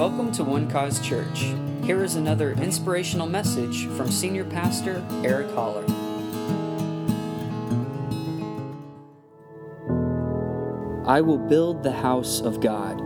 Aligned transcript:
Welcome 0.00 0.32
to 0.32 0.44
One 0.44 0.66
Cause 0.70 0.98
Church. 1.06 1.52
Here 1.84 2.02
is 2.02 2.14
another 2.14 2.52
inspirational 2.52 3.26
message 3.26 3.86
from 3.88 4.10
Senior 4.10 4.46
Pastor 4.46 5.06
Eric 5.22 5.50
Holler. 5.50 5.84
I 11.06 11.20
will 11.20 11.36
build 11.36 11.82
the 11.82 11.92
house 11.92 12.40
of 12.40 12.62
God, 12.62 12.98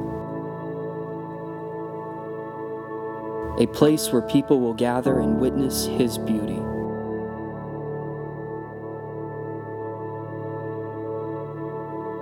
a 3.61 3.66
place 3.66 4.12
where 4.12 4.22
people 4.22 4.61
will 4.61 4.74
gather 4.74 5.18
and 5.18 5.40
witness 5.40 5.86
His 5.86 6.16
beauty. 6.16 6.61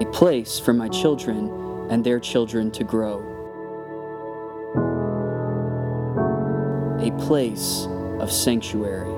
A 0.00 0.11
place 0.12 0.59
for 0.59 0.73
my 0.73 0.89
children 0.89 1.91
and 1.91 2.02
their 2.02 2.18
children 2.18 2.70
to 2.70 2.84
grow. 2.84 3.32
Place 7.18 7.86
of 8.21 8.30
sanctuary. 8.30 9.11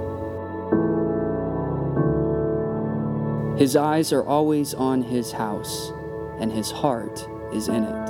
His 3.59 3.77
eyes 3.77 4.13
are 4.13 4.25
always 4.25 4.75
on 4.75 5.03
his 5.03 5.31
house, 5.33 5.93
and 6.41 6.51
his 6.51 6.71
heart 6.71 7.29
is 7.53 7.69
in 7.69 7.85
it. 7.85 8.07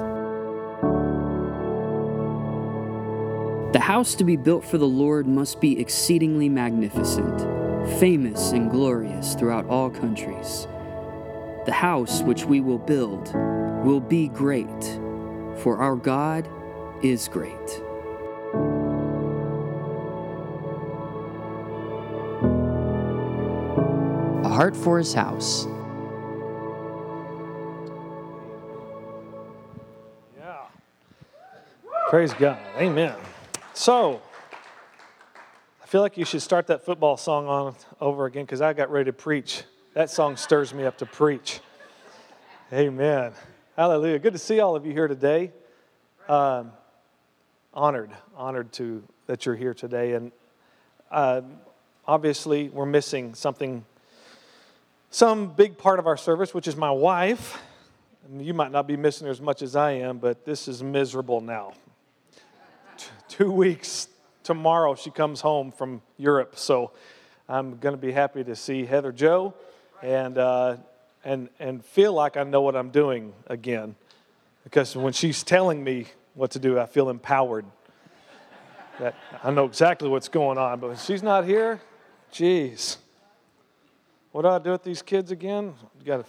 The 3.74 3.80
house 3.80 4.14
to 4.14 4.24
be 4.24 4.36
built 4.36 4.64
for 4.64 4.78
the 4.78 4.86
Lord 4.86 5.26
must 5.26 5.60
be 5.60 5.80
exceedingly 5.80 6.48
magnificent, 6.48 7.40
famous 7.98 8.52
and 8.52 8.70
glorious 8.70 9.34
throughout 9.34 9.66
all 9.66 9.90
countries. 9.90 10.66
The 11.66 11.72
house 11.72 12.22
which 12.22 12.44
we 12.44 12.60
will 12.60 12.78
build 12.78 13.34
will 13.84 14.00
be 14.00 14.28
great, 14.28 14.82
for 15.58 15.78
our 15.78 15.96
God 15.96 16.48
is 17.02 17.28
great. 17.28 17.82
Heart 24.64 24.74
for 24.74 24.96
his 24.96 25.12
house. 25.12 25.66
Yeah. 30.38 30.56
Praise 32.08 32.32
God. 32.32 32.58
Amen. 32.78 33.14
So, 33.74 34.22
I 35.82 35.86
feel 35.86 36.00
like 36.00 36.16
you 36.16 36.24
should 36.24 36.40
start 36.40 36.68
that 36.68 36.82
football 36.82 37.18
song 37.18 37.46
on 37.46 37.74
over 38.00 38.24
again 38.24 38.46
because 38.46 38.62
I 38.62 38.72
got 38.72 38.90
ready 38.90 39.04
to 39.04 39.12
preach. 39.12 39.64
That 39.92 40.08
song 40.08 40.34
stirs 40.38 40.72
me 40.72 40.86
up 40.86 40.96
to 40.96 41.04
preach. 41.04 41.60
Amen. 42.72 43.32
Hallelujah. 43.76 44.18
Good 44.18 44.32
to 44.32 44.38
see 44.38 44.60
all 44.60 44.76
of 44.76 44.86
you 44.86 44.92
here 44.92 45.08
today. 45.08 45.52
Um, 46.26 46.72
honored, 47.74 48.12
honored 48.34 48.72
to 48.72 49.04
that 49.26 49.44
you're 49.44 49.56
here 49.56 49.74
today. 49.74 50.14
And 50.14 50.32
uh, 51.10 51.42
obviously, 52.06 52.70
we're 52.70 52.86
missing 52.86 53.34
something, 53.34 53.84
some 55.14 55.46
big 55.46 55.78
part 55.78 56.00
of 56.00 56.08
our 56.08 56.16
service, 56.16 56.52
which 56.52 56.66
is 56.66 56.74
my 56.74 56.90
wife. 56.90 57.62
You 58.36 58.52
might 58.52 58.72
not 58.72 58.88
be 58.88 58.96
missing 58.96 59.26
her 59.26 59.30
as 59.30 59.40
much 59.40 59.62
as 59.62 59.76
I 59.76 59.92
am, 59.92 60.18
but 60.18 60.44
this 60.44 60.66
is 60.66 60.82
miserable 60.82 61.40
now. 61.40 61.74
T- 62.96 63.06
two 63.28 63.52
weeks 63.52 64.08
tomorrow, 64.42 64.96
she 64.96 65.10
comes 65.10 65.40
home 65.40 65.70
from 65.70 66.02
Europe. 66.18 66.58
So 66.58 66.90
I'm 67.48 67.78
going 67.78 67.94
to 67.94 68.00
be 68.00 68.10
happy 68.10 68.42
to 68.42 68.56
see 68.56 68.86
Heather 68.86 69.12
Joe 69.12 69.54
and, 70.02 70.36
uh, 70.36 70.78
and, 71.24 71.48
and 71.60 71.84
feel 71.84 72.12
like 72.12 72.36
I 72.36 72.42
know 72.42 72.62
what 72.62 72.74
I'm 72.74 72.90
doing 72.90 73.34
again. 73.46 73.94
Because 74.64 74.96
when 74.96 75.12
she's 75.12 75.44
telling 75.44 75.84
me 75.84 76.06
what 76.34 76.50
to 76.52 76.58
do, 76.58 76.80
I 76.80 76.86
feel 76.86 77.08
empowered. 77.08 77.66
That 78.98 79.14
I 79.44 79.52
know 79.52 79.64
exactly 79.64 80.08
what's 80.08 80.28
going 80.28 80.58
on. 80.58 80.80
But 80.80 80.88
when 80.88 80.96
she's 80.96 81.22
not 81.22 81.44
here, 81.44 81.80
geez, 82.32 82.98
what 84.34 84.43
do 84.43 84.49
I 84.49 84.59
do 84.59 84.72
with 84.72 84.83
these 84.83 85.00
kids 85.00 85.31
again? 85.31 85.75
You 86.00 86.05
got 86.05 86.17
to 86.17 86.25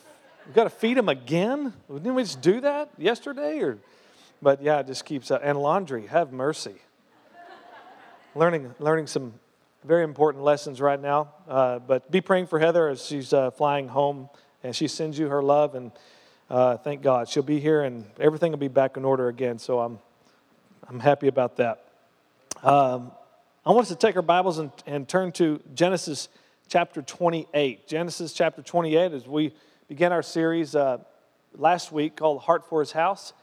we 0.45 0.53
got 0.53 0.65
to 0.65 0.69
feed 0.69 0.95
them 0.95 1.09
again? 1.09 1.73
Didn't 1.91 2.13
we 2.13 2.21
just 2.21 2.39
do 2.39 2.61
that 2.61 2.91
yesterday? 2.99 3.57
Or, 3.61 3.79
but 4.43 4.61
yeah, 4.61 4.81
it 4.81 4.85
just 4.85 5.05
keeps 5.05 5.31
up. 5.31 5.41
And 5.43 5.59
laundry, 5.59 6.05
have 6.05 6.31
mercy. 6.31 6.75
learning, 8.35 8.75
learning 8.77 9.07
some 9.07 9.33
very 9.83 10.03
important 10.03 10.43
lessons 10.43 10.79
right 10.79 11.01
now. 11.01 11.29
Uh, 11.49 11.79
but 11.79 12.11
be 12.11 12.21
praying 12.21 12.45
for 12.45 12.59
Heather 12.59 12.89
as 12.89 13.03
she's 13.03 13.33
uh, 13.33 13.49
flying 13.49 13.87
home, 13.87 14.29
and 14.63 14.75
she 14.75 14.87
sends 14.87 15.17
you 15.17 15.27
her 15.29 15.41
love. 15.41 15.73
And 15.73 15.91
uh, 16.47 16.77
thank 16.77 17.01
God 17.01 17.27
she'll 17.27 17.41
be 17.41 17.59
here, 17.59 17.81
and 17.81 18.05
everything 18.19 18.51
will 18.51 18.59
be 18.59 18.67
back 18.67 18.97
in 18.97 19.03
order 19.03 19.29
again. 19.29 19.57
So 19.57 19.79
I'm, 19.79 19.97
I'm 20.87 20.99
happy 20.99 21.27
about 21.27 21.57
that. 21.57 21.83
Um, 22.61 23.11
I 23.65 23.71
want 23.71 23.85
us 23.85 23.89
to 23.89 23.95
take 23.95 24.15
our 24.15 24.21
Bibles 24.21 24.59
and, 24.59 24.69
and 24.85 25.09
turn 25.09 25.31
to 25.31 25.59
Genesis 25.73 26.29
chapter 26.67 27.01
28. 27.01 27.87
Genesis 27.87 28.33
chapter 28.33 28.61
28 28.61 29.13
as 29.13 29.27
we 29.27 29.53
began 29.87 30.11
our 30.11 30.23
series 30.23 30.75
uh, 30.75 30.97
last 31.55 31.91
week 31.91 32.15
called 32.15 32.41
Heart 32.41 32.67
for 32.67 32.79
His 32.79 32.91
House. 32.91 33.33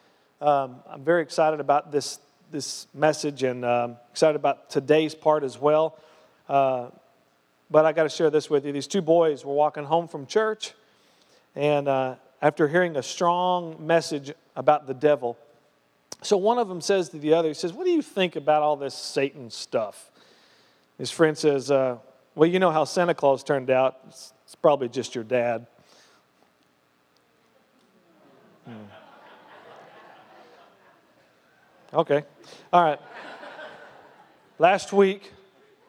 Um, 0.41 0.77
I'm 0.89 1.05
very 1.05 1.23
excited 1.23 1.61
about 1.61 1.93
this, 1.93 2.19
this 2.51 2.89
message 2.93 3.43
and 3.45 3.65
um, 3.65 3.97
excited 4.11 4.37
about 4.37 4.71
today's 4.71 5.15
part 5.15 5.45
as 5.45 5.59
well. 5.59 5.99
Uh, 6.49 6.89
but 7.71 7.85
I 7.85 7.93
got 7.93 8.03
to 8.03 8.09
share 8.09 8.29
this 8.29 8.51
with 8.51 8.67
you. 8.67 8.73
These 8.73 8.89
two 8.89 9.03
boys 9.03 9.45
were 9.45 9.55
walking 9.55 9.85
home 9.85 10.09
from 10.09 10.27
church, 10.27 10.75
and 11.55 11.89
uh, 11.89 12.17
after 12.43 12.69
hearing 12.69 12.97
a 12.97 13.03
strong 13.03 13.87
message 13.87 14.33
about 14.57 14.87
the 14.87 14.95
devil, 14.95 15.39
so 16.23 16.37
one 16.37 16.59
of 16.59 16.69
them 16.69 16.81
says 16.81 17.09
to 17.11 17.19
the 17.19 17.35
other, 17.35 17.49
he 17.49 17.55
says, 17.55 17.73
What 17.73 17.85
do 17.85 17.91
you 17.91 18.03
think 18.03 18.37
about 18.37 18.63
all 18.63 18.77
this 18.77 18.95
Satan 18.95 19.51
stuff? 19.51 20.11
His 20.99 21.11
friend 21.11 21.37
says, 21.37 21.71
uh, 21.71 21.99
Well, 22.35 22.49
you 22.49 22.59
know 22.59 22.71
how 22.71 22.85
Santa 22.85 23.15
Claus 23.15 23.45
turned 23.45 23.71
out. 23.71 23.99
It's, 24.09 24.33
it's 24.45 24.55
probably 24.55 24.89
just 24.89 25.15
your 25.15 25.25
dad. 25.25 25.67
Hmm. 28.65 28.73
Okay. 31.93 32.25
All 32.73 32.83
right. 32.83 32.99
Last 34.59 34.95
week, 34.95 35.31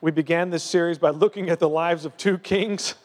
we 0.01 0.11
began 0.11 0.49
this 0.49 0.63
series 0.63 0.97
by 0.97 1.11
looking 1.11 1.49
at 1.49 1.59
the 1.59 1.69
lives 1.69 2.03
of 2.03 2.17
two 2.17 2.37
kings. 2.37 2.95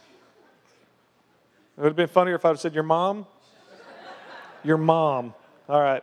It 1.76 1.82
would 1.82 1.88
have 1.88 1.96
been 1.96 2.08
funnier 2.08 2.34
if 2.34 2.44
I 2.44 2.48
would 2.48 2.54
have 2.54 2.60
said, 2.60 2.74
Your 2.74 2.82
mom? 2.82 3.24
Your 4.64 4.78
mom. 4.78 5.32
All 5.68 5.80
right. 5.80 6.02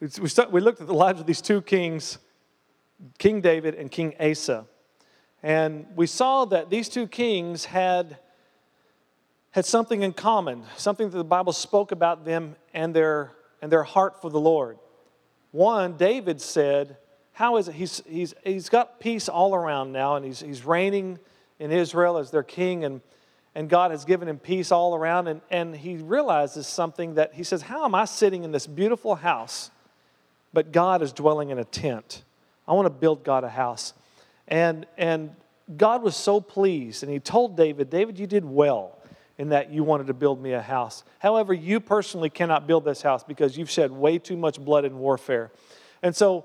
We, 0.00 0.08
we 0.50 0.60
looked 0.60 0.82
at 0.82 0.86
the 0.86 0.92
lives 0.94 1.20
of 1.20 1.26
these 1.26 1.40
two 1.40 1.62
kings, 1.62 2.18
King 3.18 3.40
David 3.40 3.74
and 3.74 3.90
King 3.90 4.14
Asa. 4.20 4.66
And 5.42 5.86
we 5.96 6.06
saw 6.06 6.44
that 6.46 6.70
these 6.70 6.88
two 6.88 7.06
kings 7.06 7.64
had, 7.64 8.18
had 9.52 9.64
something 9.64 10.02
in 10.02 10.12
common, 10.12 10.64
something 10.76 11.08
that 11.08 11.16
the 11.16 11.24
Bible 11.24 11.52
spoke 11.52 11.92
about 11.92 12.24
them 12.24 12.56
and 12.74 12.94
their, 12.94 13.32
and 13.62 13.72
their 13.72 13.82
heart 13.82 14.20
for 14.20 14.30
the 14.30 14.40
Lord. 14.40 14.78
One, 15.50 15.96
David 15.96 16.40
said, 16.40 16.98
How 17.32 17.56
is 17.56 17.68
it? 17.68 17.74
He's, 17.74 18.02
he's, 18.06 18.34
he's 18.44 18.68
got 18.68 19.00
peace 19.00 19.28
all 19.28 19.54
around 19.54 19.92
now, 19.92 20.16
and 20.16 20.24
he's, 20.24 20.40
he's 20.40 20.64
reigning 20.64 21.18
in 21.58 21.72
Israel 21.72 22.18
as 22.18 22.30
their 22.30 22.42
king, 22.42 22.84
and, 22.84 23.00
and 23.54 23.68
God 23.68 23.90
has 23.90 24.04
given 24.04 24.28
him 24.28 24.38
peace 24.38 24.70
all 24.70 24.94
around. 24.94 25.26
And, 25.26 25.40
and 25.50 25.74
he 25.74 25.96
realizes 25.96 26.66
something 26.66 27.14
that 27.14 27.34
he 27.34 27.42
says, 27.42 27.62
How 27.62 27.84
am 27.84 27.94
I 27.94 28.04
sitting 28.04 28.44
in 28.44 28.52
this 28.52 28.66
beautiful 28.66 29.16
house? 29.16 29.70
but 30.52 30.72
God 30.72 31.02
is 31.02 31.12
dwelling 31.12 31.50
in 31.50 31.58
a 31.58 31.64
tent. 31.64 32.24
I 32.66 32.72
want 32.72 32.86
to 32.86 32.90
build 32.90 33.24
God 33.24 33.44
a 33.44 33.48
house. 33.48 33.94
And, 34.48 34.86
and 34.98 35.34
God 35.76 36.02
was 36.02 36.16
so 36.16 36.40
pleased, 36.40 37.02
and 37.02 37.12
He 37.12 37.20
told 37.20 37.56
David, 37.56 37.90
David, 37.90 38.18
you 38.18 38.26
did 38.26 38.44
well 38.44 38.98
in 39.38 39.50
that 39.50 39.70
you 39.70 39.82
wanted 39.82 40.08
to 40.08 40.14
build 40.14 40.42
me 40.42 40.52
a 40.52 40.60
house. 40.60 41.02
However, 41.18 41.54
you 41.54 41.80
personally 41.80 42.28
cannot 42.28 42.66
build 42.66 42.84
this 42.84 43.00
house 43.00 43.24
because 43.24 43.56
you've 43.56 43.70
shed 43.70 43.90
way 43.90 44.18
too 44.18 44.36
much 44.36 44.60
blood 44.60 44.84
in 44.84 44.98
warfare. 44.98 45.50
And 46.02 46.14
so 46.14 46.44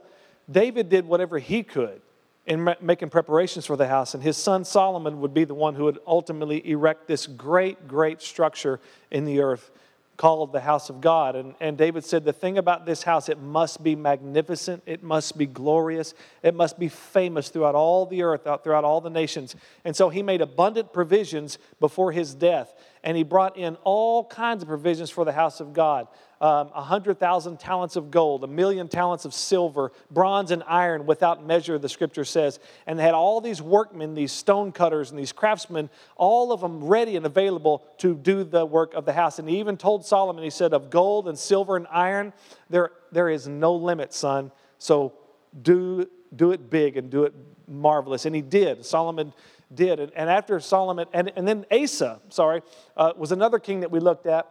David 0.50 0.90
did 0.90 1.06
whatever 1.06 1.38
he 1.38 1.64
could 1.64 2.02
in 2.46 2.76
making 2.80 3.10
preparations 3.10 3.66
for 3.66 3.76
the 3.76 3.88
house, 3.88 4.14
and 4.14 4.22
his 4.22 4.38
son 4.38 4.64
Solomon 4.64 5.20
would 5.20 5.34
be 5.34 5.46
the 5.46 5.56
one 5.56 5.74
who 5.74 5.86
would 5.86 5.98
ultimately 6.06 6.66
erect 6.70 7.08
this 7.08 7.26
great, 7.26 7.88
great 7.88 8.22
structure 8.22 8.80
in 9.10 9.26
the 9.26 9.40
earth 9.42 9.72
called 10.18 10.54
the 10.54 10.62
house 10.62 10.90
of 10.90 11.02
God. 11.02 11.36
And, 11.36 11.56
and 11.60 11.78
David 11.78 12.04
said, 12.06 12.24
The 12.24 12.34
thing 12.34 12.58
about 12.58 12.86
this 12.86 13.04
house, 13.04 13.30
it 13.30 13.40
must 13.40 13.84
be 13.84 13.96
magnificent, 13.96 14.84
it 14.86 15.04
must 15.04 15.38
be 15.38 15.46
glorious, 15.46 16.14
it 16.42 16.56
must 16.56 16.80
be 16.80 16.88
famous 16.88 17.50
throughout 17.50 17.76
all 17.76 18.06
the 18.06 18.24
earth, 18.24 18.48
throughout 18.64 18.84
all 18.84 19.02
the 19.02 19.10
nations. 19.10 19.56
And 19.84 19.96
so 19.96 20.10
he 20.10 20.24
made 20.24 20.42
abundant 20.42 20.94
provisions 20.94 21.58
before 21.80 22.12
his 22.12 22.34
death. 22.34 22.74
And 23.06 23.16
he 23.16 23.24
brought 23.24 23.56
in 23.56 23.78
all 23.84 24.26
kinds 24.26 24.64
of 24.64 24.68
provisions 24.68 25.10
for 25.10 25.24
the 25.24 25.32
house 25.32 25.62
of 25.62 25.72
God 25.72 26.08
um, 26.42 26.70
100,000 26.72 27.60
talents 27.60 27.96
of 27.96 28.12
gold, 28.12 28.44
a 28.44 28.48
million 28.48 28.88
talents 28.88 29.26
of 29.26 29.34
silver, 29.34 29.92
bronze 30.12 30.52
and 30.52 30.64
iron 30.68 31.06
without 31.06 31.46
measure, 31.46 31.80
the 31.80 31.90
scripture 31.90 32.26
says. 32.26 32.60
And 32.86 33.00
they 33.00 33.04
had 33.04 33.14
all 33.14 33.40
these 33.40 33.62
workmen, 33.62 34.16
these 34.16 34.32
stone 34.32 34.72
cutters, 34.72 35.12
and 35.12 35.20
these 35.20 35.32
craftsmen, 35.32 35.90
all 36.18 36.52
of 36.52 36.62
them 36.62 36.84
ready 36.84 37.16
and 37.16 37.26
available 37.26 37.84
to 38.00 38.16
do 38.16 38.44
the 38.44 38.66
work 38.66 38.94
of 38.94 39.06
the 39.06 39.14
house. 39.14 39.40
And 39.40 39.48
he 39.48 39.60
even 39.60 39.78
told 39.78 40.06
Solomon, 40.06 40.44
he 40.44 40.50
said, 40.50 40.74
Of 40.74 40.90
gold 40.90 41.28
and 41.28 41.40
silver 41.40 41.78
and 41.78 41.88
iron, 41.90 42.34
there, 42.70 42.92
there 43.12 43.30
is 43.30 43.48
no 43.48 43.74
limit, 43.74 44.14
son. 44.14 44.52
So 44.78 45.14
do, 45.62 46.10
do 46.36 46.52
it 46.52 46.70
big 46.70 46.98
and 46.98 47.10
do 47.10 47.24
it 47.24 47.34
marvelous. 47.68 48.26
And 48.26 48.36
he 48.36 48.42
did. 48.42 48.86
Solomon 48.86 49.34
did. 49.74 50.00
And, 50.00 50.12
and 50.16 50.30
after 50.30 50.60
Solomon, 50.60 51.08
and, 51.14 51.32
and 51.36 51.48
then 51.48 51.66
Asa, 51.72 52.20
sorry, 52.30 52.62
uh, 52.96 53.14
was 53.16 53.32
another 53.32 53.60
king 53.60 53.82
that 53.82 53.92
we 53.92 54.00
looked 54.00 54.28
at, 54.28 54.48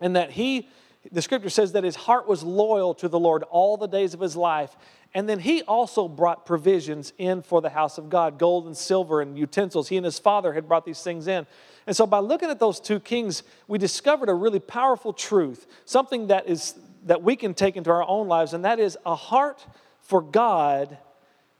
and 0.00 0.16
that 0.16 0.30
he, 0.30 0.68
the 1.10 1.22
scripture 1.22 1.50
says 1.50 1.72
that 1.72 1.84
his 1.84 1.96
heart 1.96 2.28
was 2.28 2.42
loyal 2.42 2.94
to 2.94 3.08
the 3.08 3.18
Lord 3.18 3.42
all 3.44 3.76
the 3.76 3.86
days 3.86 4.14
of 4.14 4.20
his 4.20 4.36
life. 4.36 4.76
And 5.14 5.28
then 5.28 5.40
he 5.40 5.62
also 5.62 6.06
brought 6.06 6.44
provisions 6.44 7.12
in 7.16 7.42
for 7.42 7.62
the 7.62 7.70
house 7.70 7.96
of 7.96 8.10
God 8.10 8.38
gold 8.38 8.66
and 8.66 8.76
silver 8.76 9.22
and 9.22 9.38
utensils. 9.38 9.88
He 9.88 9.96
and 9.96 10.04
his 10.04 10.18
father 10.18 10.52
had 10.52 10.68
brought 10.68 10.84
these 10.84 11.02
things 11.02 11.26
in. 11.26 11.46
And 11.86 11.96
so, 11.96 12.06
by 12.06 12.18
looking 12.18 12.50
at 12.50 12.60
those 12.60 12.78
two 12.78 13.00
kings, 13.00 13.42
we 13.66 13.78
discovered 13.78 14.28
a 14.28 14.34
really 14.34 14.60
powerful 14.60 15.14
truth, 15.14 15.66
something 15.86 16.26
that, 16.26 16.46
is, 16.46 16.74
that 17.06 17.22
we 17.22 17.36
can 17.36 17.54
take 17.54 17.76
into 17.76 17.90
our 17.90 18.06
own 18.06 18.28
lives, 18.28 18.52
and 18.52 18.66
that 18.66 18.78
is 18.78 18.98
a 19.06 19.14
heart 19.14 19.66
for 20.02 20.20
God 20.20 20.98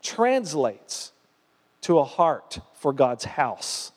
translates 0.02 1.12
to 1.82 1.98
a 1.98 2.04
heart 2.04 2.58
for 2.74 2.92
God's 2.92 3.24
house. 3.24 3.92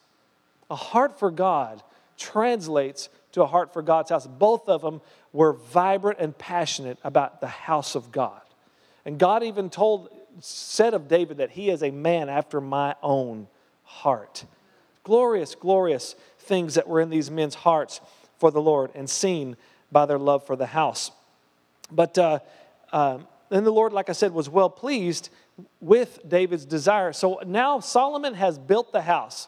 A 0.69 0.75
heart 0.75 1.19
for 1.19 1.31
God 1.31 1.83
translates 2.17 3.09
to 3.33 3.43
a 3.43 3.47
heart 3.47 3.73
for 3.73 3.81
God's 3.81 4.09
house. 4.09 4.27
Both 4.27 4.69
of 4.69 4.81
them 4.81 5.01
were 5.33 5.53
vibrant 5.53 6.19
and 6.19 6.37
passionate 6.37 6.97
about 7.03 7.41
the 7.41 7.47
house 7.47 7.95
of 7.95 8.11
God. 8.11 8.41
And 9.05 9.17
God 9.17 9.43
even 9.43 9.69
told, 9.69 10.09
said 10.39 10.93
of 10.93 11.07
David 11.07 11.37
that 11.37 11.51
he 11.51 11.69
is 11.69 11.81
a 11.81 11.91
man 11.91 12.29
after 12.29 12.61
my 12.61 12.95
own 13.01 13.47
heart. 13.83 14.45
Glorious, 15.03 15.55
glorious 15.55 16.15
things 16.39 16.75
that 16.75 16.87
were 16.87 17.01
in 17.01 17.09
these 17.09 17.31
men's 17.31 17.55
hearts 17.55 18.01
for 18.37 18.51
the 18.51 18.61
Lord 18.61 18.91
and 18.93 19.09
seen 19.09 19.57
by 19.91 20.05
their 20.05 20.19
love 20.19 20.45
for 20.45 20.55
the 20.55 20.67
house. 20.67 21.11
But 21.91 22.17
uh, 22.17 22.39
uh, 22.91 23.19
then 23.57 23.63
the 23.65 23.71
Lord, 23.71 23.91
like 23.93 24.09
I 24.09 24.13
said, 24.13 24.33
was 24.33 24.49
well 24.49 24.69
pleased 24.69 25.29
with 25.79 26.19
David's 26.27 26.65
desire. 26.65 27.11
So 27.13 27.41
now 27.45 27.79
Solomon 27.79 28.33
has 28.33 28.57
built 28.57 28.91
the 28.91 29.01
house 29.01 29.47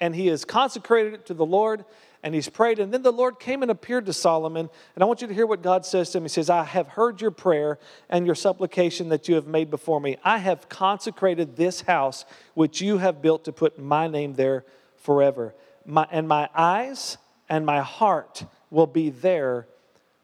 and 0.00 0.14
he 0.14 0.28
has 0.28 0.44
consecrated 0.44 1.14
it 1.14 1.26
to 1.26 1.34
the 1.34 1.44
Lord 1.44 1.84
and 2.22 2.34
he's 2.34 2.48
prayed. 2.48 2.78
And 2.78 2.92
then 2.92 3.02
the 3.02 3.12
Lord 3.12 3.40
came 3.40 3.62
and 3.62 3.70
appeared 3.70 4.06
to 4.06 4.12
Solomon. 4.12 4.68
And 4.94 5.02
I 5.02 5.06
want 5.06 5.20
you 5.20 5.26
to 5.26 5.34
hear 5.34 5.46
what 5.46 5.62
God 5.62 5.84
says 5.84 6.10
to 6.10 6.18
him. 6.18 6.24
He 6.24 6.28
says, 6.28 6.48
I 6.48 6.64
have 6.64 6.88
heard 6.88 7.20
your 7.20 7.30
prayer 7.30 7.78
and 8.08 8.26
your 8.26 8.34
supplication 8.34 9.08
that 9.08 9.28
you 9.28 9.34
have 9.34 9.46
made 9.46 9.70
before 9.70 10.00
me. 10.00 10.16
I 10.22 10.38
have 10.38 10.68
consecrated 10.68 11.56
this 11.56 11.82
house 11.82 12.24
which 12.54 12.80
you 12.80 12.98
have 12.98 13.20
built 13.20 13.44
to 13.44 13.52
put 13.52 13.78
my 13.78 14.06
name 14.06 14.34
there 14.34 14.64
forever. 14.96 15.54
My, 15.86 16.06
and 16.10 16.28
my 16.28 16.48
eyes 16.54 17.16
and 17.48 17.66
my 17.66 17.80
heart 17.80 18.44
will 18.70 18.86
be 18.86 19.10
there 19.10 19.66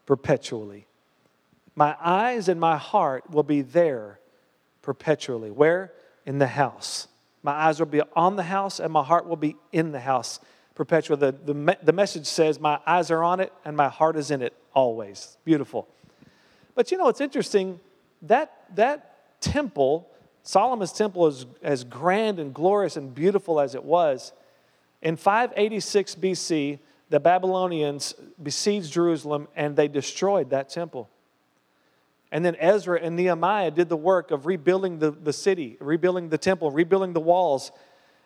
perpetually. 0.05 0.86
My 1.77 1.95
eyes 2.01 2.49
and 2.49 2.59
my 2.59 2.75
heart 2.75 3.29
will 3.29 3.43
be 3.43 3.61
there 3.61 4.19
perpetually. 4.81 5.51
Where? 5.51 5.93
In 6.25 6.39
the 6.39 6.47
house. 6.47 7.07
My 7.43 7.51
eyes 7.51 7.77
will 7.77 7.85
be 7.85 8.01
on 8.15 8.35
the 8.35 8.43
house 8.43 8.79
and 8.79 8.91
my 8.91 9.03
heart 9.03 9.27
will 9.27 9.37
be 9.37 9.55
in 9.71 9.91
the 9.91 9.99
house 9.99 10.39
perpetually. 10.73 11.19
The, 11.19 11.53
the, 11.53 11.77
the 11.83 11.93
message 11.93 12.25
says, 12.25 12.59
My 12.59 12.79
eyes 12.87 13.11
are 13.11 13.23
on 13.23 13.39
it 13.39 13.53
and 13.63 13.77
my 13.77 13.89
heart 13.89 14.17
is 14.17 14.31
in 14.31 14.41
it 14.41 14.53
always. 14.73 15.37
Beautiful. 15.45 15.87
But 16.73 16.91
you 16.91 16.97
know, 16.97 17.09
it's 17.09 17.21
interesting 17.21 17.79
that 18.23 18.51
that 18.73 19.39
temple, 19.39 20.09
Solomon's 20.41 20.91
temple, 20.91 21.27
is 21.27 21.45
as 21.61 21.83
grand 21.83 22.39
and 22.39 22.55
glorious 22.55 22.97
and 22.97 23.13
beautiful 23.13 23.59
as 23.59 23.75
it 23.75 23.83
was. 23.83 24.33
In 25.03 25.15
586 25.15 26.15
BC, 26.15 26.79
the 27.11 27.19
Babylonians 27.19 28.15
besieged 28.41 28.91
Jerusalem 28.91 29.47
and 29.55 29.75
they 29.75 29.87
destroyed 29.87 30.49
that 30.49 30.69
temple. 30.69 31.07
And 32.31 32.43
then 32.43 32.55
Ezra 32.59 32.99
and 33.01 33.15
Nehemiah 33.15 33.71
did 33.71 33.89
the 33.89 33.97
work 33.97 34.31
of 34.31 34.45
rebuilding 34.45 34.99
the, 34.99 35.11
the 35.11 35.33
city, 35.33 35.77
rebuilding 35.79 36.29
the 36.29 36.37
temple, 36.37 36.71
rebuilding 36.71 37.13
the 37.13 37.21
walls. 37.21 37.71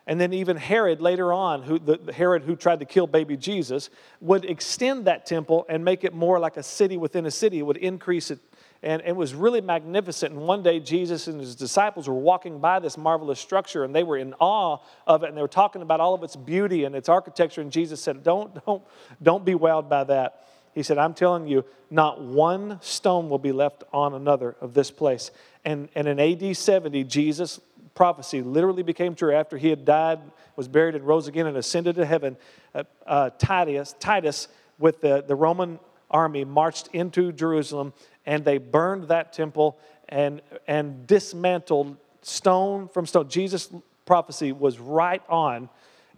And 0.08 0.20
then 0.20 0.34
even 0.34 0.58
Herod 0.58 1.00
later 1.00 1.32
on, 1.32 1.62
who, 1.62 1.78
the, 1.78 2.12
Herod 2.12 2.44
who 2.44 2.56
tried 2.56 2.80
to 2.80 2.86
kill 2.86 3.06
baby 3.06 3.38
Jesus, 3.38 3.92
would 4.20 4.46
extend 4.46 5.06
that 5.06 5.28
temple 5.28 5.66
and 5.70 5.86
make 5.86 6.04
it 6.04 6.14
more 6.14 6.40
like 6.40 6.58
a 6.58 6.64
city 6.64 6.98
within 6.98 7.28
a 7.28 7.32
city. 7.32 7.60
It 7.60 7.62
would 7.62 7.78
increase 7.78 8.32
it. 8.32 8.40
And 8.84 9.04
it 9.06 9.16
was 9.16 9.36
really 9.36 9.62
magnificent. 9.62 10.34
And 10.34 10.48
one 10.48 10.64
day, 10.64 10.80
Jesus 10.80 11.28
and 11.28 11.40
his 11.40 11.56
disciples 11.56 12.10
were 12.10 12.16
walking 12.16 12.60
by 12.60 12.80
this 12.80 12.98
marvelous 12.98 13.40
structure 13.40 13.84
and 13.84 13.94
they 13.94 14.02
were 14.02 14.18
in 14.18 14.34
awe 14.40 14.80
of 15.06 15.24
it. 15.24 15.30
And 15.30 15.38
they 15.38 15.42
were 15.44 15.48
talking 15.48 15.84
about 15.84 16.00
all 16.00 16.16
of 16.16 16.24
its 16.24 16.36
beauty 16.36 16.86
and 16.86 16.96
its 16.96 17.08
architecture. 17.08 17.62
And 17.62 17.72
Jesus 17.72 18.02
said, 18.02 18.24
Don't, 18.24 18.66
don't, 18.66 18.82
don't 19.22 19.46
be 19.46 19.54
wowed 19.54 19.88
by 19.88 20.06
that. 20.06 20.48
He 20.74 20.84
said, 20.84 20.98
I'm 20.98 21.14
telling 21.14 21.48
you, 21.48 21.66
not 21.90 22.22
one 22.22 22.80
stone 22.82 23.30
will 23.30 23.40
be 23.40 23.52
left 23.52 23.84
on 23.92 24.14
another 24.14 24.56
of 24.62 24.74
this 24.74 24.90
place. 24.92 25.32
And, 25.66 25.90
and 25.96 26.08
in 26.08 26.20
AD 26.20 26.56
70, 26.56 27.04
Jesus' 27.06 27.60
prophecy 27.94 28.42
literally 28.42 28.84
became 28.84 29.16
true 29.16 29.36
after 29.36 29.58
he 29.58 29.70
had 29.70 29.86
died, 29.86 30.20
was 30.56 30.68
buried, 30.68 30.96
and 30.96 31.06
rose 31.06 31.28
again 31.28 31.48
and 31.48 31.58
ascended 31.58 31.96
to 31.96 32.06
heaven. 32.06 32.38
Uh, 32.74 32.84
uh, 33.06 33.30
Titus, 33.38 33.96
Titus, 34.00 34.48
with 34.80 35.02
the, 35.02 35.24
the 35.28 35.36
Roman 35.36 35.80
army, 36.10 36.46
marched 36.46 36.90
into 36.94 37.32
Jerusalem 37.32 37.94
and 38.26 38.46
they 38.46 38.58
burned 38.58 39.10
that 39.10 39.34
temple 39.34 39.78
and, 40.10 40.42
and 40.68 41.08
dismantled 41.08 41.98
stone 42.22 42.88
from 42.88 43.06
stone. 43.06 43.30
Jesus' 43.30 43.70
prophecy 44.06 44.52
was 44.52 44.80
right 44.80 45.24
on. 45.30 45.70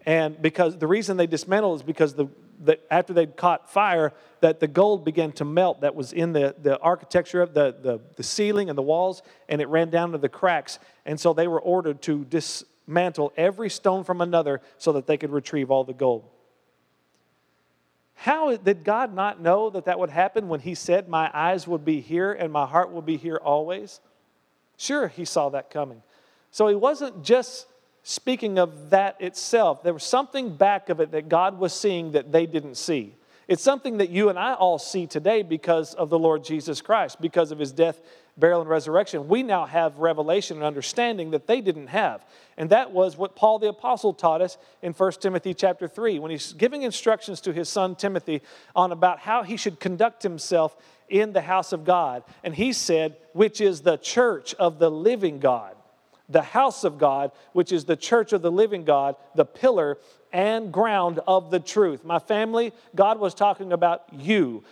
And 0.06 0.42
because 0.42 0.78
the 0.78 0.88
reason 0.88 1.18
they 1.18 1.28
dismantled 1.28 1.80
is 1.80 1.84
because 1.84 2.14
the, 2.14 2.28
that 2.66 2.82
after 2.90 3.14
they'd 3.14 3.36
caught 3.36 3.72
fire, 3.72 4.14
that 4.42 4.60
the 4.60 4.68
gold 4.68 5.06
began 5.06 5.32
to 5.34 5.46
melt 5.46 5.82
that 5.82 5.96
was 5.96 6.14
in 6.14 6.34
the, 6.34 6.56
the 6.62 6.80
architecture 6.80 7.42
of 7.42 7.54
the, 7.54 7.76
the, 7.82 8.00
the 8.16 8.24
ceiling 8.24 8.70
and 8.70 8.78
the 8.78 8.84
walls, 8.84 9.22
and 9.48 9.62
it 9.62 9.68
ran 9.68 9.90
down 9.90 10.12
to 10.12 10.18
the 10.18 10.30
cracks. 10.30 10.80
And 11.06 11.20
so 11.20 11.34
they 11.34 11.48
were 11.48 11.62
ordered 11.62 12.02
to 12.04 12.26
dismantle 12.26 13.34
every 13.38 13.70
stone 13.70 14.04
from 14.04 14.22
another 14.22 14.62
so 14.78 14.94
that 14.94 15.08
they 15.08 15.18
could 15.18 15.32
retrieve 15.32 15.72
all 15.72 15.84
the 15.84 15.94
gold. 15.94 16.26
How 18.16 18.56
did 18.56 18.84
God 18.84 19.14
not 19.14 19.42
know 19.42 19.70
that 19.70 19.86
that 19.86 20.00
would 20.00 20.10
happen 20.10 20.48
when 20.48 20.62
He 20.62 20.76
said, 20.76 21.10
My 21.10 21.30
eyes 21.34 21.68
would 21.68 21.84
be 21.84 22.00
here 22.00 22.32
and 22.32 22.54
my 22.54 22.66
heart 22.66 22.92
will 22.92 23.02
be 23.02 23.18
here 23.18 23.36
always? 23.36 24.00
Sure, 24.78 25.08
He 25.08 25.26
saw 25.26 25.50
that 25.50 25.70
coming. 25.70 26.02
So 26.52 26.68
He 26.68 26.76
wasn't 26.76 27.24
just 27.24 27.68
speaking 28.04 28.60
of 28.60 28.92
that 28.92 29.20
itself. 29.22 29.82
There 29.82 29.94
was 29.94 30.04
something 30.04 30.56
back 30.56 30.90
of 30.90 31.00
it 31.00 31.12
that 31.12 31.30
God 31.30 31.58
was 31.58 31.74
seeing 31.74 32.12
that 32.12 32.32
they 32.32 32.46
didn't 32.46 32.76
see. 32.76 33.16
It's 33.48 33.64
something 33.64 33.98
that 33.98 34.10
you 34.10 34.30
and 34.30 34.40
I 34.40 34.54
all 34.54 34.80
see 34.80 35.06
today 35.08 35.42
because 35.42 35.94
of 35.94 36.10
the 36.10 36.20
Lord 36.20 36.44
Jesus 36.44 36.82
Christ, 36.82 37.20
because 37.20 37.52
of 37.52 37.60
his 37.60 37.74
death, 37.74 38.00
burial, 38.38 38.62
and 38.62 38.70
resurrection. 38.70 39.28
We 39.28 39.44
now 39.44 39.66
have 39.66 39.98
revelation 39.98 40.58
and 40.58 40.66
understanding 40.66 41.32
that 41.32 41.46
they 41.46 41.60
didn't 41.60 41.88
have. 41.88 42.26
And 42.58 42.70
that 42.70 42.92
was 42.92 43.18
what 43.18 43.36
Paul 43.36 43.60
the 43.60 43.68
Apostle 43.68 44.14
taught 44.14 44.42
us 44.42 44.58
in 44.82 44.94
1 44.94 45.12
Timothy 45.14 45.54
chapter 45.54 45.90
3, 45.90 46.20
when 46.20 46.32
he's 46.32 46.54
giving 46.54 46.84
instructions 46.84 47.42
to 47.42 47.52
his 47.52 47.68
son 47.68 47.96
Timothy 47.96 48.42
on 48.76 48.94
about 48.94 49.20
how 49.20 49.44
he 49.44 49.58
should 49.58 49.80
conduct 49.80 50.24
himself 50.24 50.76
in 51.10 51.34
the 51.34 51.42
house 51.42 51.74
of 51.74 51.84
God. 51.84 52.24
And 52.46 52.56
he 52.56 52.72
said, 52.72 53.18
which 53.34 53.60
is 53.60 53.82
the 53.82 53.98
church 53.98 54.54
of 54.56 54.80
the 54.80 54.90
living 54.90 55.40
God 55.40 55.76
the 56.34 56.42
house 56.42 56.84
of 56.84 56.98
God, 56.98 57.32
which 57.54 57.72
is 57.72 57.86
the 57.86 57.96
church 57.96 58.34
of 58.34 58.42
the 58.42 58.52
living 58.52 58.84
God, 58.84 59.16
the 59.36 59.46
pillar 59.46 59.98
and 60.34 60.74
ground 60.74 61.20
of 61.28 61.52
the 61.52 61.60
truth. 61.60 62.04
My 62.04 62.20
family, 62.20 62.74
God 62.96 63.20
was 63.20 63.34
talking 63.34 63.72
about 63.72 64.04
you. 64.12 64.64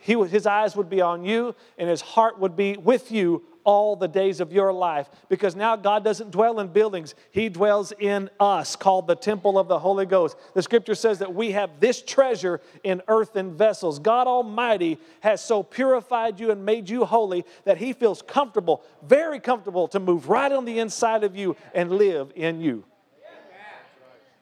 He, 0.00 0.14
his 0.24 0.46
eyes 0.46 0.74
would 0.74 0.88
be 0.88 1.02
on 1.02 1.24
you, 1.24 1.54
and 1.78 1.88
his 1.88 2.00
heart 2.00 2.38
would 2.38 2.56
be 2.56 2.76
with 2.78 3.12
you 3.12 3.44
all 3.64 3.96
the 3.96 4.08
days 4.08 4.40
of 4.40 4.52
your 4.52 4.72
life 4.72 5.08
because 5.28 5.56
now 5.56 5.76
God 5.76 6.04
doesn't 6.04 6.30
dwell 6.30 6.60
in 6.60 6.68
buildings, 6.68 7.14
He 7.30 7.48
dwells 7.48 7.92
in 7.98 8.30
us, 8.38 8.76
called 8.76 9.06
the 9.06 9.14
temple 9.14 9.58
of 9.58 9.68
the 9.68 9.78
Holy 9.78 10.06
Ghost. 10.06 10.36
The 10.54 10.62
scripture 10.62 10.94
says 10.94 11.18
that 11.18 11.34
we 11.34 11.52
have 11.52 11.80
this 11.80 12.02
treasure 12.02 12.60
in 12.84 13.02
earthen 13.08 13.56
vessels. 13.56 13.98
God 13.98 14.26
Almighty 14.26 14.98
has 15.20 15.42
so 15.42 15.62
purified 15.62 16.40
you 16.40 16.50
and 16.50 16.64
made 16.64 16.88
you 16.88 17.04
holy 17.04 17.44
that 17.64 17.78
He 17.78 17.92
feels 17.92 18.22
comfortable, 18.22 18.82
very 19.02 19.40
comfortable, 19.40 19.88
to 19.88 20.00
move 20.00 20.28
right 20.28 20.52
on 20.52 20.64
the 20.64 20.78
inside 20.78 21.24
of 21.24 21.36
you 21.36 21.56
and 21.74 21.92
live 21.92 22.32
in 22.34 22.60
you. 22.60 22.84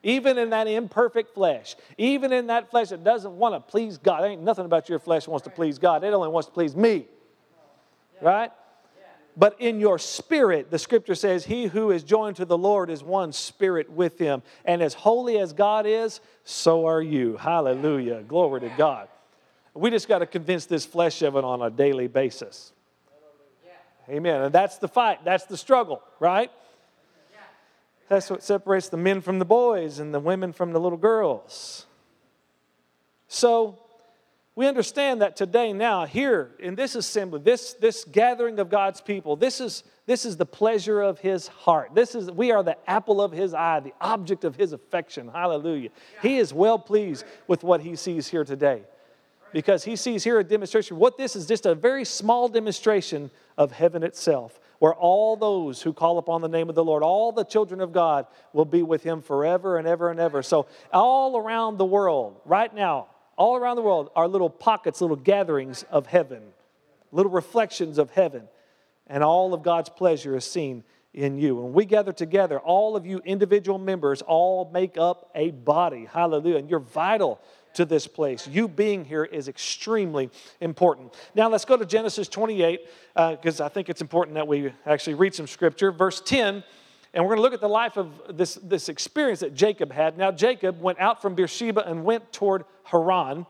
Even 0.01 0.37
in 0.37 0.51
that 0.51 0.67
imperfect 0.67 1.33
flesh, 1.33 1.75
even 1.97 2.31
in 2.31 2.47
that 2.47 2.71
flesh 2.71 2.89
that 2.89 3.03
doesn't 3.03 3.37
want 3.37 3.53
to 3.53 3.59
please 3.59 3.97
God. 3.97 4.23
There 4.23 4.31
ain't 4.31 4.41
nothing 4.41 4.65
about 4.65 4.87
your 4.87 4.99
flesh 4.99 5.27
wants 5.27 5.43
to 5.43 5.49
please 5.49 5.77
God. 5.77 6.03
It 6.03 6.13
only 6.13 6.29
wants 6.29 6.47
to 6.47 6.53
please 6.53 6.75
me. 6.75 7.05
Right? 8.21 8.51
But 9.37 9.55
in 9.59 9.79
your 9.79 9.99
spirit, 9.99 10.69
the 10.69 10.79
scripture 10.79 11.15
says, 11.15 11.45
He 11.45 11.67
who 11.67 11.91
is 11.91 12.03
joined 12.03 12.35
to 12.37 12.45
the 12.45 12.57
Lord 12.57 12.89
is 12.89 13.03
one 13.03 13.31
spirit 13.31 13.89
with 13.89 14.17
him. 14.17 14.41
And 14.65 14.81
as 14.81 14.93
holy 14.93 15.39
as 15.39 15.53
God 15.53 15.85
is, 15.85 16.19
so 16.43 16.87
are 16.87 17.01
you. 17.01 17.37
Hallelujah. 17.37 18.23
Glory 18.23 18.61
to 18.61 18.69
God. 18.77 19.07
We 19.73 19.91
just 19.91 20.07
got 20.07 20.19
to 20.19 20.25
convince 20.25 20.65
this 20.65 20.85
flesh 20.85 21.21
of 21.21 21.35
it 21.35 21.43
on 21.43 21.61
a 21.61 21.69
daily 21.69 22.07
basis. 22.07 22.73
Amen. 24.09 24.41
And 24.41 24.53
that's 24.53 24.77
the 24.77 24.87
fight, 24.87 25.23
that's 25.23 25.45
the 25.45 25.57
struggle, 25.57 26.01
right? 26.19 26.51
That's 28.09 28.29
what 28.29 28.43
separates 28.43 28.89
the 28.89 28.97
men 28.97 29.21
from 29.21 29.37
the 29.37 29.45
boys 29.45 29.99
and 29.99 30.13
the 30.13 30.19
women 30.19 30.51
from 30.51 30.73
the 30.73 30.79
little 30.79 30.97
girls. 30.97 31.85
So, 33.27 33.77
we 34.59 34.67
understand 34.67 35.21
that 35.21 35.37
today 35.37 35.71
now 35.71 36.05
here 36.05 36.51
in 36.59 36.75
this 36.75 36.93
assembly 36.95 37.39
this, 37.39 37.75
this 37.75 38.03
gathering 38.03 38.59
of 38.59 38.69
god's 38.69 38.99
people 38.99 39.37
this 39.37 39.61
is, 39.61 39.85
this 40.05 40.25
is 40.25 40.35
the 40.35 40.45
pleasure 40.45 41.01
of 41.01 41.17
his 41.19 41.47
heart. 41.47 41.95
This 41.95 42.13
is 42.13 42.29
we 42.29 42.51
are 42.51 42.61
the 42.61 42.75
apple 42.89 43.21
of 43.21 43.31
his 43.31 43.53
eye 43.53 43.79
the 43.79 43.93
object 44.01 44.43
of 44.43 44.57
his 44.57 44.73
affection. 44.73 45.29
Hallelujah. 45.29 45.91
He 46.21 46.39
is 46.39 46.53
well 46.53 46.77
pleased 46.77 47.23
with 47.47 47.63
what 47.63 47.79
he 47.79 47.95
sees 47.95 48.27
here 48.27 48.43
today. 48.43 48.81
Because 49.53 49.85
he 49.85 49.95
sees 49.95 50.25
here 50.25 50.39
a 50.39 50.43
demonstration. 50.43 50.97
What 50.97 51.17
this 51.17 51.37
is 51.37 51.45
just 51.45 51.65
a 51.65 51.73
very 51.73 52.03
small 52.03 52.49
demonstration 52.49 53.31
of 53.57 53.71
heaven 53.71 54.03
itself 54.03 54.59
where 54.79 54.93
all 54.93 55.37
those 55.37 55.81
who 55.81 55.93
call 55.93 56.17
upon 56.17 56.41
the 56.41 56.49
name 56.49 56.67
of 56.67 56.75
the 56.75 56.83
lord 56.83 57.01
all 57.01 57.31
the 57.31 57.45
children 57.45 57.79
of 57.79 57.93
god 57.93 58.27
will 58.51 58.65
be 58.65 58.83
with 58.83 59.03
him 59.03 59.21
forever 59.21 59.77
and 59.77 59.87
ever 59.87 60.11
and 60.11 60.19
ever. 60.19 60.43
So 60.43 60.65
all 60.91 61.37
around 61.37 61.77
the 61.77 61.85
world 61.85 62.41
right 62.43 62.73
now 62.75 63.07
all 63.39 63.55
around 63.55 63.77
the 63.77 63.81
world 63.81 64.11
are 64.17 64.27
little 64.27 64.49
pockets, 64.49 64.99
little 64.99 65.15
gatherings 65.15 65.83
of 65.89 66.05
heaven, 66.05 66.43
little 67.13 67.31
reflections 67.31 67.97
of 67.97 68.11
heaven. 68.11 68.49
And 69.07 69.23
all 69.23 69.53
of 69.53 69.63
God's 69.63 69.89
pleasure 69.89 70.35
is 70.35 70.43
seen 70.43 70.83
in 71.13 71.39
you. 71.39 71.55
When 71.55 71.73
we 71.73 71.85
gather 71.85 72.11
together, 72.11 72.59
all 72.59 72.97
of 72.97 73.05
you 73.05 73.19
individual 73.23 73.79
members 73.79 74.21
all 74.21 74.69
make 74.71 74.97
up 74.97 75.31
a 75.33 75.51
body. 75.51 76.05
Hallelujah. 76.05 76.57
And 76.57 76.69
you're 76.69 76.79
vital 76.79 77.39
to 77.75 77.85
this 77.85 78.07
place. 78.07 78.45
You 78.45 78.67
being 78.67 79.05
here 79.05 79.23
is 79.23 79.47
extremely 79.47 80.29
important. 80.59 81.13
Now 81.33 81.49
let's 81.49 81.65
go 81.65 81.77
to 81.77 81.85
Genesis 81.85 82.27
28 82.27 82.81
because 83.15 83.61
uh, 83.61 83.65
I 83.65 83.69
think 83.69 83.89
it's 83.89 84.01
important 84.01 84.35
that 84.35 84.47
we 84.47 84.73
actually 84.85 85.13
read 85.13 85.33
some 85.33 85.47
scripture. 85.47 85.93
Verse 85.93 86.21
10 86.21 86.61
and 87.13 87.23
we're 87.23 87.29
going 87.29 87.37
to 87.37 87.41
look 87.41 87.53
at 87.53 87.61
the 87.61 87.67
life 87.67 87.97
of 87.97 88.37
this, 88.37 88.55
this 88.55 88.89
experience 88.89 89.39
that 89.39 89.53
Jacob 89.55 89.91
had. 89.91 90.17
Now, 90.17 90.31
Jacob 90.31 90.79
went 90.81 90.99
out 90.99 91.21
from 91.21 91.35
Beersheba 91.35 91.87
and 91.87 92.03
went 92.03 92.31
toward 92.31 92.65
Haran. 92.83 93.45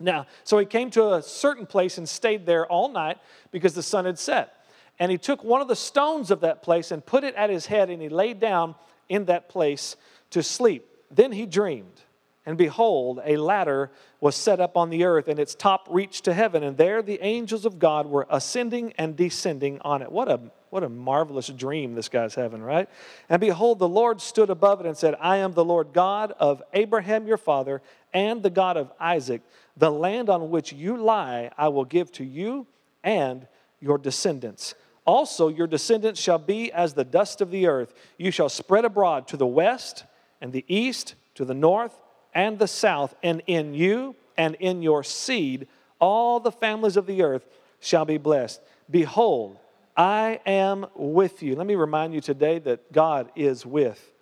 Now, 0.00 0.26
so 0.44 0.58
he 0.58 0.66
came 0.66 0.90
to 0.90 1.14
a 1.14 1.22
certain 1.22 1.66
place 1.66 1.98
and 1.98 2.08
stayed 2.08 2.46
there 2.46 2.66
all 2.66 2.88
night 2.88 3.18
because 3.50 3.74
the 3.74 3.82
sun 3.82 4.04
had 4.04 4.18
set. 4.18 4.52
And 4.98 5.10
he 5.10 5.18
took 5.18 5.44
one 5.44 5.60
of 5.60 5.68
the 5.68 5.76
stones 5.76 6.30
of 6.30 6.40
that 6.40 6.62
place 6.62 6.90
and 6.90 7.04
put 7.04 7.22
it 7.22 7.34
at 7.34 7.50
his 7.50 7.66
head, 7.66 7.90
and 7.90 8.00
he 8.00 8.08
lay 8.08 8.32
down 8.32 8.74
in 9.08 9.26
that 9.26 9.48
place 9.48 9.96
to 10.30 10.42
sleep. 10.42 10.86
Then 11.10 11.32
he 11.32 11.44
dreamed, 11.46 12.00
and 12.46 12.56
behold, 12.56 13.20
a 13.24 13.36
ladder 13.36 13.90
was 14.20 14.34
set 14.34 14.58
up 14.58 14.76
on 14.76 14.88
the 14.88 15.04
earth, 15.04 15.28
and 15.28 15.38
its 15.38 15.54
top 15.54 15.86
reached 15.90 16.24
to 16.24 16.34
heaven, 16.34 16.62
and 16.62 16.76
there 16.78 17.02
the 17.02 17.18
angels 17.22 17.66
of 17.66 17.78
God 17.78 18.06
were 18.06 18.26
ascending 18.30 18.94
and 18.96 19.16
descending 19.16 19.80
on 19.82 20.00
it. 20.00 20.10
What 20.10 20.30
a 20.30 20.40
what 20.70 20.82
a 20.82 20.88
marvelous 20.88 21.48
dream 21.48 21.94
this 21.94 22.08
guy's 22.08 22.34
having, 22.34 22.62
right? 22.62 22.88
And 23.28 23.40
behold, 23.40 23.78
the 23.78 23.88
Lord 23.88 24.20
stood 24.20 24.50
above 24.50 24.80
it 24.80 24.86
and 24.86 24.96
said, 24.96 25.14
I 25.20 25.38
am 25.38 25.52
the 25.52 25.64
Lord 25.64 25.92
God 25.92 26.32
of 26.38 26.62
Abraham 26.72 27.26
your 27.26 27.36
father 27.36 27.82
and 28.12 28.42
the 28.42 28.50
God 28.50 28.76
of 28.76 28.92
Isaac. 29.00 29.42
The 29.76 29.90
land 29.90 30.28
on 30.28 30.50
which 30.50 30.72
you 30.72 30.96
lie 30.96 31.50
I 31.56 31.68
will 31.68 31.84
give 31.84 32.10
to 32.12 32.24
you 32.24 32.66
and 33.04 33.46
your 33.80 33.98
descendants. 33.98 34.74
Also, 35.04 35.48
your 35.48 35.68
descendants 35.68 36.20
shall 36.20 36.38
be 36.38 36.72
as 36.72 36.94
the 36.94 37.04
dust 37.04 37.40
of 37.40 37.50
the 37.50 37.66
earth. 37.66 37.94
You 38.18 38.30
shall 38.30 38.48
spread 38.48 38.84
abroad 38.84 39.28
to 39.28 39.36
the 39.36 39.46
west 39.46 40.04
and 40.40 40.52
the 40.52 40.64
east, 40.66 41.14
to 41.36 41.44
the 41.44 41.54
north 41.54 41.94
and 42.34 42.58
the 42.58 42.66
south, 42.66 43.14
and 43.22 43.42
in 43.46 43.72
you 43.72 44.16
and 44.36 44.56
in 44.56 44.82
your 44.82 45.04
seed 45.04 45.68
all 45.98 46.40
the 46.40 46.52
families 46.52 46.96
of 46.96 47.06
the 47.06 47.22
earth 47.22 47.46
shall 47.80 48.04
be 48.04 48.18
blessed. 48.18 48.60
Behold, 48.90 49.58
I 49.96 50.40
am 50.44 50.86
with 50.94 51.42
you. 51.42 51.56
Let 51.56 51.66
me 51.66 51.74
remind 51.74 52.14
you 52.14 52.20
today 52.20 52.58
that 52.60 52.92
God 52.92 53.30
is 53.34 53.64
with 53.64 54.12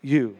you. 0.00 0.36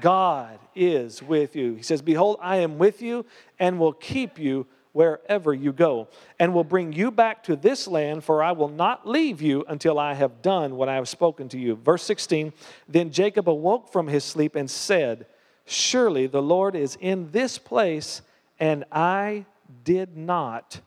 God 0.00 0.58
is 0.74 1.22
with 1.22 1.56
you. 1.56 1.74
He 1.74 1.82
says, 1.82 2.02
Behold, 2.02 2.38
I 2.40 2.56
am 2.58 2.78
with 2.78 3.00
you 3.00 3.24
and 3.58 3.78
will 3.78 3.92
keep 3.92 4.38
you 4.38 4.66
wherever 4.92 5.52
you 5.52 5.74
go, 5.74 6.08
and 6.38 6.54
will 6.54 6.64
bring 6.64 6.90
you 6.90 7.10
back 7.10 7.42
to 7.44 7.54
this 7.54 7.86
land, 7.86 8.24
for 8.24 8.42
I 8.42 8.52
will 8.52 8.70
not 8.70 9.06
leave 9.06 9.42
you 9.42 9.62
until 9.68 9.98
I 9.98 10.14
have 10.14 10.40
done 10.40 10.74
what 10.74 10.88
I 10.88 10.94
have 10.94 11.06
spoken 11.06 11.50
to 11.50 11.58
you. 11.58 11.76
Verse 11.76 12.02
16 12.02 12.54
Then 12.88 13.10
Jacob 13.10 13.46
awoke 13.46 13.92
from 13.92 14.08
his 14.08 14.24
sleep 14.24 14.56
and 14.56 14.70
said, 14.70 15.26
Surely 15.66 16.26
the 16.26 16.40
Lord 16.40 16.74
is 16.74 16.96
in 16.98 17.30
this 17.30 17.58
place, 17.58 18.22
and 18.58 18.84
I 18.90 19.44
did 19.84 20.16
not 20.16 20.80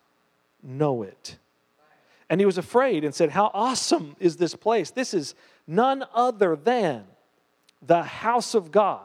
know 0.64 1.04
it. 1.04 1.38
And 2.30 2.40
he 2.40 2.46
was 2.46 2.58
afraid 2.58 3.04
and 3.04 3.14
said, 3.14 3.32
How 3.32 3.50
awesome 3.54 4.16
is 4.20 4.38
this 4.38 4.56
place? 4.56 4.92
This 4.92 5.14
is 5.14 5.36
none 5.66 6.04
other 6.14 6.56
than 6.56 7.06
the 7.82 8.04
house 8.04 8.54
of 8.54 8.72
God, 8.72 9.02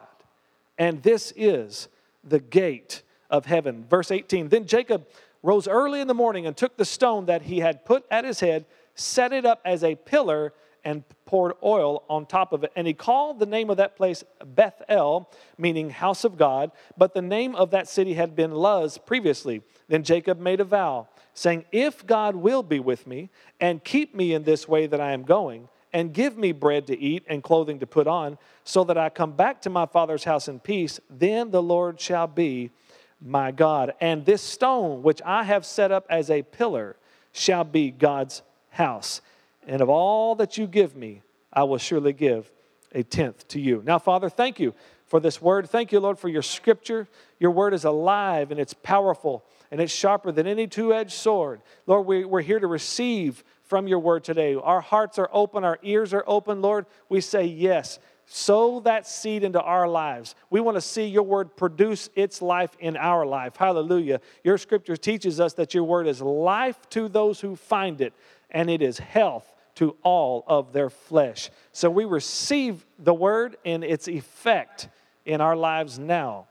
and 0.78 1.02
this 1.02 1.32
is 1.36 1.88
the 2.22 2.40
gate 2.40 3.02
of 3.30 3.46
heaven. 3.46 3.84
Verse 3.88 4.10
18 4.10 4.48
Then 4.48 4.66
Jacob 4.66 5.06
rose 5.42 5.68
early 5.68 6.00
in 6.00 6.08
the 6.08 6.14
morning 6.14 6.46
and 6.46 6.56
took 6.56 6.76
the 6.76 6.84
stone 6.84 7.26
that 7.26 7.42
he 7.42 7.60
had 7.60 7.84
put 7.84 8.04
at 8.10 8.24
his 8.24 8.40
head, 8.40 8.64
set 8.94 9.32
it 9.32 9.44
up 9.44 9.60
as 9.64 9.84
a 9.84 9.94
pillar, 9.94 10.52
and 10.84 11.02
poured 11.24 11.54
oil 11.62 12.02
on 12.10 12.26
top 12.26 12.52
of 12.52 12.62
it. 12.62 12.72
And 12.76 12.86
he 12.86 12.92
called 12.92 13.38
the 13.38 13.46
name 13.46 13.70
of 13.70 13.78
that 13.78 13.96
place 13.96 14.22
Bethel, 14.44 15.30
meaning 15.56 15.90
house 15.90 16.24
of 16.24 16.36
God, 16.36 16.72
but 16.96 17.14
the 17.14 17.22
name 17.22 17.54
of 17.54 17.70
that 17.70 17.88
city 17.88 18.14
had 18.14 18.36
been 18.36 18.52
Luz 18.52 18.98
previously. 18.98 19.62
Then 19.88 20.02
Jacob 20.02 20.38
made 20.38 20.60
a 20.60 20.64
vow 20.64 21.08
saying, 21.34 21.64
If 21.70 22.06
God 22.06 22.36
will 22.36 22.62
be 22.62 22.80
with 22.80 23.06
me 23.06 23.30
and 23.60 23.84
keep 23.84 24.14
me 24.14 24.32
in 24.32 24.44
this 24.44 24.66
way 24.66 24.86
that 24.86 25.00
I 25.00 25.12
am 25.12 25.24
going, 25.24 25.68
and 25.94 26.12
give 26.12 26.36
me 26.36 26.50
bread 26.50 26.88
to 26.88 26.98
eat 26.98 27.22
and 27.28 27.40
clothing 27.40 27.78
to 27.78 27.86
put 27.86 28.08
on, 28.08 28.36
so 28.64 28.82
that 28.82 28.98
I 28.98 29.08
come 29.08 29.32
back 29.32 29.62
to 29.62 29.70
my 29.70 29.86
father's 29.86 30.24
house 30.24 30.48
in 30.48 30.58
peace, 30.58 30.98
then 31.08 31.52
the 31.52 31.62
Lord 31.62 32.00
shall 32.00 32.26
be 32.26 32.72
my 33.20 33.52
God. 33.52 33.94
And 34.00 34.26
this 34.26 34.42
stone 34.42 35.04
which 35.04 35.22
I 35.24 35.44
have 35.44 35.64
set 35.64 35.92
up 35.92 36.04
as 36.10 36.30
a 36.30 36.42
pillar 36.42 36.96
shall 37.30 37.62
be 37.62 37.92
God's 37.92 38.42
house. 38.70 39.20
And 39.68 39.80
of 39.80 39.88
all 39.88 40.34
that 40.34 40.58
you 40.58 40.66
give 40.66 40.96
me, 40.96 41.22
I 41.52 41.62
will 41.62 41.78
surely 41.78 42.12
give 42.12 42.50
a 42.92 43.04
tenth 43.04 43.46
to 43.48 43.60
you. 43.60 43.80
Now, 43.86 44.00
Father, 44.00 44.28
thank 44.28 44.58
you 44.58 44.74
for 45.06 45.20
this 45.20 45.40
word. 45.40 45.70
Thank 45.70 45.92
you, 45.92 46.00
Lord, 46.00 46.18
for 46.18 46.28
your 46.28 46.42
scripture. 46.42 47.06
Your 47.38 47.52
word 47.52 47.72
is 47.72 47.84
alive 47.84 48.50
and 48.50 48.58
it's 48.58 48.74
powerful 48.74 49.44
and 49.74 49.82
it's 49.82 49.92
sharper 49.92 50.30
than 50.30 50.46
any 50.46 50.68
two 50.68 50.94
edged 50.94 51.14
sword. 51.14 51.60
Lord, 51.88 52.06
we, 52.06 52.24
we're 52.24 52.42
here 52.42 52.60
to 52.60 52.66
receive 52.68 53.42
from 53.64 53.88
your 53.88 53.98
word 53.98 54.22
today. 54.22 54.54
Our 54.54 54.80
hearts 54.80 55.18
are 55.18 55.28
open, 55.32 55.64
our 55.64 55.80
ears 55.82 56.14
are 56.14 56.22
open, 56.28 56.62
Lord. 56.62 56.86
We 57.08 57.20
say 57.20 57.46
yes. 57.46 57.98
Sow 58.24 58.78
that 58.84 59.04
seed 59.04 59.42
into 59.42 59.60
our 59.60 59.88
lives. 59.88 60.36
We 60.48 60.60
want 60.60 60.76
to 60.76 60.80
see 60.80 61.06
your 61.06 61.24
word 61.24 61.56
produce 61.56 62.08
its 62.14 62.40
life 62.40 62.70
in 62.78 62.96
our 62.96 63.26
life. 63.26 63.56
Hallelujah. 63.56 64.20
Your 64.44 64.58
scripture 64.58 64.96
teaches 64.96 65.40
us 65.40 65.54
that 65.54 65.74
your 65.74 65.82
word 65.82 66.06
is 66.06 66.22
life 66.22 66.78
to 66.90 67.08
those 67.08 67.40
who 67.40 67.56
find 67.56 68.00
it, 68.00 68.12
and 68.52 68.70
it 68.70 68.80
is 68.80 68.98
health 68.98 69.52
to 69.74 69.96
all 70.04 70.44
of 70.46 70.72
their 70.72 70.88
flesh. 70.88 71.50
So 71.72 71.90
we 71.90 72.04
receive 72.04 72.86
the 72.96 73.12
word 73.12 73.56
and 73.64 73.82
its 73.82 74.06
effect 74.06 74.88
in 75.26 75.40
our 75.40 75.56
lives 75.56 75.98
now. 75.98 76.46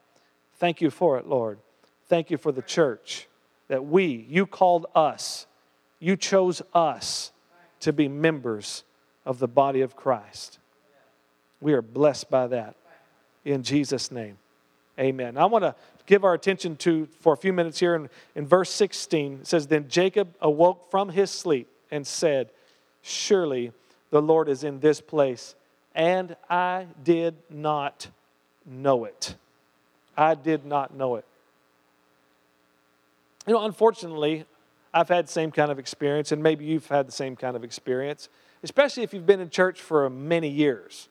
Thank 0.55 0.81
you 0.81 0.89
for 0.89 1.17
it, 1.17 1.25
Lord. 1.25 1.59
Thank 2.13 2.29
you 2.29 2.37
for 2.37 2.51
the 2.51 2.61
church 2.61 3.27
that 3.69 3.85
we, 3.85 4.27
you 4.29 4.45
called 4.45 4.85
us, 4.93 5.47
you 5.99 6.15
chose 6.15 6.61
us 6.71 7.31
to 7.79 7.91
be 7.91 8.07
members 8.07 8.83
of 9.25 9.39
the 9.39 9.47
body 9.47 9.81
of 9.81 9.95
Christ. 9.95 10.59
We 11.59 11.73
are 11.73 11.81
blessed 11.81 12.29
by 12.29 12.45
that. 12.45 12.75
In 13.45 13.63
Jesus' 13.63 14.11
name, 14.11 14.37
amen. 14.99 15.39
I 15.39 15.45
want 15.45 15.63
to 15.63 15.73
give 16.05 16.23
our 16.23 16.35
attention 16.35 16.75
to, 16.75 17.07
for 17.19 17.33
a 17.33 17.37
few 17.37 17.51
minutes 17.51 17.79
here, 17.79 17.95
in, 17.95 18.11
in 18.35 18.45
verse 18.45 18.69
16, 18.69 19.39
it 19.41 19.47
says, 19.47 19.65
Then 19.65 19.89
Jacob 19.89 20.35
awoke 20.39 20.91
from 20.91 21.09
his 21.09 21.31
sleep 21.31 21.67
and 21.89 22.05
said, 22.05 22.51
Surely 23.01 23.71
the 24.11 24.21
Lord 24.21 24.49
is 24.49 24.63
in 24.63 24.81
this 24.81 25.01
place, 25.01 25.55
and 25.95 26.35
I 26.47 26.85
did 27.03 27.33
not 27.49 28.07
know 28.67 29.05
it. 29.05 29.33
I 30.15 30.35
did 30.35 30.63
not 30.63 30.93
know 30.93 31.15
it. 31.15 31.25
You 33.47 33.53
know, 33.53 33.65
unfortunately, 33.65 34.45
I've 34.93 35.09
had 35.09 35.27
the 35.27 35.31
same 35.31 35.51
kind 35.51 35.71
of 35.71 35.79
experience, 35.79 36.31
and 36.31 36.41
maybe 36.41 36.65
you've 36.65 36.87
had 36.87 37.07
the 37.07 37.11
same 37.11 37.35
kind 37.35 37.55
of 37.55 37.63
experience, 37.63 38.29
especially 38.61 39.03
if 39.03 39.13
you've 39.13 39.25
been 39.25 39.41
in 39.41 39.49
church 39.49 39.81
for 39.81 40.09
many 40.09 40.49
years. 40.49 41.09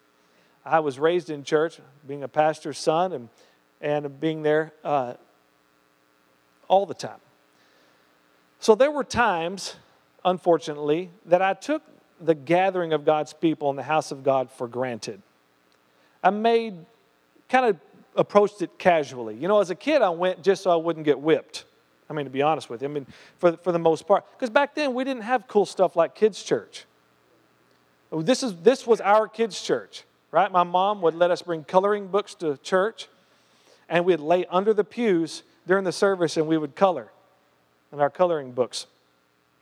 I 0.64 0.80
was 0.80 0.98
raised 0.98 1.30
in 1.30 1.42
church, 1.42 1.80
being 2.06 2.22
a 2.22 2.28
pastor's 2.28 2.78
son, 2.78 3.12
and, 3.12 3.28
and 3.80 4.20
being 4.20 4.42
there 4.42 4.72
uh, 4.84 5.14
all 6.68 6.86
the 6.86 6.94
time. 6.94 7.20
So 8.60 8.74
there 8.74 8.92
were 8.92 9.04
times 9.04 9.74
unfortunately, 10.24 11.10
that 11.26 11.42
I 11.42 11.54
took 11.54 11.82
the 12.20 12.34
gathering 12.34 12.92
of 12.92 13.04
God's 13.04 13.32
people 13.32 13.70
in 13.70 13.76
the 13.76 13.82
house 13.82 14.12
of 14.12 14.22
God 14.22 14.50
for 14.50 14.68
granted. 14.68 15.20
I 16.22 16.30
made, 16.30 16.74
kind 17.48 17.66
of 17.66 17.76
approached 18.14 18.62
it 18.62 18.78
casually. 18.78 19.34
You 19.36 19.48
know, 19.48 19.60
as 19.60 19.70
a 19.70 19.74
kid, 19.74 20.02
I 20.02 20.10
went 20.10 20.42
just 20.42 20.62
so 20.62 20.70
I 20.70 20.76
wouldn't 20.76 21.04
get 21.04 21.18
whipped. 21.18 21.64
I 22.12 22.14
mean, 22.14 22.26
to 22.26 22.30
be 22.30 22.42
honest 22.42 22.68
with 22.68 22.82
you, 22.82 22.88
I 22.88 22.92
mean, 22.92 23.06
for, 23.38 23.56
for 23.56 23.72
the 23.72 23.78
most 23.78 24.06
part. 24.06 24.24
Because 24.32 24.50
back 24.50 24.74
then, 24.74 24.92
we 24.92 25.02
didn't 25.02 25.22
have 25.22 25.48
cool 25.48 25.64
stuff 25.64 25.96
like 25.96 26.14
kids' 26.14 26.42
church. 26.42 26.84
This, 28.12 28.42
is, 28.42 28.54
this 28.56 28.86
was 28.86 29.00
our 29.00 29.26
kids' 29.26 29.62
church, 29.62 30.04
right? 30.30 30.52
My 30.52 30.62
mom 30.62 31.00
would 31.00 31.14
let 31.14 31.30
us 31.30 31.40
bring 31.40 31.64
coloring 31.64 32.08
books 32.08 32.34
to 32.36 32.58
church, 32.58 33.08
and 33.88 34.04
we'd 34.04 34.20
lay 34.20 34.44
under 34.50 34.74
the 34.74 34.84
pews 34.84 35.42
during 35.66 35.84
the 35.84 35.92
service 35.92 36.36
and 36.36 36.46
we 36.46 36.58
would 36.58 36.74
color 36.74 37.10
in 37.92 38.00
our 38.00 38.10
coloring 38.10 38.52
books. 38.52 38.86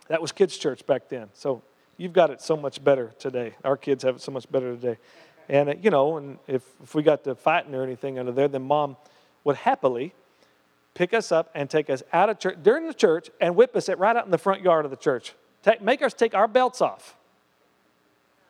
That 0.08 0.20
was 0.20 0.32
kids' 0.32 0.58
church 0.58 0.84
back 0.86 1.08
then. 1.08 1.28
So 1.34 1.62
you've 1.96 2.12
got 2.12 2.30
it 2.30 2.40
so 2.40 2.56
much 2.56 2.82
better 2.82 3.12
today. 3.18 3.54
Our 3.62 3.76
kids 3.76 4.02
have 4.02 4.16
it 4.16 4.22
so 4.22 4.32
much 4.32 4.50
better 4.50 4.74
today. 4.74 4.98
And, 5.48 5.68
uh, 5.68 5.74
you 5.80 5.90
know, 5.90 6.16
and 6.16 6.38
if, 6.48 6.64
if 6.82 6.94
we 6.94 7.02
got 7.02 7.22
to 7.24 7.34
fighting 7.36 7.74
or 7.74 7.84
anything 7.84 8.18
under 8.18 8.32
there, 8.32 8.48
then 8.48 8.62
mom 8.62 8.96
would 9.44 9.56
happily 9.56 10.14
pick 11.00 11.14
us 11.14 11.32
up 11.32 11.48
and 11.54 11.70
take 11.70 11.88
us 11.88 12.02
out 12.12 12.28
of 12.28 12.38
church 12.38 12.58
during 12.62 12.86
the 12.86 12.92
church 12.92 13.30
and 13.40 13.56
whip 13.56 13.74
us 13.74 13.88
right 13.88 14.14
out 14.14 14.26
in 14.26 14.30
the 14.30 14.36
front 14.36 14.60
yard 14.60 14.84
of 14.84 14.90
the 14.90 14.98
church. 14.98 15.32
Take, 15.62 15.80
make 15.80 16.02
us 16.02 16.12
take 16.12 16.34
our 16.34 16.46
belts 16.46 16.82
off 16.82 17.16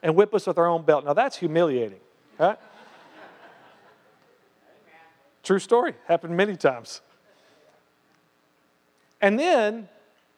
and 0.03 0.17
whip 0.17 0.35
us 0.35 0.49
with 0.49 0.59
our 0.59 0.67
own 0.67 0.83
belt. 0.83 1.05
Now 1.05 1.13
that's 1.13 1.37
humiliating, 1.37 2.01
right? 2.41 2.59
True 5.45 5.61
story. 5.61 5.95
Happened 6.09 6.37
many 6.37 6.57
times. 6.57 7.03
And 9.21 9.39
then, 9.39 9.89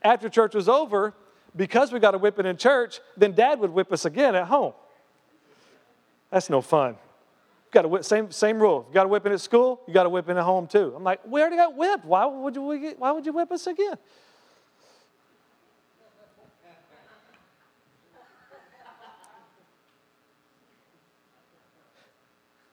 after 0.02 0.28
church 0.28 0.54
was 0.54 0.68
over, 0.68 1.14
because 1.56 1.92
we 1.92 1.98
got 1.98 2.14
a 2.14 2.18
whipping 2.18 2.44
in 2.44 2.58
church, 2.58 3.00
then 3.16 3.32
dad 3.32 3.58
would 3.58 3.70
whip 3.70 3.90
us 3.90 4.04
again 4.04 4.34
at 4.34 4.48
home. 4.48 4.74
That's 6.30 6.50
no 6.50 6.60
fun. 6.60 6.96
Got 7.72 7.86
a 7.86 7.88
whip, 7.88 8.04
same, 8.04 8.30
same 8.30 8.60
rule. 8.60 8.84
You 8.88 8.94
got 8.94 9.06
a 9.06 9.08
whipping 9.08 9.32
at 9.32 9.40
school, 9.40 9.80
you 9.88 9.94
got 9.94 10.04
a 10.04 10.10
whipping 10.10 10.36
at 10.36 10.44
home 10.44 10.66
too. 10.66 10.92
I'm 10.94 11.02
like, 11.02 11.20
we 11.26 11.40
already 11.40 11.56
got 11.56 11.74
whipped. 11.74 12.04
Why 12.04 12.26
would 12.26 12.54
you, 12.54 12.94
why 12.98 13.12
would 13.12 13.24
you 13.24 13.32
whip 13.32 13.50
us 13.50 13.66
again? 13.66 13.94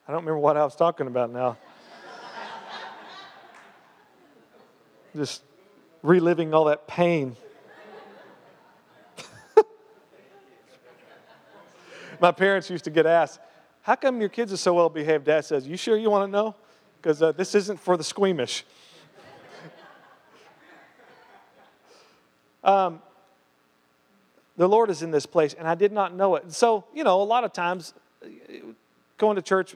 I 0.06 0.12
don't 0.12 0.20
remember 0.22 0.40
what 0.40 0.58
I 0.58 0.66
was 0.66 0.76
talking 0.76 1.08
about 1.08 1.32
now. 1.32 1.56
Just 5.16 5.44
reliving 6.02 6.54
all 6.54 6.66
that 6.66 6.88
pain. 6.88 7.38
My 12.20 12.34
parents 12.34 12.70
used 12.70 12.84
to 12.86 12.90
get 12.90 13.06
asked, 13.06 13.40
How 13.82 13.96
come 13.96 14.20
your 14.20 14.30
kids 14.30 14.54
are 14.54 14.58
so 14.58 14.74
well 14.74 14.90
behaved? 14.90 15.26
Dad 15.26 15.46
says, 15.46 15.68
You 15.68 15.78
sure 15.78 15.98
you 15.98 16.10
want 16.10 16.28
to 16.28 16.32
know? 16.32 16.56
Because 17.02 17.22
uh, 17.22 17.32
this 17.32 17.56
isn't 17.56 17.80
for 17.80 17.98
the 17.98 18.04
squeamish. 18.04 18.66
um, 22.64 23.02
the 24.58 24.68
Lord 24.68 24.90
is 24.90 25.02
in 25.02 25.12
this 25.12 25.26
place, 25.26 25.54
and 25.54 25.68
I 25.68 25.76
did 25.76 25.94
not 25.94 26.14
know 26.14 26.36
it. 26.36 26.52
So, 26.52 26.84
you 26.94 27.06
know, 27.06 27.22
a 27.22 27.24
lot 27.24 27.46
of 27.46 27.54
times 27.54 27.94
going 29.18 29.38
to 29.38 29.42
church 29.42 29.76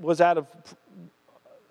was 0.00 0.20
out 0.20 0.38
of 0.38 0.48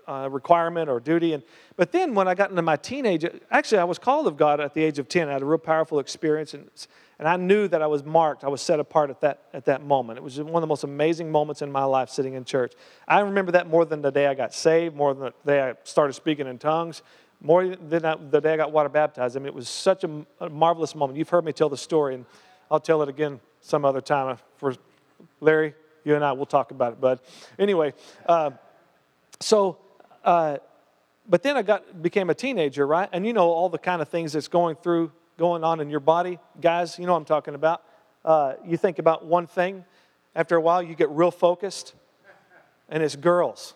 uh, 0.08 0.30
requirement 0.32 0.90
or 0.90 1.00
duty. 1.00 1.34
And, 1.34 1.44
but 1.76 1.92
then 1.92 2.16
when 2.16 2.28
I 2.28 2.36
got 2.36 2.50
into 2.50 2.62
my 2.62 2.78
teenage, 2.78 3.26
actually, 3.52 3.80
I 3.80 3.84
was 3.84 4.00
called 4.00 4.28
of 4.28 4.38
God 4.38 4.60
at 4.60 4.74
the 4.74 4.84
age 4.84 5.00
of 5.00 5.10
10. 5.10 5.28
I 5.28 5.34
had 5.34 5.42
a 5.42 5.46
real 5.46 5.58
powerful 5.58 6.00
experience, 6.00 6.54
and, 6.54 6.70
and 7.18 7.28
I 7.28 7.38
knew 7.38 7.68
that 7.68 7.82
I 7.82 7.88
was 7.88 8.04
marked. 8.04 8.44
I 8.44 8.48
was 8.48 8.62
set 8.62 8.80
apart 8.80 9.10
at 9.10 9.22
that, 9.22 9.44
at 9.54 9.66
that 9.66 9.84
moment. 9.84 10.18
It 10.18 10.24
was 10.24 10.40
one 10.40 10.56
of 10.56 10.62
the 10.62 10.68
most 10.68 10.84
amazing 10.84 11.32
moments 11.32 11.62
in 11.62 11.72
my 11.72 11.84
life 11.84 12.10
sitting 12.10 12.34
in 12.34 12.44
church. 12.44 12.74
I 13.08 13.20
remember 13.22 13.54
that 13.54 13.70
more 13.70 13.86
than 13.86 14.02
the 14.02 14.12
day 14.12 14.28
I 14.28 14.34
got 14.34 14.54
saved, 14.54 14.96
more 14.96 15.14
than 15.14 15.24
the 15.24 15.34
day 15.46 15.62
I 15.62 15.76
started 15.84 16.14
speaking 16.14 16.48
in 16.48 16.58
tongues, 16.58 17.02
more 17.42 17.68
than 17.68 18.30
the 18.30 18.42
day 18.42 18.54
I 18.54 18.58
got 18.58 18.72
water 18.72 18.90
baptized. 18.90 19.38
I 19.38 19.40
mean, 19.40 19.48
it 19.48 19.54
was 19.54 19.70
such 19.70 20.04
a, 20.04 20.26
a 20.40 20.50
marvelous 20.50 20.96
moment. 20.96 21.18
You've 21.18 21.30
heard 21.30 21.46
me 21.46 21.54
tell 21.54 21.70
the 21.70 21.78
story, 21.78 22.16
and 22.16 22.26
I'll 22.70 22.80
tell 22.80 23.02
it 23.02 23.10
again 23.10 23.40
some 23.62 23.86
other 23.86 24.02
time. 24.02 24.38
For 24.58 24.76
Larry, 25.40 25.74
you 26.04 26.16
and 26.16 26.24
I 26.24 26.34
we'll 26.34 26.46
talk 26.46 26.72
about 26.72 26.94
it. 26.94 27.02
But 27.02 27.24
anyway, 27.58 27.94
uh, 28.26 28.52
so 29.40 29.78
uh, 30.24 30.58
but 31.28 31.44
then 31.44 31.58
I 31.58 31.62
got 31.62 32.02
became 32.02 32.30
a 32.30 32.34
teenager, 32.34 32.86
right? 32.86 33.10
And 33.12 33.26
you 33.26 33.34
know 33.34 33.50
all 33.50 33.70
the 33.70 33.78
kind 33.78 34.02
of 34.02 34.10
things 34.10 34.34
that's 34.34 34.48
going 34.48 34.76
through, 34.76 35.12
going 35.38 35.64
on 35.64 35.80
in 35.80 35.90
your 35.90 36.00
body, 36.00 36.40
guys. 36.62 36.98
You 36.98 37.06
know 37.06 37.14
what 37.14 37.20
I'm 37.20 37.26
talking 37.26 37.56
about. 37.56 37.84
Uh, 38.24 38.54
you 38.66 38.78
think 38.78 39.00
about 39.00 39.26
one 39.26 39.48
thing, 39.48 39.86
after 40.36 40.56
a 40.56 40.62
while 40.62 40.82
you 40.82 40.96
get 40.96 41.10
real 41.10 41.32
focused, 41.32 41.94
and 42.90 43.04
it's 43.04 43.16
girls. 43.16 43.74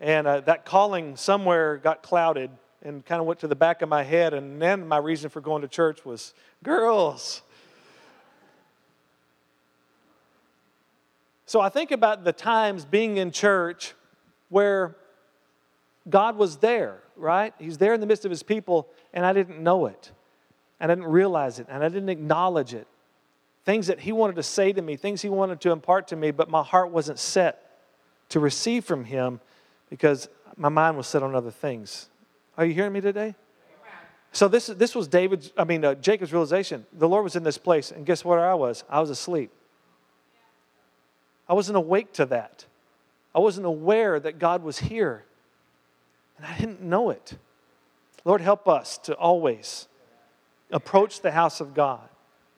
And 0.00 0.26
uh, 0.26 0.40
that 0.40 0.64
calling 0.64 1.16
somewhere 1.16 1.76
got 1.76 2.02
clouded 2.02 2.50
and 2.82 3.04
kind 3.04 3.20
of 3.20 3.26
went 3.26 3.40
to 3.40 3.48
the 3.48 3.56
back 3.56 3.82
of 3.82 3.88
my 3.88 4.02
head. 4.02 4.32
And 4.32 4.60
then 4.60 4.88
my 4.88 4.96
reason 4.96 5.28
for 5.28 5.40
going 5.40 5.62
to 5.62 5.68
church 5.68 6.04
was 6.04 6.32
girls. 6.62 7.42
So 11.44 11.60
I 11.60 11.68
think 11.68 11.90
about 11.90 12.24
the 12.24 12.32
times 12.32 12.84
being 12.84 13.16
in 13.16 13.32
church 13.32 13.94
where 14.48 14.96
God 16.08 16.36
was 16.36 16.56
there, 16.58 17.02
right? 17.16 17.52
He's 17.58 17.76
there 17.76 17.92
in 17.92 18.00
the 18.00 18.06
midst 18.06 18.24
of 18.24 18.30
his 18.30 18.42
people, 18.42 18.88
and 19.12 19.26
I 19.26 19.32
didn't 19.32 19.62
know 19.62 19.86
it. 19.86 20.12
And 20.80 20.90
I 20.90 20.94
didn't 20.94 21.10
realize 21.10 21.58
it, 21.58 21.66
and 21.68 21.84
I 21.84 21.88
didn't 21.88 22.08
acknowledge 22.08 22.72
it. 22.74 22.86
Things 23.64 23.86
that 23.88 24.00
he 24.00 24.12
wanted 24.12 24.36
to 24.36 24.42
say 24.42 24.72
to 24.72 24.80
me, 24.80 24.96
things 24.96 25.20
he 25.20 25.28
wanted 25.28 25.60
to 25.60 25.70
impart 25.70 26.08
to 26.08 26.16
me, 26.16 26.30
but 26.30 26.48
my 26.48 26.62
heart 26.62 26.90
wasn't 26.90 27.18
set 27.18 27.78
to 28.30 28.40
receive 28.40 28.84
from 28.84 29.04
him 29.04 29.40
because 29.90 30.28
my 30.56 30.70
mind 30.70 30.96
was 30.96 31.06
set 31.06 31.22
on 31.22 31.34
other 31.34 31.50
things. 31.50 32.08
Are 32.56 32.64
you 32.64 32.72
hearing 32.72 32.92
me 32.92 33.00
today? 33.00 33.34
So 34.32 34.48
this, 34.48 34.68
this 34.68 34.94
was 34.94 35.08
David's, 35.08 35.52
I 35.56 35.64
mean, 35.64 35.84
uh, 35.84 35.94
Jacob's 35.96 36.32
realization. 36.32 36.86
The 36.92 37.08
Lord 37.08 37.24
was 37.24 37.36
in 37.36 37.42
this 37.42 37.58
place, 37.58 37.90
and 37.90 38.06
guess 38.06 38.24
where 38.24 38.48
I 38.48 38.54
was? 38.54 38.84
I 38.88 39.00
was 39.00 39.10
asleep. 39.10 39.50
I 41.48 41.54
wasn't 41.54 41.76
awake 41.76 42.12
to 42.14 42.26
that. 42.26 42.64
I 43.34 43.40
wasn't 43.40 43.66
aware 43.66 44.20
that 44.20 44.38
God 44.38 44.62
was 44.62 44.78
here. 44.78 45.24
And 46.38 46.46
I 46.46 46.56
didn't 46.58 46.80
know 46.80 47.10
it. 47.10 47.36
Lord, 48.24 48.40
help 48.40 48.68
us 48.68 48.98
to 48.98 49.14
always 49.14 49.88
approach 50.70 51.20
the 51.20 51.30
house 51.30 51.60
of 51.60 51.74
God, 51.74 52.08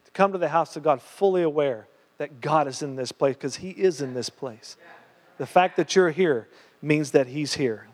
to 0.05 0.11
come 0.13 0.33
to 0.33 0.39
the 0.39 0.49
house 0.49 0.77
of 0.77 0.83
God 0.83 1.01
fully 1.01 1.43
aware 1.43 1.87
that 2.19 2.41
God 2.41 2.69
is 2.69 2.83
in 2.83 2.97
this 2.97 3.13
place 3.13 3.37
because 3.37 3.57
He 3.57 3.71
is 3.71 4.01
in 4.01 4.15
this 4.15 4.31
place. 4.31 4.77
The 5.39 5.47
fact 5.47 5.77
that 5.77 5.97
you're 5.97 6.11
here 6.11 6.49
means 6.81 7.13
that 7.13 7.27
He's 7.27 7.55
here. 7.55 7.89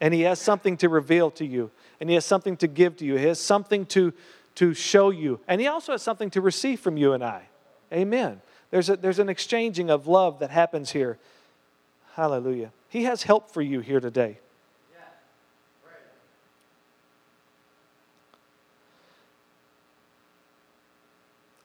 And 0.00 0.12
He 0.12 0.22
has 0.22 0.40
something 0.40 0.76
to 0.78 0.88
reveal 0.88 1.30
to 1.32 1.46
you, 1.46 1.70
and 2.00 2.10
He 2.10 2.14
has 2.14 2.24
something 2.24 2.56
to 2.58 2.66
give 2.66 2.96
to 2.98 3.04
you, 3.04 3.16
He 3.16 3.26
has 3.26 3.40
something 3.40 3.86
to, 3.86 4.12
to 4.56 4.74
show 4.74 5.10
you, 5.10 5.40
and 5.46 5.60
He 5.60 5.66
also 5.66 5.92
has 5.92 6.02
something 6.02 6.30
to 6.30 6.40
receive 6.40 6.80
from 6.80 6.96
you 6.96 7.12
and 7.12 7.22
I. 7.22 7.48
Amen. 7.92 8.40
There's, 8.70 8.88
a, 8.88 8.96
there's 8.96 9.18
an 9.18 9.28
exchanging 9.28 9.90
of 9.90 10.06
love 10.06 10.38
that 10.38 10.50
happens 10.50 10.92
here. 10.92 11.18
Hallelujah. 12.14 12.72
He 12.88 13.04
has 13.04 13.22
help 13.22 13.50
for 13.50 13.62
you 13.62 13.80
here 13.80 14.00
today. 14.00 14.38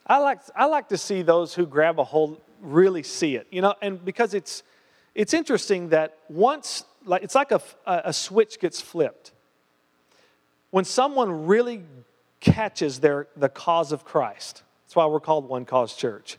I 0.08 0.18
like, 0.18 0.40
I 0.56 0.66
like 0.66 0.88
to 0.88 0.98
see 0.98 1.22
those 1.22 1.54
who 1.54 1.66
grab 1.66 1.98
a 1.98 2.04
hold 2.04 2.40
really 2.60 3.02
see 3.02 3.36
it, 3.36 3.46
you 3.50 3.62
know, 3.62 3.74
and 3.82 4.04
because 4.04 4.34
it's, 4.34 4.62
it's 5.14 5.34
interesting 5.34 5.90
that 5.90 6.18
once, 6.28 6.84
like, 7.04 7.22
it's 7.22 7.34
like 7.34 7.52
a, 7.52 7.60
a 7.86 8.12
switch 8.12 8.58
gets 8.58 8.80
flipped. 8.80 9.32
When 10.70 10.84
someone 10.84 11.46
really 11.46 11.82
catches 12.40 13.00
their, 13.00 13.28
the 13.36 13.48
cause 13.48 13.92
of 13.92 14.04
Christ, 14.04 14.62
that's 14.84 14.96
why 14.96 15.06
we're 15.06 15.20
called 15.20 15.48
One 15.48 15.64
Cause 15.64 15.94
Church 15.94 16.38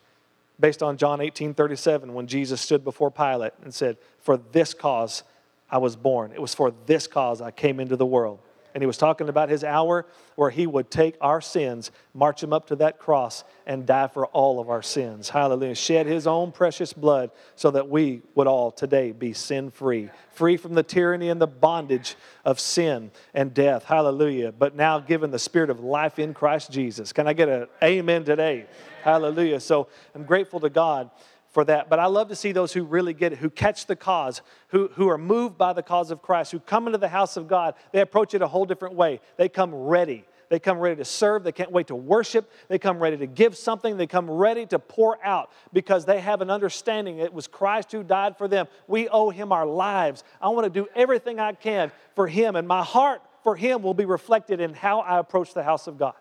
based 0.60 0.84
on 0.84 0.98
John 0.98 1.22
18 1.22 1.54
37, 1.54 2.14
when 2.14 2.28
Jesus 2.28 2.60
stood 2.60 2.84
before 2.84 3.12
Pilate 3.12 3.54
and 3.64 3.74
said, 3.74 3.98
For 4.20 4.38
this 4.38 4.74
cause 4.74 5.24
I 5.70 5.78
was 5.78 5.96
born. 5.96 6.32
It 6.32 6.42
was 6.42 6.54
for 6.54 6.74
this 6.86 7.08
cause 7.08 7.42
I 7.42 7.52
came 7.52 7.80
into 7.80 7.96
the 7.96 8.06
world. 8.06 8.40
And 8.74 8.82
he 8.82 8.88
was 8.88 8.98
talking 8.98 9.30
about 9.30 9.50
his 9.50 9.64
hour 9.64 10.06
where 10.36 10.50
he 10.50 10.68
would 10.68 10.90
take 10.90 11.16
our 11.22 11.42
sins, 11.42 11.92
march 12.14 12.42
them 12.42 12.54
up 12.54 12.68
to 12.68 12.76
that 12.78 13.00
cross, 13.00 13.44
and 13.66 13.86
die 13.86 14.08
for 14.08 14.28
all 14.28 14.60
of 14.60 14.70
our 14.70 14.82
sins. 14.82 15.30
Hallelujah. 15.30 15.76
Shed 15.76 16.06
his 16.06 16.28
own 16.28 16.52
precious 16.52 16.94
blood 16.94 17.32
so 17.56 17.72
that 17.72 17.90
we 17.90 18.22
would 18.36 18.48
all 18.48 18.72
today 18.72 19.12
be 19.12 19.34
sin 19.34 19.72
free, 19.72 20.10
free 20.32 20.58
from 20.58 20.76
the 20.76 20.84
tyranny 20.84 21.30
and 21.30 21.42
the 21.42 21.48
bondage 21.48 22.16
of 22.46 22.60
sin 22.60 23.12
and 23.34 23.54
death. 23.54 23.84
Hallelujah. 23.84 24.52
But 24.52 24.76
now 24.76 25.00
given 25.00 25.32
the 25.32 25.40
spirit 25.40 25.70
of 25.70 25.80
life 25.80 26.20
in 26.20 26.34
Christ 26.34 26.72
Jesus. 26.72 27.12
Can 27.12 27.28
I 27.28 27.34
get 27.34 27.50
an 27.50 27.68
amen 27.84 28.24
today? 28.24 28.66
Hallelujah. 29.04 29.60
So 29.60 29.88
I'm 30.16 30.24
grateful 30.24 30.60
to 30.60 30.70
God 30.70 31.10
for 31.52 31.64
that. 31.66 31.90
But 31.90 32.00
I 32.00 32.06
love 32.06 32.30
to 32.30 32.36
see 32.36 32.52
those 32.52 32.74
who 32.74 32.84
really 32.84 33.14
get 33.14 33.34
it, 33.34 33.40
who 33.40 33.50
catch 33.50 33.86
the 33.86 33.96
cause, 33.96 34.42
who, 34.70 34.90
who 34.94 35.10
are 35.10 35.18
moved 35.18 35.58
by 35.58 35.74
the 35.74 35.84
cause 35.84 36.12
of 36.12 36.22
Christ, 36.22 36.52
who 36.52 36.60
come 36.60 36.88
into 36.88 36.98
the 36.98 37.10
house 37.10 37.38
of 37.38 37.48
God. 37.48 37.76
They 37.92 38.02
approach 38.02 38.34
it 38.34 38.42
a 38.42 38.48
whole 38.48 38.66
different 38.66 38.96
way. 38.96 39.20
They 39.38 39.50
come 39.50 39.74
ready. 39.74 40.26
They 40.50 40.60
come 40.60 40.80
ready 40.80 40.96
to 40.96 41.06
serve. 41.06 41.44
They 41.44 41.52
can't 41.52 41.72
wait 41.72 41.88
to 41.88 41.96
worship. 41.96 42.52
They 42.68 42.80
come 42.80 43.00
ready 43.00 43.18
to 43.18 43.28
give 43.28 43.56
something. 43.56 43.98
They 43.98 44.08
come 44.08 44.30
ready 44.30 44.66
to 44.68 44.80
pour 44.80 45.24
out 45.24 45.52
because 45.74 46.06
they 46.06 46.20
have 46.20 46.42
an 46.42 46.50
understanding 46.50 47.20
it 47.20 47.34
was 47.34 47.48
Christ 47.48 47.92
who 47.92 48.04
died 48.04 48.38
for 48.38 48.48
them. 48.48 48.68
We 48.88 49.08
owe 49.10 49.30
him 49.30 49.52
our 49.52 49.66
lives. 49.66 50.24
I 50.42 50.50
want 50.50 50.66
to 50.66 50.70
do 50.72 50.88
everything 50.96 51.40
I 51.40 51.54
can 51.54 51.92
for 52.16 52.28
him, 52.28 52.56
and 52.56 52.68
my 52.68 52.84
heart 52.84 53.22
for 53.44 53.56
him 53.56 53.84
will 53.84 53.94
be 53.94 54.06
reflected 54.06 54.60
in 54.60 54.74
how 54.74 55.02
I 55.02 55.20
approach 55.20 55.54
the 55.54 55.64
house 55.64 55.88
of 55.88 55.98
God. 55.98 56.16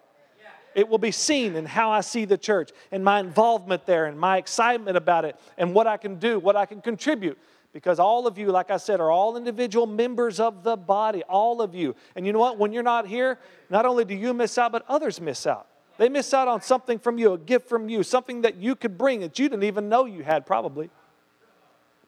It 0.79 0.88
will 0.88 0.99
be 0.99 1.11
seen 1.11 1.57
in 1.57 1.67
how 1.67 1.91
I 1.91 2.03
see 2.03 2.25
the 2.25 2.38
church 2.38 2.71
and 2.93 3.03
my 3.03 3.19
involvement 3.19 3.85
there 3.85 4.07
and 4.07 4.17
my 4.17 4.37
excitement 4.37 4.97
about 4.97 5.25
it 5.25 5.35
and 5.57 5.75
what 5.75 5.88
I 5.88 5.97
can 5.97 6.21
do, 6.21 6.38
what 6.38 6.55
I 6.55 6.67
can 6.67 6.81
contribute. 6.81 7.37
Because 7.73 7.99
all 7.99 8.29
of 8.29 8.38
you, 8.38 8.53
like 8.53 8.71
I 8.71 8.77
said, 8.77 9.01
are 9.01 9.11
all 9.11 9.37
individual 9.37 9.88
members 9.88 10.38
of 10.38 10.62
the 10.62 10.77
body, 10.77 11.25
all 11.25 11.61
of 11.61 11.75
you. 11.75 11.97
And 12.14 12.25
you 12.25 12.33
know 12.33 12.38
what? 12.38 12.59
When 12.59 12.73
you're 12.73 12.85
not 12.85 13.09
here, 13.09 13.41
not 13.69 13.87
only 13.87 14.05
do 14.05 14.14
you 14.14 14.33
miss 14.33 14.57
out, 14.57 14.71
but 14.71 14.85
others 14.88 15.21
miss 15.21 15.49
out. 15.49 15.67
They 15.97 16.09
miss 16.09 16.33
out 16.33 16.47
on 16.47 16.62
something 16.62 17.01
from 17.01 17.19
you, 17.19 17.33
a 17.33 17.38
gift 17.38 17.69
from 17.69 17.88
you, 17.88 18.05
something 18.05 18.43
that 18.43 18.55
you 18.55 18.77
could 18.77 18.97
bring 18.97 19.19
that 19.23 19.37
you 19.37 19.49
didn't 19.49 19.64
even 19.64 19.88
know 19.88 20.05
you 20.05 20.23
had, 20.23 20.47
probably. 20.47 20.91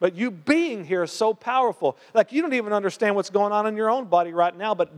But 0.00 0.14
you 0.16 0.30
being 0.30 0.86
here 0.86 1.02
is 1.02 1.12
so 1.12 1.34
powerful. 1.34 1.98
Like 2.14 2.32
you 2.32 2.40
don't 2.40 2.54
even 2.54 2.72
understand 2.72 3.14
what's 3.14 3.28
going 3.28 3.52
on 3.52 3.66
in 3.66 3.76
your 3.76 3.90
own 3.90 4.06
body 4.06 4.32
right 4.32 4.56
now, 4.56 4.74
but 4.74 4.90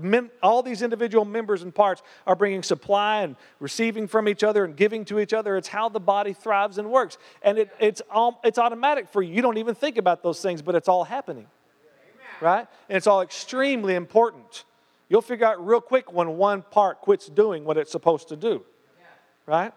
all 0.42 0.62
these 0.62 0.80
individual 0.80 1.24
members 1.24 1.64
and 1.64 1.74
parts 1.74 2.02
are 2.24 2.36
bringing 2.36 2.62
supply 2.62 3.22
and 3.22 3.34
receiving 3.58 4.06
from 4.06 4.28
each 4.28 4.44
other 4.44 4.64
and 4.64 4.76
giving 4.76 5.04
to 5.06 5.18
each 5.18 5.32
other. 5.32 5.56
It's 5.56 5.66
how 5.66 5.88
the 5.88 5.98
body 5.98 6.32
thrives 6.32 6.78
and 6.78 6.88
works. 6.88 7.18
And 7.42 7.58
it, 7.58 7.70
it's, 7.80 8.00
all, 8.08 8.40
it's 8.44 8.58
automatic 8.58 9.08
for 9.08 9.22
you. 9.22 9.34
You 9.34 9.42
don't 9.42 9.58
even 9.58 9.74
think 9.74 9.98
about 9.98 10.22
those 10.22 10.40
things, 10.40 10.62
but 10.62 10.76
it's 10.76 10.88
all 10.88 11.02
happening. 11.02 11.48
Right? 12.40 12.68
And 12.88 12.96
it's 12.96 13.08
all 13.08 13.22
extremely 13.22 13.96
important. 13.96 14.64
You'll 15.08 15.20
figure 15.20 15.46
out 15.46 15.66
real 15.66 15.80
quick 15.80 16.12
when 16.12 16.36
one 16.36 16.62
part 16.62 17.00
quits 17.00 17.26
doing 17.26 17.64
what 17.64 17.76
it's 17.76 17.90
supposed 17.90 18.28
to 18.28 18.36
do. 18.36 18.62
Right? 19.46 19.72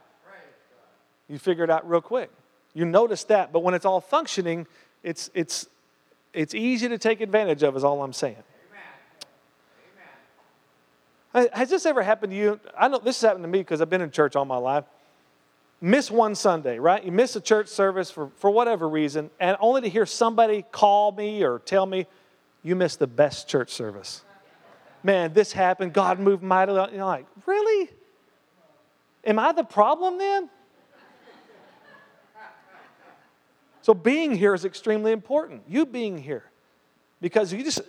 You 1.27 1.39
figure 1.39 1.63
it 1.63 1.71
out 1.71 1.89
real 1.89 2.01
quick. 2.01 2.29
You 2.75 2.85
notice 2.85 3.23
that, 3.25 3.53
but 3.53 3.63
when 3.63 3.73
it's 3.73 3.85
all 3.85 4.01
functioning, 4.01 4.67
it's, 5.05 5.29
it's, 5.35 5.67
it's 6.33 6.55
easy 6.55 6.89
to 6.89 6.97
take 6.97 7.21
advantage 7.21 7.61
of, 7.61 7.77
is 7.77 7.83
all 7.83 8.01
I'm 8.03 8.11
saying. 8.11 8.37
Amen. 11.33 11.49
Has 11.53 11.69
this 11.69 11.85
ever 11.85 12.01
happened 12.01 12.31
to 12.31 12.37
you? 12.37 12.59
I 12.77 12.87
know 12.87 12.97
this 12.97 13.21
has 13.21 13.29
happened 13.29 13.43
to 13.43 13.47
me 13.47 13.59
because 13.59 13.81
I've 13.81 13.89
been 13.89 14.01
in 14.01 14.09
church 14.09 14.35
all 14.35 14.45
my 14.45 14.57
life. 14.57 14.85
Miss 15.79 16.09
one 16.09 16.33
Sunday, 16.33 16.79
right? 16.79 17.03
You 17.03 17.11
miss 17.11 17.35
a 17.35 17.41
church 17.41 17.67
service 17.67 18.09
for, 18.09 18.31
for 18.37 18.49
whatever 18.49 18.89
reason, 18.89 19.29
and 19.39 19.55
only 19.59 19.81
to 19.81 19.89
hear 19.89 20.07
somebody 20.07 20.65
call 20.71 21.11
me 21.11 21.43
or 21.43 21.59
tell 21.59 21.85
me, 21.85 22.07
you 22.63 22.75
missed 22.75 22.97
the 22.97 23.05
best 23.05 23.47
church 23.47 23.69
service. 23.69 24.23
Man, 25.03 25.33
this 25.33 25.51
happened. 25.51 25.93
God 25.93 26.19
moved 26.19 26.41
mightily. 26.41 26.95
You're 26.95 27.05
like, 27.05 27.27
really? 27.45 27.91
Am 29.23 29.37
I 29.37 29.51
the 29.51 29.63
problem 29.63 30.17
then? 30.17 30.49
So 33.85 33.93
being 33.93 34.35
here 34.35 34.55
is 34.55 34.65
extremely 34.65 35.11
important. 35.11 35.61
You 35.67 35.85
being 35.85 36.17
here. 36.17 36.43
Because 37.21 37.53
you 37.53 37.63
just 37.63 37.81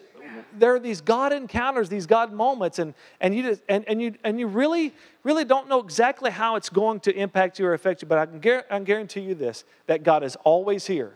there 0.58 0.74
are 0.74 0.78
these 0.78 1.00
God 1.00 1.32
encounters, 1.32 1.88
these 1.88 2.04
God 2.04 2.34
moments, 2.34 2.78
and, 2.78 2.92
and 3.18 3.34
you 3.34 3.42
just, 3.42 3.62
and, 3.66 3.82
and 3.88 4.02
you 4.02 4.14
and 4.22 4.38
you 4.38 4.46
really, 4.46 4.92
really 5.22 5.46
don't 5.46 5.70
know 5.70 5.80
exactly 5.80 6.30
how 6.30 6.56
it's 6.56 6.68
going 6.68 7.00
to 7.00 7.16
impact 7.16 7.58
you 7.58 7.64
or 7.64 7.72
affect 7.72 8.02
you. 8.02 8.08
But 8.08 8.18
I 8.18 8.26
can, 8.26 8.62
I 8.68 8.76
can 8.76 8.84
guarantee 8.84 9.22
you 9.22 9.34
this 9.34 9.64
that 9.86 10.02
God 10.02 10.22
is 10.22 10.36
always 10.44 10.86
here. 10.86 11.14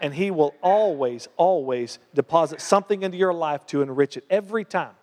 And 0.00 0.12
He 0.12 0.32
will 0.32 0.56
always, 0.60 1.28
always 1.36 2.00
deposit 2.12 2.60
something 2.60 3.04
into 3.04 3.16
your 3.16 3.32
life 3.32 3.64
to 3.66 3.80
enrich 3.80 4.16
it 4.16 4.24
every 4.28 4.64
time. 4.64 4.96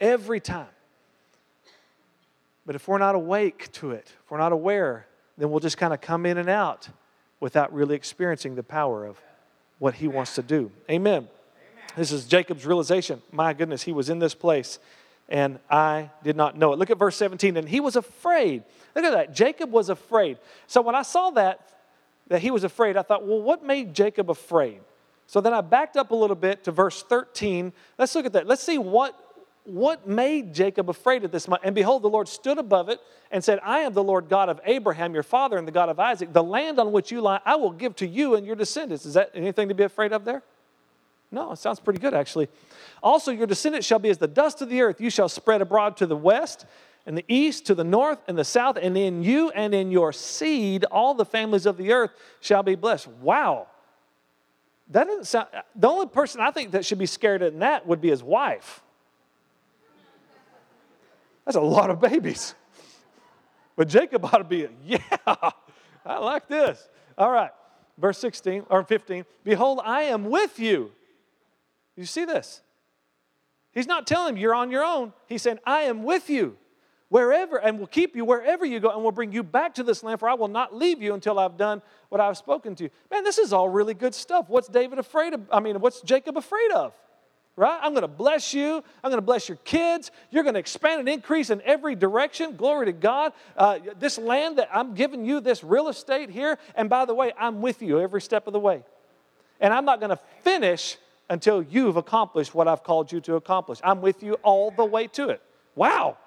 Every 0.00 0.40
time. 0.40 0.72
But 2.64 2.76
if 2.76 2.88
we're 2.88 2.96
not 2.96 3.14
awake 3.14 3.70
to 3.72 3.90
it, 3.90 4.10
if 4.24 4.30
we're 4.30 4.38
not 4.38 4.52
aware, 4.52 5.06
then 5.36 5.50
we'll 5.50 5.60
just 5.60 5.76
kind 5.76 5.92
of 5.92 6.00
come 6.00 6.24
in 6.24 6.38
and 6.38 6.48
out 6.48 6.88
without 7.46 7.72
really 7.72 7.94
experiencing 7.94 8.56
the 8.56 8.62
power 8.64 9.06
of 9.06 9.20
what 9.78 9.94
he 9.94 10.08
wants 10.08 10.34
to 10.34 10.42
do. 10.42 10.68
Amen. 10.90 11.14
Amen. 11.14 11.28
This 11.94 12.10
is 12.10 12.26
Jacob's 12.26 12.66
realization. 12.66 13.22
My 13.30 13.52
goodness, 13.52 13.84
he 13.84 13.92
was 13.92 14.10
in 14.10 14.18
this 14.18 14.34
place 14.34 14.80
and 15.28 15.60
I 15.70 16.10
did 16.24 16.34
not 16.34 16.58
know 16.58 16.72
it. 16.72 16.78
Look 16.80 16.90
at 16.90 16.98
verse 16.98 17.14
17. 17.14 17.56
And 17.56 17.68
he 17.68 17.78
was 17.78 17.94
afraid. 17.94 18.64
Look 18.96 19.04
at 19.04 19.12
that. 19.12 19.32
Jacob 19.32 19.70
was 19.70 19.90
afraid. 19.90 20.38
So 20.66 20.82
when 20.82 20.96
I 20.96 21.02
saw 21.02 21.30
that, 21.30 21.72
that 22.26 22.42
he 22.42 22.50
was 22.50 22.64
afraid, 22.64 22.96
I 22.96 23.02
thought, 23.02 23.24
well, 23.24 23.40
what 23.40 23.64
made 23.64 23.94
Jacob 23.94 24.28
afraid? 24.28 24.80
So 25.28 25.40
then 25.40 25.54
I 25.54 25.60
backed 25.60 25.96
up 25.96 26.10
a 26.10 26.16
little 26.16 26.34
bit 26.34 26.64
to 26.64 26.72
verse 26.72 27.04
13. 27.04 27.72
Let's 27.96 28.12
look 28.16 28.26
at 28.26 28.32
that. 28.32 28.48
Let's 28.48 28.64
see 28.64 28.78
what 28.78 29.16
what 29.66 30.06
made 30.06 30.54
Jacob 30.54 30.88
afraid 30.88 31.24
at 31.24 31.32
this 31.32 31.48
moment? 31.48 31.64
And 31.64 31.74
behold, 31.74 32.02
the 32.02 32.08
Lord 32.08 32.28
stood 32.28 32.58
above 32.58 32.88
it 32.88 33.00
and 33.30 33.42
said, 33.42 33.58
I 33.62 33.80
am 33.80 33.92
the 33.92 34.02
Lord 34.02 34.28
God 34.28 34.48
of 34.48 34.60
Abraham, 34.64 35.14
your 35.14 35.22
father, 35.22 35.58
and 35.58 35.66
the 35.66 35.72
God 35.72 35.88
of 35.88 35.98
Isaac. 35.98 36.32
The 36.32 36.42
land 36.42 36.78
on 36.78 36.92
which 36.92 37.10
you 37.10 37.20
lie, 37.20 37.40
I 37.44 37.56
will 37.56 37.72
give 37.72 37.96
to 37.96 38.06
you 38.06 38.34
and 38.34 38.46
your 38.46 38.56
descendants. 38.56 39.06
Is 39.06 39.14
that 39.14 39.30
anything 39.34 39.68
to 39.68 39.74
be 39.74 39.84
afraid 39.84 40.12
of 40.12 40.24
there? 40.24 40.42
No, 41.30 41.52
it 41.52 41.58
sounds 41.58 41.80
pretty 41.80 41.98
good, 41.98 42.14
actually. 42.14 42.48
Also, 43.02 43.32
your 43.32 43.46
descendants 43.46 43.86
shall 43.86 43.98
be 43.98 44.10
as 44.10 44.18
the 44.18 44.28
dust 44.28 44.62
of 44.62 44.68
the 44.68 44.80
earth. 44.80 45.00
You 45.00 45.10
shall 45.10 45.28
spread 45.28 45.60
abroad 45.60 45.96
to 45.98 46.06
the 46.06 46.16
west 46.16 46.66
and 47.04 47.16
the 47.16 47.24
east, 47.28 47.66
to 47.66 47.74
the 47.74 47.84
north 47.84 48.18
and 48.26 48.36
the 48.36 48.44
south, 48.44 48.78
and 48.80 48.96
in 48.96 49.22
you 49.22 49.50
and 49.50 49.74
in 49.74 49.90
your 49.90 50.12
seed, 50.12 50.84
all 50.84 51.14
the 51.14 51.24
families 51.24 51.66
of 51.66 51.76
the 51.76 51.92
earth 51.92 52.10
shall 52.40 52.62
be 52.62 52.74
blessed. 52.74 53.08
Wow. 53.08 53.68
That 54.90 55.06
doesn't 55.06 55.26
sound, 55.26 55.48
the 55.74 55.88
only 55.88 56.06
person 56.06 56.40
I 56.40 56.50
think 56.50 56.72
that 56.72 56.84
should 56.84 56.98
be 56.98 57.06
scared 57.06 57.42
in 57.42 57.60
that 57.60 57.86
would 57.86 58.00
be 58.00 58.08
his 58.08 58.22
wife. 58.22 58.82
That's 61.46 61.56
a 61.56 61.60
lot 61.60 61.90
of 61.90 62.00
babies. 62.00 62.54
But 63.76 63.88
Jacob 63.88 64.24
ought 64.24 64.38
to 64.38 64.44
be, 64.44 64.68
yeah, 64.84 64.98
I 66.04 66.18
like 66.18 66.48
this. 66.48 66.88
All 67.16 67.30
right, 67.30 67.50
verse 67.98 68.18
16 68.18 68.66
or 68.68 68.82
15. 68.82 69.24
Behold, 69.44 69.80
I 69.84 70.02
am 70.04 70.28
with 70.28 70.58
you. 70.58 70.90
You 71.96 72.04
see 72.04 72.24
this? 72.24 72.60
He's 73.72 73.86
not 73.86 74.06
telling 74.06 74.34
him 74.34 74.40
you're 74.40 74.54
on 74.54 74.70
your 74.70 74.84
own. 74.84 75.12
He's 75.26 75.42
saying, 75.42 75.58
I 75.64 75.82
am 75.82 76.02
with 76.02 76.28
you 76.28 76.56
wherever, 77.08 77.56
and 77.58 77.78
will 77.78 77.86
keep 77.86 78.16
you 78.16 78.24
wherever 78.24 78.64
you 78.64 78.80
go, 78.80 78.90
and 78.90 79.04
will 79.04 79.12
bring 79.12 79.32
you 79.32 79.42
back 79.42 79.74
to 79.74 79.84
this 79.84 80.02
land, 80.02 80.18
for 80.18 80.28
I 80.28 80.34
will 80.34 80.48
not 80.48 80.74
leave 80.74 81.00
you 81.00 81.14
until 81.14 81.38
I've 81.38 81.56
done 81.56 81.80
what 82.08 82.20
I've 82.20 82.36
spoken 82.36 82.74
to 82.76 82.84
you. 82.84 82.90
Man, 83.10 83.22
this 83.22 83.38
is 83.38 83.52
all 83.52 83.68
really 83.68 83.94
good 83.94 84.14
stuff. 84.14 84.48
What's 84.48 84.68
David 84.68 84.98
afraid 84.98 85.34
of? 85.34 85.42
I 85.52 85.60
mean, 85.60 85.78
what's 85.80 86.00
Jacob 86.00 86.36
afraid 86.36 86.72
of? 86.72 86.94
Right? 87.56 87.78
I'm 87.82 87.92
going 87.92 88.02
to 88.02 88.08
bless 88.08 88.52
you. 88.52 88.76
I'm 89.02 89.10
going 89.10 89.16
to 89.16 89.22
bless 89.22 89.48
your 89.48 89.58
kids. 89.64 90.10
You're 90.30 90.42
going 90.42 90.54
to 90.54 90.60
expand 90.60 91.00
and 91.00 91.08
increase 91.08 91.50
in 91.50 91.62
every 91.62 91.94
direction. 91.94 92.54
Glory 92.54 92.86
to 92.86 92.92
God. 92.92 93.32
Uh, 93.56 93.78
this 93.98 94.18
land 94.18 94.58
that 94.58 94.68
I'm 94.72 94.94
giving 94.94 95.24
you, 95.24 95.40
this 95.40 95.64
real 95.64 95.88
estate 95.88 96.30
here, 96.30 96.58
and 96.74 96.90
by 96.90 97.06
the 97.06 97.14
way, 97.14 97.32
I'm 97.38 97.62
with 97.62 97.82
you 97.82 97.98
every 97.98 98.20
step 98.20 98.46
of 98.46 98.52
the 98.52 98.60
way. 98.60 98.84
And 99.58 99.72
I'm 99.72 99.86
not 99.86 100.00
going 100.00 100.10
to 100.10 100.20
finish 100.42 100.98
until 101.30 101.62
you've 101.62 101.96
accomplished 101.96 102.54
what 102.54 102.68
I've 102.68 102.84
called 102.84 103.10
you 103.10 103.20
to 103.22 103.36
accomplish. 103.36 103.80
I'm 103.82 104.00
with 104.00 104.22
you 104.22 104.34
all 104.42 104.70
the 104.70 104.84
way 104.84 105.06
to 105.08 105.30
it. 105.30 105.42
Wow. 105.74 106.18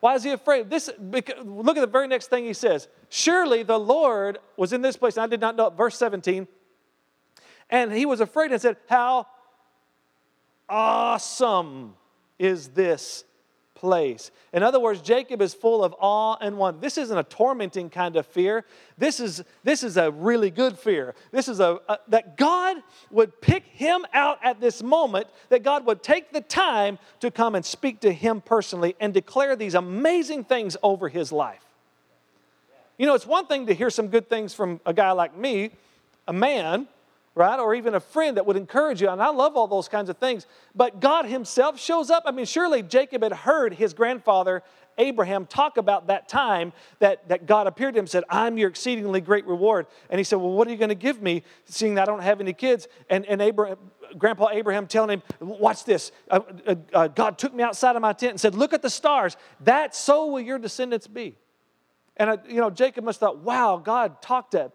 Why 0.00 0.14
is 0.14 0.22
he 0.22 0.30
afraid? 0.30 0.70
This, 0.70 0.90
because, 1.10 1.44
look 1.44 1.76
at 1.76 1.80
the 1.80 1.86
very 1.86 2.06
next 2.06 2.28
thing 2.28 2.44
he 2.44 2.52
says. 2.52 2.88
Surely 3.08 3.62
the 3.62 3.78
Lord 3.78 4.38
was 4.56 4.72
in 4.72 4.82
this 4.82 4.96
place, 4.96 5.16
and 5.16 5.24
I 5.24 5.26
did 5.26 5.40
not 5.40 5.56
know 5.56 5.66
it. 5.68 5.74
Verse 5.74 5.96
17. 5.96 6.46
And 7.70 7.92
he 7.92 8.06
was 8.06 8.20
afraid 8.20 8.52
and 8.52 8.60
said, 8.60 8.76
How 8.88 9.26
awesome 10.68 11.94
is 12.38 12.68
this 12.68 13.24
place. 13.74 14.30
In 14.54 14.62
other 14.62 14.80
words, 14.80 15.02
Jacob 15.02 15.42
is 15.42 15.52
full 15.52 15.84
of 15.84 15.94
awe 15.98 16.38
and 16.40 16.56
wonder. 16.56 16.80
This 16.80 16.96
isn't 16.96 17.18
a 17.18 17.22
tormenting 17.22 17.90
kind 17.90 18.16
of 18.16 18.24
fear. 18.24 18.64
This 18.96 19.20
is, 19.20 19.44
this 19.62 19.82
is 19.82 19.98
a 19.98 20.10
really 20.10 20.50
good 20.50 20.78
fear. 20.78 21.14
This 21.32 21.48
is 21.48 21.60
a, 21.60 21.80
a, 21.88 21.98
that 22.08 22.38
God 22.38 22.78
would 23.10 23.42
pick 23.42 23.64
him 23.66 24.06
out 24.14 24.38
at 24.42 24.58
this 24.58 24.82
moment, 24.82 25.26
that 25.50 25.62
God 25.62 25.84
would 25.84 26.02
take 26.02 26.32
the 26.32 26.40
time 26.40 26.98
to 27.20 27.30
come 27.30 27.54
and 27.54 27.62
speak 27.62 28.00
to 28.00 28.12
him 28.12 28.40
personally 28.40 28.96
and 29.00 29.12
declare 29.12 29.54
these 29.54 29.74
amazing 29.74 30.44
things 30.44 30.78
over 30.82 31.10
his 31.10 31.30
life. 31.30 31.64
You 32.96 33.06
know, 33.06 33.14
it's 33.14 33.26
one 33.26 33.46
thing 33.46 33.66
to 33.66 33.74
hear 33.74 33.90
some 33.90 34.08
good 34.08 34.30
things 34.30 34.54
from 34.54 34.80
a 34.86 34.94
guy 34.94 35.10
like 35.10 35.36
me, 35.36 35.72
a 36.26 36.32
man, 36.32 36.86
right? 37.34 37.58
Or 37.58 37.74
even 37.74 37.94
a 37.94 38.00
friend 38.00 38.36
that 38.36 38.46
would 38.46 38.56
encourage 38.56 39.00
you. 39.00 39.08
And 39.08 39.22
I 39.22 39.30
love 39.30 39.56
all 39.56 39.66
those 39.66 39.88
kinds 39.88 40.08
of 40.08 40.18
things. 40.18 40.46
But 40.74 41.00
God 41.00 41.26
Himself 41.26 41.80
shows 41.80 42.10
up. 42.10 42.24
I 42.26 42.30
mean, 42.30 42.46
surely 42.46 42.82
Jacob 42.82 43.22
had 43.22 43.32
heard 43.32 43.74
his 43.74 43.92
grandfather 43.92 44.62
Abraham 44.98 45.46
talk 45.46 45.76
about 45.76 46.06
that 46.08 46.28
time 46.28 46.72
that, 46.98 47.28
that 47.28 47.46
God 47.46 47.66
appeared 47.66 47.94
to 47.94 47.98
him 47.98 48.04
and 48.04 48.10
said, 48.10 48.24
I'm 48.28 48.58
your 48.58 48.68
exceedingly 48.68 49.20
great 49.20 49.46
reward. 49.46 49.86
And 50.10 50.18
he 50.18 50.24
said, 50.24 50.36
Well, 50.36 50.52
what 50.52 50.68
are 50.68 50.70
you 50.70 50.76
going 50.76 50.90
to 50.90 50.94
give 50.94 51.20
me, 51.20 51.42
seeing 51.64 51.94
that 51.94 52.02
I 52.02 52.12
don't 52.12 52.22
have 52.22 52.40
any 52.40 52.52
kids? 52.52 52.86
And, 53.10 53.26
and 53.26 53.42
Abraham, 53.42 53.78
Grandpa 54.16 54.50
Abraham 54.52 54.86
telling 54.86 55.18
him, 55.18 55.22
Watch 55.40 55.84
this. 55.84 56.12
Uh, 56.30 56.40
uh, 56.66 56.74
uh, 56.92 57.08
God 57.08 57.38
took 57.38 57.54
me 57.54 57.62
outside 57.62 57.96
of 57.96 58.02
my 58.02 58.12
tent 58.12 58.30
and 58.30 58.40
said, 58.40 58.54
Look 58.54 58.72
at 58.72 58.82
the 58.82 58.90
stars. 58.90 59.36
That 59.60 59.94
so 59.94 60.26
will 60.26 60.40
your 60.40 60.58
descendants 60.58 61.06
be. 61.06 61.36
And, 62.16 62.30
uh, 62.30 62.36
you 62.48 62.60
know, 62.60 62.70
Jacob 62.70 63.04
must 63.04 63.20
have 63.20 63.30
thought, 63.30 63.38
Wow, 63.38 63.80
God 63.84 64.22
talked 64.22 64.52
to 64.52 64.70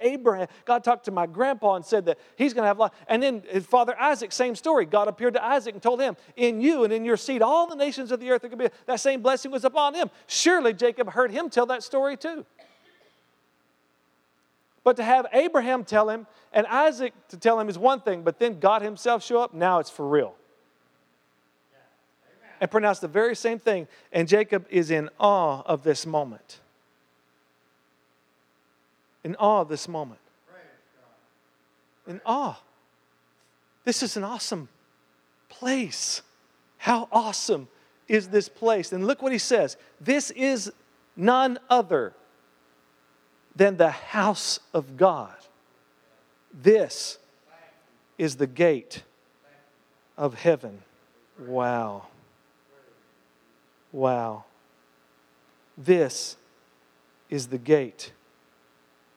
Abraham. 0.00 0.48
God 0.64 0.84
talked 0.84 1.04
to 1.06 1.10
my 1.10 1.26
grandpa 1.26 1.74
and 1.74 1.84
said 1.84 2.06
that 2.06 2.18
he's 2.36 2.54
going 2.54 2.64
to 2.64 2.68
have 2.68 2.78
life. 2.78 2.92
And 3.08 3.22
then 3.22 3.42
his 3.48 3.66
father 3.66 3.98
Isaac, 3.98 4.32
same 4.32 4.54
story. 4.54 4.86
God 4.86 5.08
appeared 5.08 5.34
to 5.34 5.44
Isaac 5.44 5.74
and 5.74 5.82
told 5.82 6.00
him, 6.00 6.16
In 6.36 6.60
you 6.60 6.84
and 6.84 6.92
in 6.92 7.04
your 7.04 7.16
seed, 7.16 7.42
all 7.42 7.66
the 7.66 7.76
nations 7.76 8.10
of 8.10 8.20
the 8.20 8.30
earth 8.30 8.44
are 8.44 8.48
going 8.48 8.58
to 8.58 8.68
be. 8.68 8.74
That 8.86 9.00
same 9.00 9.22
blessing 9.22 9.50
was 9.50 9.64
upon 9.64 9.94
him. 9.94 10.10
Surely 10.26 10.72
Jacob 10.72 11.10
heard 11.10 11.30
him 11.30 11.50
tell 11.50 11.66
that 11.66 11.82
story 11.82 12.16
too. 12.16 12.44
But 14.82 14.96
to 14.96 15.04
have 15.04 15.26
Abraham 15.32 15.84
tell 15.84 16.08
him 16.08 16.26
and 16.52 16.66
Isaac 16.66 17.12
to 17.28 17.36
tell 17.36 17.60
him 17.60 17.68
is 17.68 17.78
one 17.78 18.00
thing, 18.00 18.22
but 18.22 18.38
then 18.38 18.58
God 18.58 18.82
himself 18.82 19.24
show 19.24 19.40
up, 19.40 19.54
now 19.54 19.78
it's 19.78 19.90
for 19.90 20.06
real. 20.06 20.34
And 22.60 22.70
pronounce 22.70 22.98
the 22.98 23.08
very 23.08 23.36
same 23.36 23.58
thing. 23.58 23.88
And 24.12 24.28
Jacob 24.28 24.66
is 24.68 24.90
in 24.90 25.08
awe 25.18 25.62
of 25.64 25.82
this 25.82 26.04
moment. 26.04 26.60
In 29.24 29.36
awe 29.36 29.60
of 29.60 29.68
this 29.68 29.88
moment. 29.88 30.20
In 32.06 32.20
awe. 32.24 32.60
This 33.84 34.02
is 34.02 34.16
an 34.16 34.24
awesome 34.24 34.68
place. 35.48 36.22
How 36.78 37.08
awesome 37.12 37.68
is 38.08 38.28
this 38.28 38.48
place? 38.48 38.92
And 38.92 39.06
look 39.06 39.22
what 39.22 39.32
he 39.32 39.38
says 39.38 39.76
this 40.00 40.30
is 40.30 40.72
none 41.16 41.58
other 41.68 42.14
than 43.54 43.76
the 43.76 43.90
house 43.90 44.60
of 44.72 44.96
God. 44.96 45.34
This 46.52 47.18
is 48.18 48.36
the 48.36 48.46
gate 48.46 49.02
of 50.16 50.34
heaven. 50.34 50.82
Wow. 51.38 52.06
Wow. 53.92 54.44
This 55.76 56.36
is 57.28 57.48
the 57.48 57.58
gate 57.58 58.12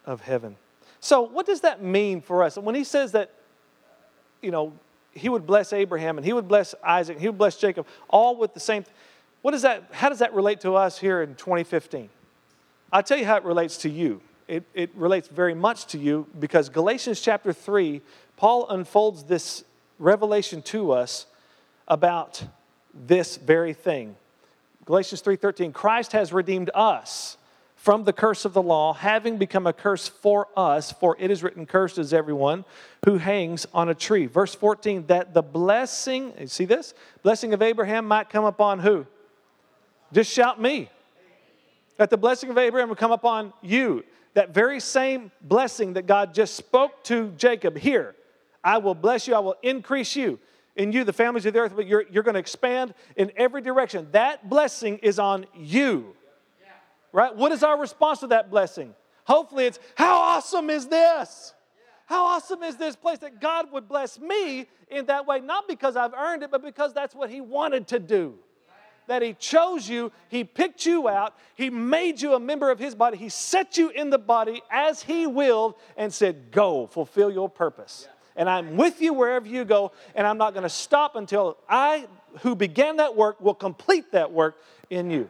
of 0.05 0.21
heaven. 0.21 0.55
So, 0.99 1.21
what 1.21 1.45
does 1.45 1.61
that 1.61 1.83
mean 1.83 2.21
for 2.21 2.43
us? 2.43 2.57
When 2.57 2.75
he 2.75 2.83
says 2.83 3.11
that, 3.11 3.31
you 4.41 4.51
know, 4.51 4.73
he 5.11 5.29
would 5.29 5.45
bless 5.45 5.73
Abraham 5.73 6.17
and 6.17 6.25
he 6.25 6.33
would 6.33 6.47
bless 6.47 6.73
Isaac, 6.83 7.15
and 7.15 7.21
he 7.21 7.27
would 7.27 7.37
bless 7.37 7.57
Jacob, 7.57 7.87
all 8.09 8.35
with 8.35 8.53
the 8.53 8.59
same. 8.59 8.85
What 9.41 9.51
does 9.51 9.63
that? 9.63 9.89
How 9.91 10.09
does 10.09 10.19
that 10.19 10.33
relate 10.33 10.61
to 10.61 10.75
us 10.75 10.97
here 10.97 11.21
in 11.21 11.35
2015? 11.35 12.09
I'll 12.91 13.03
tell 13.03 13.17
you 13.17 13.25
how 13.25 13.37
it 13.37 13.43
relates 13.43 13.77
to 13.77 13.89
you. 13.89 14.21
It, 14.47 14.63
it 14.73 14.91
relates 14.95 15.27
very 15.27 15.53
much 15.53 15.87
to 15.87 15.97
you 15.97 16.27
because 16.39 16.69
Galatians 16.69 17.21
chapter 17.21 17.53
3, 17.53 18.01
Paul 18.37 18.69
unfolds 18.69 19.23
this 19.23 19.63
revelation 19.99 20.61
to 20.63 20.91
us 20.91 21.25
about 21.87 22.43
this 22.93 23.37
very 23.37 23.73
thing. 23.73 24.15
Galatians 24.85 25.21
3:13 25.21 25.73
Christ 25.73 26.11
has 26.11 26.33
redeemed 26.33 26.69
us 26.73 27.37
from 27.83 28.05
the 28.05 28.13
curse 28.13 28.45
of 28.45 28.53
the 28.53 28.61
law, 28.61 28.93
having 28.93 29.37
become 29.37 29.67
a 29.67 29.73
curse 29.73 30.07
for 30.07 30.47
us, 30.55 30.93
for 30.93 31.17
it 31.19 31.29
is 31.29 31.43
written, 31.43 31.65
Cursed 31.65 31.97
is 31.97 32.13
everyone 32.13 32.63
who 33.03 33.17
hangs 33.17 33.65
on 33.73 33.89
a 33.89 33.93
tree. 33.93 34.25
Verse 34.25 34.55
14, 34.55 35.07
that 35.07 35.33
the 35.33 35.41
blessing, 35.41 36.31
you 36.39 36.47
see 36.47 36.63
this? 36.63 36.93
Blessing 37.23 37.53
of 37.53 37.61
Abraham 37.61 38.07
might 38.07 38.29
come 38.29 38.45
upon 38.45 38.79
who? 38.79 39.05
Just 40.13 40.31
shout 40.31 40.61
me. 40.61 40.89
That 41.97 42.09
the 42.09 42.15
blessing 42.15 42.49
of 42.49 42.57
Abraham 42.57 42.87
will 42.87 42.95
come 42.95 43.11
upon 43.11 43.51
you. 43.61 44.05
That 44.33 44.53
very 44.53 44.79
same 44.79 45.29
blessing 45.41 45.91
that 45.93 46.07
God 46.07 46.33
just 46.33 46.55
spoke 46.55 47.03
to 47.03 47.33
Jacob 47.35 47.77
here. 47.77 48.15
I 48.63 48.77
will 48.77 48.95
bless 48.95 49.27
you, 49.27 49.35
I 49.35 49.39
will 49.39 49.57
increase 49.61 50.15
you. 50.15 50.39
In 50.77 50.93
you, 50.93 51.03
the 51.03 51.11
families 51.11 51.45
of 51.45 51.51
the 51.51 51.59
earth, 51.59 51.73
but 51.75 51.85
you're, 51.85 52.05
you're 52.09 52.23
going 52.23 52.35
to 52.35 52.39
expand 52.39 52.93
in 53.17 53.29
every 53.35 53.61
direction. 53.61 54.07
That 54.13 54.49
blessing 54.49 54.99
is 54.99 55.19
on 55.19 55.47
you 55.53 56.15
right? 57.13 57.33
What 57.33 57.53
is 57.53 57.63
our 57.63 57.79
response 57.79 58.19
to 58.19 58.27
that 58.27 58.49
blessing? 58.49 58.93
Hopefully, 59.23 59.65
it's 59.65 59.79
how 59.95 60.17
awesome 60.17 60.69
is 60.69 60.87
this? 60.87 61.53
How 62.05 62.25
awesome 62.25 62.63
is 62.63 62.75
this 62.75 62.97
place 62.97 63.19
that 63.19 63.39
God 63.39 63.71
would 63.71 63.87
bless 63.87 64.19
me 64.19 64.67
in 64.89 65.05
that 65.05 65.25
way, 65.25 65.39
not 65.39 65.67
because 65.67 65.95
I've 65.95 66.13
earned 66.13 66.43
it, 66.43 66.51
but 66.51 66.61
because 66.61 66.93
that's 66.93 67.15
what 67.15 67.29
He 67.29 67.39
wanted 67.39 67.87
to 67.89 67.99
do. 67.99 68.35
That 69.07 69.21
He 69.21 69.33
chose 69.33 69.87
you, 69.87 70.11
He 70.27 70.43
picked 70.43 70.85
you 70.85 71.07
out, 71.07 71.35
He 71.55 71.69
made 71.69 72.21
you 72.21 72.33
a 72.33 72.39
member 72.39 72.69
of 72.69 72.79
His 72.79 72.93
body, 72.93 73.17
He 73.17 73.29
set 73.29 73.77
you 73.77 73.89
in 73.89 74.09
the 74.09 74.17
body 74.17 74.61
as 74.69 75.01
He 75.01 75.25
willed 75.25 75.75
and 75.95 76.13
said, 76.13 76.51
Go, 76.51 76.87
fulfill 76.87 77.31
your 77.31 77.49
purpose. 77.49 78.07
And 78.35 78.49
I'm 78.49 78.75
with 78.75 78.99
you 79.01 79.13
wherever 79.13 79.47
you 79.47 79.63
go, 79.63 79.91
and 80.15 80.25
I'm 80.27 80.37
not 80.37 80.53
going 80.53 80.63
to 80.63 80.69
stop 80.69 81.15
until 81.15 81.57
I, 81.69 82.07
who 82.41 82.55
began 82.55 82.97
that 82.97 83.15
work, 83.15 83.39
will 83.39 83.53
complete 83.53 84.11
that 84.11 84.31
work 84.31 84.57
in 84.89 85.09
you. 85.09 85.29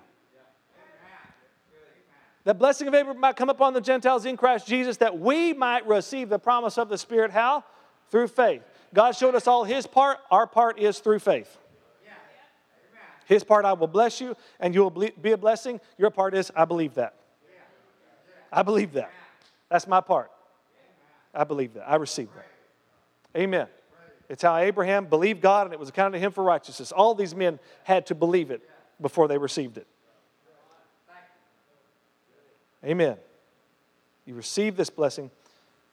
The 2.43 2.53
blessing 2.53 2.87
of 2.87 2.93
Abraham 2.93 3.21
might 3.21 3.35
come 3.35 3.49
upon 3.49 3.73
the 3.73 3.81
Gentiles 3.81 4.25
in 4.25 4.35
Christ 4.35 4.67
Jesus 4.67 4.97
that 4.97 5.17
we 5.17 5.53
might 5.53 5.87
receive 5.87 6.29
the 6.29 6.39
promise 6.39 6.77
of 6.77 6.89
the 6.89 6.97
Spirit. 6.97 7.31
How? 7.31 7.63
Through 8.09 8.27
faith. 8.27 8.61
God 8.93 9.15
showed 9.15 9.33
us 9.33 9.47
all 9.47 9.63
His 9.63 9.87
part. 9.87 10.17
Our 10.29 10.45
part 10.45 10.77
is 10.77 10.99
through 10.99 11.19
faith. 11.19 11.57
His 13.25 13.43
part, 13.43 13.63
I 13.63 13.73
will 13.73 13.87
bless 13.87 14.19
you 14.19 14.35
and 14.59 14.75
you 14.75 14.81
will 14.81 15.09
be 15.21 15.31
a 15.31 15.37
blessing. 15.37 15.79
Your 15.97 16.09
part 16.09 16.35
is, 16.35 16.51
I 16.55 16.65
believe 16.65 16.95
that. 16.95 17.15
I 18.51 18.63
believe 18.63 18.93
that. 18.93 19.11
That's 19.69 19.87
my 19.87 20.01
part. 20.01 20.29
I 21.33 21.45
believe 21.45 21.73
that. 21.75 21.89
I 21.89 21.95
receive 21.95 22.29
that. 22.35 23.39
Amen. 23.39 23.67
It's 24.29 24.43
how 24.43 24.57
Abraham 24.57 25.05
believed 25.05 25.41
God 25.41 25.67
and 25.67 25.73
it 25.73 25.79
was 25.79 25.89
accounted 25.89 26.19
to 26.19 26.25
him 26.25 26.31
for 26.31 26.43
righteousness. 26.43 26.91
All 26.91 27.15
these 27.15 27.33
men 27.33 27.59
had 27.83 28.05
to 28.07 28.15
believe 28.15 28.51
it 28.51 28.61
before 29.01 29.27
they 29.27 29.37
received 29.37 29.77
it. 29.77 29.87
Amen. 32.85 33.17
You 34.25 34.35
receive 34.35 34.75
this 34.75 34.89
blessing 34.89 35.31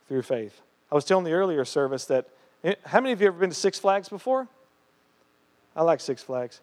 through 0.09 0.22
faith. 0.22 0.61
I 0.90 0.94
was 0.94 1.05
telling 1.05 1.24
the 1.24 1.33
earlier 1.33 1.64
service 1.64 2.05
that 2.07 2.29
eh, 2.64 2.74
how 2.85 3.00
many 3.00 3.12
of 3.12 3.20
you 3.20 3.26
have 3.26 3.35
ever 3.35 3.40
been 3.40 3.50
to 3.50 3.57
Six 3.57 3.79
Flags 3.79 4.09
before? 4.09 4.48
I 5.76 5.83
like 5.83 6.00
Six 6.00 6.22
Flags. 6.22 6.61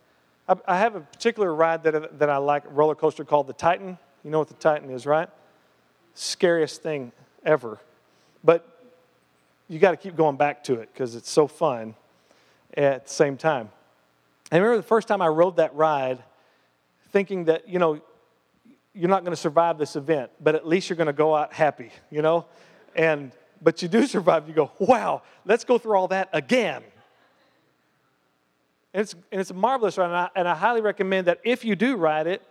I, 0.47 0.55
I 0.67 0.77
have 0.79 0.95
a 0.95 1.01
particular 1.01 1.53
ride 1.53 1.83
that, 1.83 2.19
that 2.19 2.29
I 2.29 2.37
like, 2.37 2.63
roller 2.69 2.95
coaster 2.95 3.23
called 3.23 3.47
the 3.47 3.53
Titan. 3.53 3.97
You 4.23 4.31
know 4.31 4.39
what 4.39 4.49
the 4.49 4.55
Titan 4.55 4.89
is, 4.89 5.05
right? 5.05 5.29
Scariest 6.13 6.81
thing 6.81 7.11
ever. 7.45 7.79
But 8.43 8.65
you 9.69 9.79
got 9.79 9.91
to 9.91 9.97
keep 9.97 10.15
going 10.15 10.37
back 10.37 10.63
to 10.65 10.75
it 10.75 10.89
because 10.93 11.15
it's 11.15 11.29
so 11.29 11.47
fun 11.47 11.95
at 12.75 13.05
the 13.05 13.13
same 13.13 13.37
time. 13.37 13.69
I 14.51 14.57
remember 14.57 14.77
the 14.77 14.83
first 14.83 15.07
time 15.07 15.21
I 15.21 15.27
rode 15.27 15.57
that 15.57 15.75
ride 15.75 16.23
thinking 17.11 17.45
that, 17.45 17.67
you 17.67 17.79
know, 17.79 18.01
you're 18.97 19.09
not 19.09 19.23
going 19.23 19.31
to 19.31 19.41
survive 19.41 19.77
this 19.77 19.95
event, 19.95 20.31
but 20.39 20.55
at 20.55 20.67
least 20.67 20.89
you're 20.89 20.97
going 20.97 21.07
to 21.07 21.13
go 21.13 21.35
out 21.35 21.53
happy, 21.53 21.91
you 22.09 22.21
know? 22.21 22.45
And 22.95 23.31
but 23.61 23.81
you 23.81 23.87
do 23.87 24.05
survive, 24.07 24.47
you 24.47 24.53
go, 24.53 24.71
wow, 24.79 25.21
let's 25.45 25.63
go 25.63 25.77
through 25.77 25.95
all 25.95 26.07
that 26.09 26.29
again. 26.33 26.83
And 28.93 29.01
it's, 29.01 29.13
and 29.31 29.41
it's 29.41 29.51
a 29.51 29.53
marvelous 29.53 29.97
ride, 29.97 30.07
and 30.07 30.15
I, 30.15 30.29
and 30.35 30.47
I 30.47 30.55
highly 30.55 30.81
recommend 30.81 31.27
that 31.27 31.39
if 31.43 31.63
you 31.63 31.75
do 31.75 31.97
ride 31.97 32.27
it, 32.27 32.41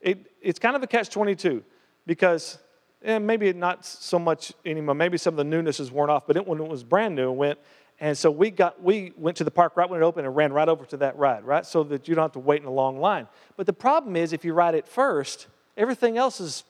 it 0.00 0.32
it's 0.42 0.58
kind 0.58 0.74
of 0.74 0.82
a 0.82 0.86
catch 0.86 1.10
22 1.10 1.62
because 2.06 2.58
eh, 3.04 3.18
maybe 3.18 3.52
not 3.52 3.84
so 3.84 4.18
much 4.18 4.52
anymore. 4.64 4.94
Maybe 4.94 5.18
some 5.18 5.34
of 5.34 5.38
the 5.38 5.44
newness 5.44 5.78
is 5.78 5.90
worn 5.92 6.10
off, 6.10 6.26
but 6.26 6.36
it, 6.36 6.46
when 6.46 6.60
it 6.60 6.68
was 6.68 6.82
brand 6.82 7.14
new, 7.14 7.30
it 7.30 7.36
went. 7.36 7.58
And 7.98 8.16
so 8.16 8.30
we 8.30 8.50
got 8.50 8.82
we 8.82 9.12
went 9.16 9.38
to 9.38 9.44
the 9.44 9.50
park 9.50 9.76
right 9.76 9.88
when 9.88 10.00
it 10.00 10.04
opened 10.04 10.26
and 10.26 10.36
ran 10.36 10.52
right 10.52 10.68
over 10.68 10.84
to 10.86 10.96
that 10.98 11.16
ride, 11.16 11.44
right? 11.44 11.64
So 11.64 11.82
that 11.84 12.08
you 12.08 12.14
don't 12.14 12.24
have 12.24 12.32
to 12.32 12.40
wait 12.40 12.60
in 12.60 12.66
a 12.66 12.72
long 12.72 12.98
line. 12.98 13.26
But 13.56 13.66
the 13.66 13.72
problem 13.72 14.16
is 14.16 14.32
if 14.32 14.44
you 14.44 14.52
ride 14.52 14.74
it 14.74 14.86
first, 14.86 15.46
Everything 15.76 16.16
else 16.16 16.40
is 16.40 16.64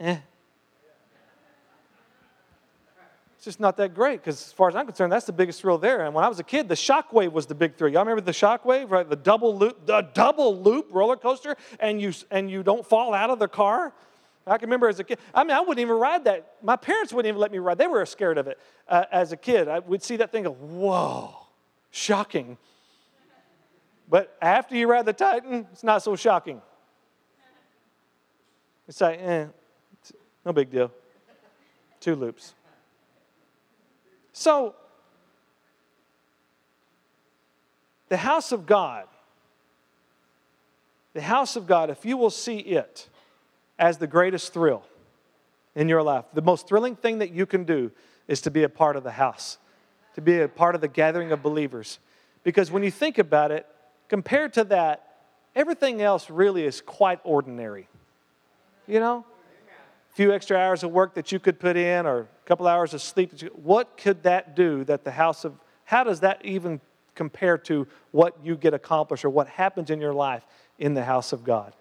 eh. 0.00 0.18
It's 3.36 3.44
just 3.44 3.60
not 3.60 3.76
that 3.76 3.94
great 3.94 4.20
because, 4.20 4.46
as 4.46 4.52
far 4.52 4.68
as 4.68 4.74
I'm 4.74 4.84
concerned, 4.84 5.12
that's 5.12 5.26
the 5.26 5.32
biggest 5.32 5.60
thrill 5.60 5.78
there. 5.78 6.04
And 6.04 6.12
when 6.12 6.24
I 6.24 6.28
was 6.28 6.40
a 6.40 6.44
kid, 6.44 6.68
the 6.68 6.74
Shockwave 6.74 7.30
was 7.30 7.46
the 7.46 7.54
big 7.54 7.76
thrill. 7.76 7.92
Y'all 7.92 8.02
remember 8.02 8.20
the 8.20 8.32
Shockwave, 8.32 8.90
right? 8.90 9.08
The 9.08 9.14
double 9.14 9.56
loop, 9.56 9.86
the 9.86 10.00
double 10.12 10.60
loop 10.60 10.88
roller 10.90 11.16
coaster, 11.16 11.56
and 11.78 12.00
you 12.00 12.12
and 12.32 12.50
you 12.50 12.64
don't 12.64 12.84
fall 12.84 13.14
out 13.14 13.30
of 13.30 13.38
the 13.38 13.46
car. 13.46 13.92
I 14.44 14.58
can 14.58 14.68
remember 14.68 14.88
as 14.88 14.98
a 14.98 15.04
kid. 15.04 15.18
I 15.32 15.44
mean, 15.44 15.56
I 15.56 15.60
wouldn't 15.60 15.78
even 15.78 15.96
ride 15.96 16.24
that. 16.24 16.54
My 16.62 16.74
parents 16.74 17.12
wouldn't 17.12 17.28
even 17.28 17.40
let 17.40 17.52
me 17.52 17.58
ride. 17.58 17.78
They 17.78 17.86
were 17.86 18.04
scared 18.06 18.38
of 18.38 18.48
it 18.48 18.58
uh, 18.88 19.04
as 19.12 19.30
a 19.30 19.36
kid. 19.36 19.68
I 19.68 19.78
would 19.78 20.02
see 20.02 20.16
that 20.16 20.32
thing 20.32 20.44
go, 20.44 20.52
whoa, 20.52 21.36
shocking. 21.90 22.56
But 24.08 24.36
after 24.40 24.74
you 24.74 24.88
ride 24.88 25.04
the 25.04 25.12
Titan, 25.12 25.66
it's 25.70 25.84
not 25.84 26.02
so 26.02 26.16
shocking. 26.16 26.62
It's 28.88 29.00
like, 29.02 29.20
eh, 29.20 29.46
no 30.44 30.52
big 30.52 30.70
deal. 30.70 30.90
Two 32.00 32.14
loops. 32.14 32.54
So, 34.32 34.74
the 38.08 38.16
house 38.16 38.50
of 38.50 38.64
God, 38.64 39.06
the 41.12 41.20
house 41.20 41.54
of 41.56 41.66
God, 41.66 41.90
if 41.90 42.06
you 42.06 42.16
will 42.16 42.30
see 42.30 42.58
it 42.58 43.08
as 43.78 43.98
the 43.98 44.06
greatest 44.06 44.54
thrill 44.54 44.84
in 45.74 45.88
your 45.88 46.02
life, 46.02 46.24
the 46.32 46.42
most 46.42 46.66
thrilling 46.66 46.96
thing 46.96 47.18
that 47.18 47.30
you 47.30 47.44
can 47.44 47.64
do 47.64 47.90
is 48.26 48.40
to 48.42 48.50
be 48.50 48.62
a 48.62 48.68
part 48.68 48.96
of 48.96 49.04
the 49.04 49.12
house, 49.12 49.58
to 50.14 50.20
be 50.22 50.40
a 50.40 50.48
part 50.48 50.74
of 50.74 50.80
the 50.80 50.88
gathering 50.88 51.30
of 51.30 51.42
believers. 51.42 51.98
Because 52.42 52.70
when 52.70 52.82
you 52.82 52.90
think 52.90 53.18
about 53.18 53.50
it, 53.50 53.66
compared 54.08 54.54
to 54.54 54.64
that, 54.64 55.16
everything 55.54 56.00
else 56.00 56.30
really 56.30 56.64
is 56.64 56.80
quite 56.80 57.20
ordinary. 57.24 57.88
You 58.88 59.00
know? 59.00 59.24
A 60.10 60.14
few 60.14 60.32
extra 60.32 60.56
hours 60.56 60.82
of 60.82 60.90
work 60.90 61.14
that 61.14 61.30
you 61.30 61.38
could 61.38 61.60
put 61.60 61.76
in 61.76 62.06
or 62.06 62.20
a 62.20 62.26
couple 62.46 62.66
hours 62.66 62.94
of 62.94 63.02
sleep, 63.02 63.38
what 63.54 63.96
could 63.96 64.22
that 64.24 64.56
do 64.56 64.82
that 64.84 65.04
the 65.04 65.10
house 65.12 65.44
of, 65.44 65.54
how 65.84 66.02
does 66.02 66.20
that 66.20 66.44
even 66.44 66.80
compare 67.14 67.58
to 67.58 67.86
what 68.10 68.36
you 68.42 68.56
get 68.56 68.74
accomplished 68.74 69.24
or 69.24 69.30
what 69.30 69.46
happens 69.46 69.90
in 69.90 70.00
your 70.00 70.14
life 70.14 70.44
in 70.78 70.94
the 70.94 71.04
house 71.04 71.32
of 71.32 71.44
God? 71.44 71.74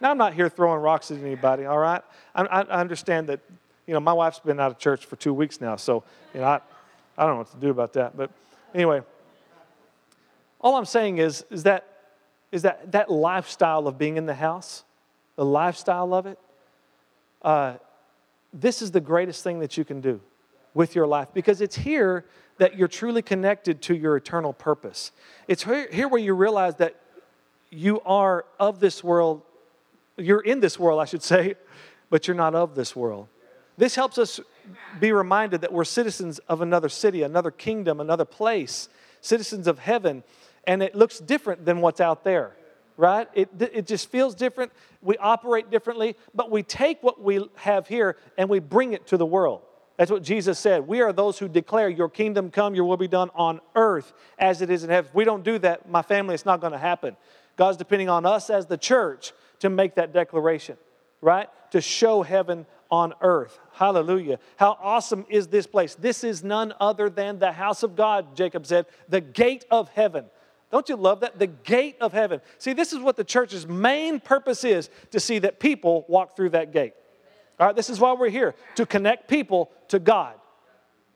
Now, 0.00 0.10
I'm 0.10 0.18
not 0.18 0.34
here 0.34 0.48
throwing 0.48 0.80
rocks 0.80 1.10
at 1.10 1.18
anybody, 1.18 1.66
all 1.66 1.78
right? 1.78 2.02
I, 2.34 2.42
I 2.42 2.80
understand 2.80 3.28
that, 3.28 3.40
you 3.86 3.94
know, 3.94 4.00
my 4.00 4.12
wife's 4.12 4.40
been 4.40 4.58
out 4.58 4.70
of 4.70 4.78
church 4.78 5.04
for 5.06 5.16
two 5.16 5.34
weeks 5.34 5.60
now, 5.60 5.76
so, 5.76 6.02
you 6.34 6.40
know, 6.40 6.46
I, 6.46 6.60
I 7.16 7.26
don't 7.26 7.34
know 7.34 7.38
what 7.38 7.50
to 7.52 7.58
do 7.58 7.70
about 7.70 7.92
that. 7.92 8.16
But 8.16 8.30
anyway, 8.74 9.02
all 10.60 10.76
I'm 10.76 10.86
saying 10.86 11.18
is, 11.18 11.44
is 11.50 11.64
that, 11.64 11.86
is 12.50 12.62
that 12.62 12.92
that 12.92 13.10
lifestyle 13.10 13.86
of 13.86 13.98
being 13.98 14.16
in 14.16 14.26
the 14.26 14.34
house, 14.34 14.84
the 15.36 15.44
lifestyle 15.44 16.14
of 16.14 16.26
it, 16.26 16.38
uh, 17.42 17.74
this 18.52 18.82
is 18.82 18.90
the 18.90 19.00
greatest 19.00 19.42
thing 19.44 19.60
that 19.60 19.76
you 19.76 19.84
can 19.84 20.00
do 20.00 20.20
with 20.74 20.94
your 20.94 21.06
life 21.06 21.28
because 21.32 21.60
it's 21.60 21.76
here 21.76 22.24
that 22.58 22.76
you're 22.76 22.88
truly 22.88 23.22
connected 23.22 23.80
to 23.82 23.96
your 23.96 24.16
eternal 24.16 24.52
purpose. 24.52 25.12
It's 25.48 25.64
here, 25.64 25.88
here 25.90 26.08
where 26.08 26.20
you 26.20 26.34
realize 26.34 26.76
that 26.76 26.96
you 27.70 28.00
are 28.02 28.44
of 28.58 28.80
this 28.80 29.02
world 29.02 29.42
you're 30.20 30.40
in 30.40 30.60
this 30.60 30.78
world, 30.78 31.00
I 31.00 31.04
should 31.04 31.22
say, 31.22 31.54
but 32.10 32.28
you're 32.28 32.36
not 32.36 32.54
of 32.54 32.74
this 32.74 32.94
world. 32.94 33.28
This 33.76 33.94
helps 33.94 34.18
us 34.18 34.40
be 35.00 35.12
reminded 35.12 35.62
that 35.62 35.72
we're 35.72 35.84
citizens 35.84 36.38
of 36.40 36.60
another 36.60 36.88
city, 36.88 37.22
another 37.22 37.50
kingdom, 37.50 38.00
another 38.00 38.24
place, 38.24 38.88
citizens 39.20 39.66
of 39.66 39.78
heaven, 39.78 40.22
and 40.66 40.82
it 40.82 40.94
looks 40.94 41.18
different 41.18 41.64
than 41.64 41.80
what's 41.80 42.00
out 42.00 42.24
there, 42.24 42.56
right? 43.00 43.28
It, 43.32 43.48
it 43.58 43.86
just 43.86 44.10
feels 44.10 44.34
different. 44.34 44.72
We 45.00 45.16
operate 45.16 45.70
differently, 45.70 46.16
but 46.34 46.50
we 46.50 46.62
take 46.62 47.02
what 47.02 47.20
we 47.20 47.48
have 47.56 47.88
here 47.88 48.16
and 48.36 48.48
we 48.50 48.58
bring 48.58 48.92
it 48.92 49.06
to 49.06 49.16
the 49.16 49.24
world. 49.24 49.62
That's 49.96 50.10
what 50.10 50.22
Jesus 50.22 50.58
said. 50.58 50.86
We 50.86 51.00
are 51.00 51.12
those 51.12 51.38
who 51.38 51.48
declare, 51.48 51.88
Your 51.88 52.10
kingdom 52.10 52.50
come, 52.50 52.74
your 52.74 52.84
will 52.84 52.98
be 52.98 53.08
done 53.08 53.30
on 53.34 53.60
earth 53.74 54.12
as 54.38 54.60
it 54.60 54.70
is 54.70 54.84
in 54.84 54.90
heaven. 54.90 55.08
If 55.08 55.14
we 55.14 55.24
don't 55.24 55.42
do 55.42 55.58
that, 55.60 55.88
my 55.88 56.02
family, 56.02 56.34
it's 56.34 56.44
not 56.44 56.60
going 56.60 56.72
to 56.72 56.78
happen. 56.78 57.16
God's 57.56 57.78
depending 57.78 58.10
on 58.10 58.26
us 58.26 58.50
as 58.50 58.66
the 58.66 58.78
church 58.78 59.32
to 59.60 59.70
make 59.70 59.94
that 59.94 60.12
declaration, 60.12 60.76
right? 61.22 61.48
To 61.72 61.80
show 61.80 62.22
heaven 62.22 62.66
on 62.90 63.14
earth. 63.22 63.58
Hallelujah. 63.72 64.38
How 64.56 64.76
awesome 64.80 65.24
is 65.30 65.48
this 65.48 65.66
place? 65.66 65.94
This 65.94 66.22
is 66.22 66.44
none 66.44 66.74
other 66.80 67.08
than 67.08 67.38
the 67.38 67.52
house 67.52 67.82
of 67.82 67.96
God, 67.96 68.36
Jacob 68.36 68.66
said, 68.66 68.86
the 69.08 69.20
gate 69.20 69.64
of 69.70 69.88
heaven. 69.90 70.26
Don't 70.70 70.88
you 70.88 70.96
love 70.96 71.20
that? 71.20 71.38
The 71.38 71.48
gate 71.48 71.96
of 72.00 72.12
heaven. 72.12 72.40
See, 72.58 72.72
this 72.72 72.92
is 72.92 73.00
what 73.00 73.16
the 73.16 73.24
church's 73.24 73.66
main 73.66 74.20
purpose 74.20 74.64
is 74.64 74.88
to 75.10 75.18
see 75.18 75.40
that 75.40 75.58
people 75.58 76.04
walk 76.08 76.36
through 76.36 76.50
that 76.50 76.72
gate. 76.72 76.94
All 77.58 77.66
right, 77.66 77.76
this 77.76 77.90
is 77.90 78.00
why 78.00 78.12
we're 78.12 78.30
here 78.30 78.54
to 78.76 78.86
connect 78.86 79.28
people 79.28 79.70
to 79.88 79.98
God. 79.98 80.34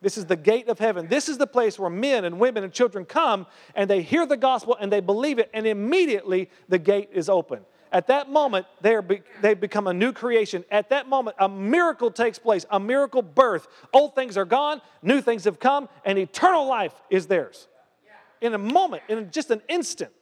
This 0.03 0.19
is 0.19 0.27
the 0.27 0.37
gate 0.37 0.69
of 0.69 0.79
heaven. 0.79 1.09
This 1.09 1.31
is 1.31 1.39
the 1.39 1.47
place 1.47 1.79
where 1.79 1.89
men 1.89 2.27
and 2.27 2.39
women 2.39 2.63
and 2.65 2.73
children 2.73 3.07
come 3.07 3.47
and 3.75 3.89
they 3.89 4.03
hear 4.03 4.27
the 4.27 4.37
gospel 4.37 4.77
and 4.79 4.93
they 4.93 5.01
believe 5.01 5.39
it, 5.39 5.51
and 5.55 5.67
immediately 5.67 6.51
the 6.69 6.79
gate 6.79 7.09
is 7.13 7.31
open. 7.31 7.61
At 7.91 8.09
that 8.09 8.29
moment, 8.29 8.67
they, 8.81 8.97
are 8.97 9.07
they 9.41 9.55
become 9.55 9.87
a 9.87 9.95
new 9.95 10.13
creation. 10.13 10.65
At 10.69 10.91
that 10.91 11.09
moment, 11.09 11.37
a 11.39 11.49
miracle 11.49 12.11
takes 12.11 12.41
place, 12.41 12.67
a 12.69 12.81
miracle 12.81 13.23
birth. 13.23 13.69
Old 13.93 14.17
things 14.17 14.37
are 14.37 14.45
gone, 14.45 14.83
new 15.01 15.21
things 15.21 15.45
have 15.45 15.61
come, 15.61 15.89
and 16.05 16.19
eternal 16.19 16.67
life 16.67 16.93
is 17.09 17.29
theirs. 17.29 17.69
In 18.45 18.53
a 18.53 18.59
moment, 18.59 19.03
in 19.09 19.31
just 19.31 19.51
an 19.51 19.63
instant. 19.71 20.13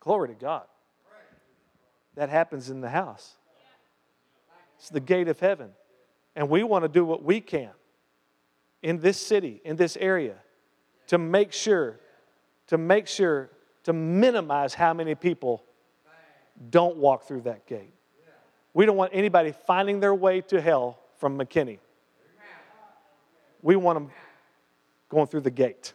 Glory 0.00 0.28
to 0.28 0.34
God. 0.34 0.64
That 2.14 2.28
happens 2.28 2.68
in 2.68 2.82
the 2.82 2.90
house. 2.90 3.38
It's 4.78 4.90
the 4.90 5.00
gate 5.00 5.28
of 5.28 5.40
heaven. 5.40 5.70
And 6.36 6.50
we 6.50 6.62
want 6.62 6.84
to 6.84 6.90
do 6.90 7.06
what 7.06 7.24
we 7.24 7.40
can 7.40 7.70
in 8.82 8.98
this 8.98 9.18
city, 9.18 9.62
in 9.64 9.76
this 9.76 9.96
area, 9.96 10.34
to 11.06 11.16
make 11.16 11.54
sure, 11.54 11.98
to 12.66 12.76
make 12.76 13.06
sure, 13.06 13.48
to 13.84 13.94
minimize 13.94 14.74
how 14.74 14.92
many 14.92 15.14
people 15.14 15.64
don't 16.68 16.98
walk 16.98 17.22
through 17.22 17.40
that 17.42 17.66
gate. 17.66 17.94
We 18.74 18.84
don't 18.84 18.98
want 18.98 19.12
anybody 19.14 19.54
finding 19.66 20.00
their 20.00 20.14
way 20.14 20.42
to 20.42 20.60
hell 20.60 20.98
from 21.16 21.38
McKinney. 21.38 21.78
We 23.62 23.76
want 23.76 23.96
them 23.96 24.10
going 25.08 25.28
through 25.28 25.40
the 25.40 25.50
gate 25.50 25.94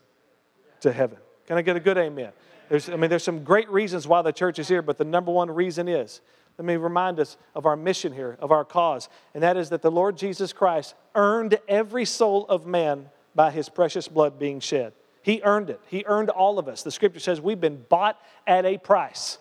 to 0.79 0.91
heaven. 0.91 1.19
Can 1.47 1.57
I 1.57 1.61
get 1.61 1.75
a 1.75 1.79
good 1.79 1.97
amen? 1.97 2.31
There's, 2.69 2.89
I 2.89 2.95
mean, 2.95 3.09
there's 3.09 3.23
some 3.23 3.43
great 3.43 3.69
reasons 3.69 4.07
why 4.07 4.21
the 4.21 4.31
church 4.31 4.57
is 4.59 4.67
here, 4.67 4.81
but 4.81 4.97
the 4.97 5.05
number 5.05 5.31
one 5.31 5.51
reason 5.51 5.87
is 5.87 6.21
let 6.57 6.65
me 6.65 6.77
remind 6.77 7.19
us 7.19 7.37
of 7.53 7.65
our 7.65 7.75
mission 7.75 8.13
here, 8.13 8.37
of 8.39 8.51
our 8.51 8.63
cause, 8.63 9.09
and 9.33 9.43
that 9.43 9.57
is 9.57 9.69
that 9.69 9.81
the 9.81 9.91
Lord 9.91 10.17
Jesus 10.17 10.53
Christ 10.53 10.95
earned 11.13 11.59
every 11.67 12.05
soul 12.05 12.45
of 12.47 12.65
man 12.65 13.09
by 13.35 13.51
his 13.51 13.67
precious 13.67 14.07
blood 14.07 14.39
being 14.39 14.59
shed. 14.59 14.93
He 15.21 15.41
earned 15.43 15.69
it. 15.69 15.81
He 15.87 16.03
earned 16.05 16.29
all 16.29 16.57
of 16.57 16.67
us. 16.67 16.83
The 16.83 16.91
scripture 16.91 17.19
says 17.19 17.41
we've 17.41 17.59
been 17.59 17.83
bought 17.89 18.19
at 18.47 18.65
a 18.65 18.77
price. 18.77 19.37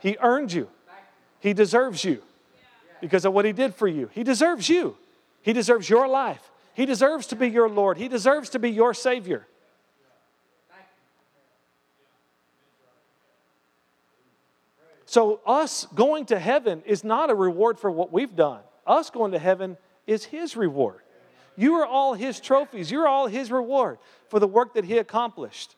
He 0.00 0.16
earned 0.20 0.52
you. 0.52 0.68
He 1.38 1.52
deserves 1.52 2.04
you 2.04 2.22
because 3.00 3.24
of 3.24 3.32
what 3.32 3.44
He 3.44 3.52
did 3.52 3.74
for 3.74 3.86
you. 3.86 4.10
He 4.12 4.24
deserves 4.24 4.68
you. 4.68 4.96
He 5.42 5.52
deserves 5.52 5.88
your 5.88 6.08
life. 6.08 6.50
He 6.72 6.86
deserves 6.86 7.26
to 7.28 7.36
be 7.36 7.48
your 7.48 7.68
Lord. 7.68 7.96
He 7.98 8.08
deserves 8.08 8.50
to 8.50 8.58
be 8.58 8.70
your 8.70 8.94
Savior. 8.94 9.46
So, 15.14 15.38
us 15.46 15.86
going 15.94 16.26
to 16.26 16.40
heaven 16.40 16.82
is 16.84 17.04
not 17.04 17.30
a 17.30 17.36
reward 17.36 17.78
for 17.78 17.88
what 17.88 18.12
we've 18.12 18.34
done. 18.34 18.62
Us 18.84 19.10
going 19.10 19.30
to 19.30 19.38
heaven 19.38 19.76
is 20.08 20.24
His 20.24 20.56
reward. 20.56 21.02
You 21.54 21.74
are 21.74 21.86
all 21.86 22.14
His 22.14 22.40
trophies. 22.40 22.90
You're 22.90 23.06
all 23.06 23.28
His 23.28 23.52
reward 23.52 23.98
for 24.28 24.40
the 24.40 24.48
work 24.48 24.74
that 24.74 24.84
He 24.84 24.98
accomplished. 24.98 25.76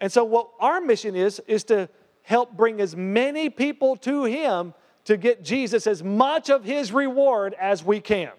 And 0.00 0.10
so, 0.10 0.24
what 0.24 0.48
our 0.58 0.80
mission 0.80 1.14
is, 1.14 1.40
is 1.46 1.62
to 1.66 1.88
help 2.22 2.56
bring 2.56 2.80
as 2.80 2.96
many 2.96 3.48
people 3.48 3.94
to 3.98 4.24
Him 4.24 4.74
to 5.04 5.16
get 5.16 5.44
Jesus 5.44 5.86
as 5.86 6.02
much 6.02 6.50
of 6.50 6.64
His 6.64 6.90
reward 6.90 7.54
as 7.60 7.84
we 7.84 8.00
can. 8.00 8.32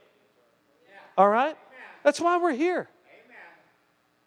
All 1.17 1.29
right? 1.29 1.55
That's 2.03 2.19
why 2.19 2.39
we're 2.39 2.51
here. 2.51 2.89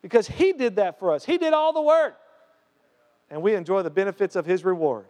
Because 0.01 0.27
He 0.27 0.55
did 0.55 0.77
that 0.77 0.99
for 0.99 1.13
us, 1.13 1.27
He 1.27 1.37
did 1.37 1.53
all 1.53 1.75
the 1.75 1.83
work. 1.83 2.17
And 3.29 3.43
we 3.43 3.55
enjoy 3.55 3.83
the 3.83 3.91
benefits 3.91 4.37
of 4.37 4.47
His 4.47 4.65
reward. 4.65 5.05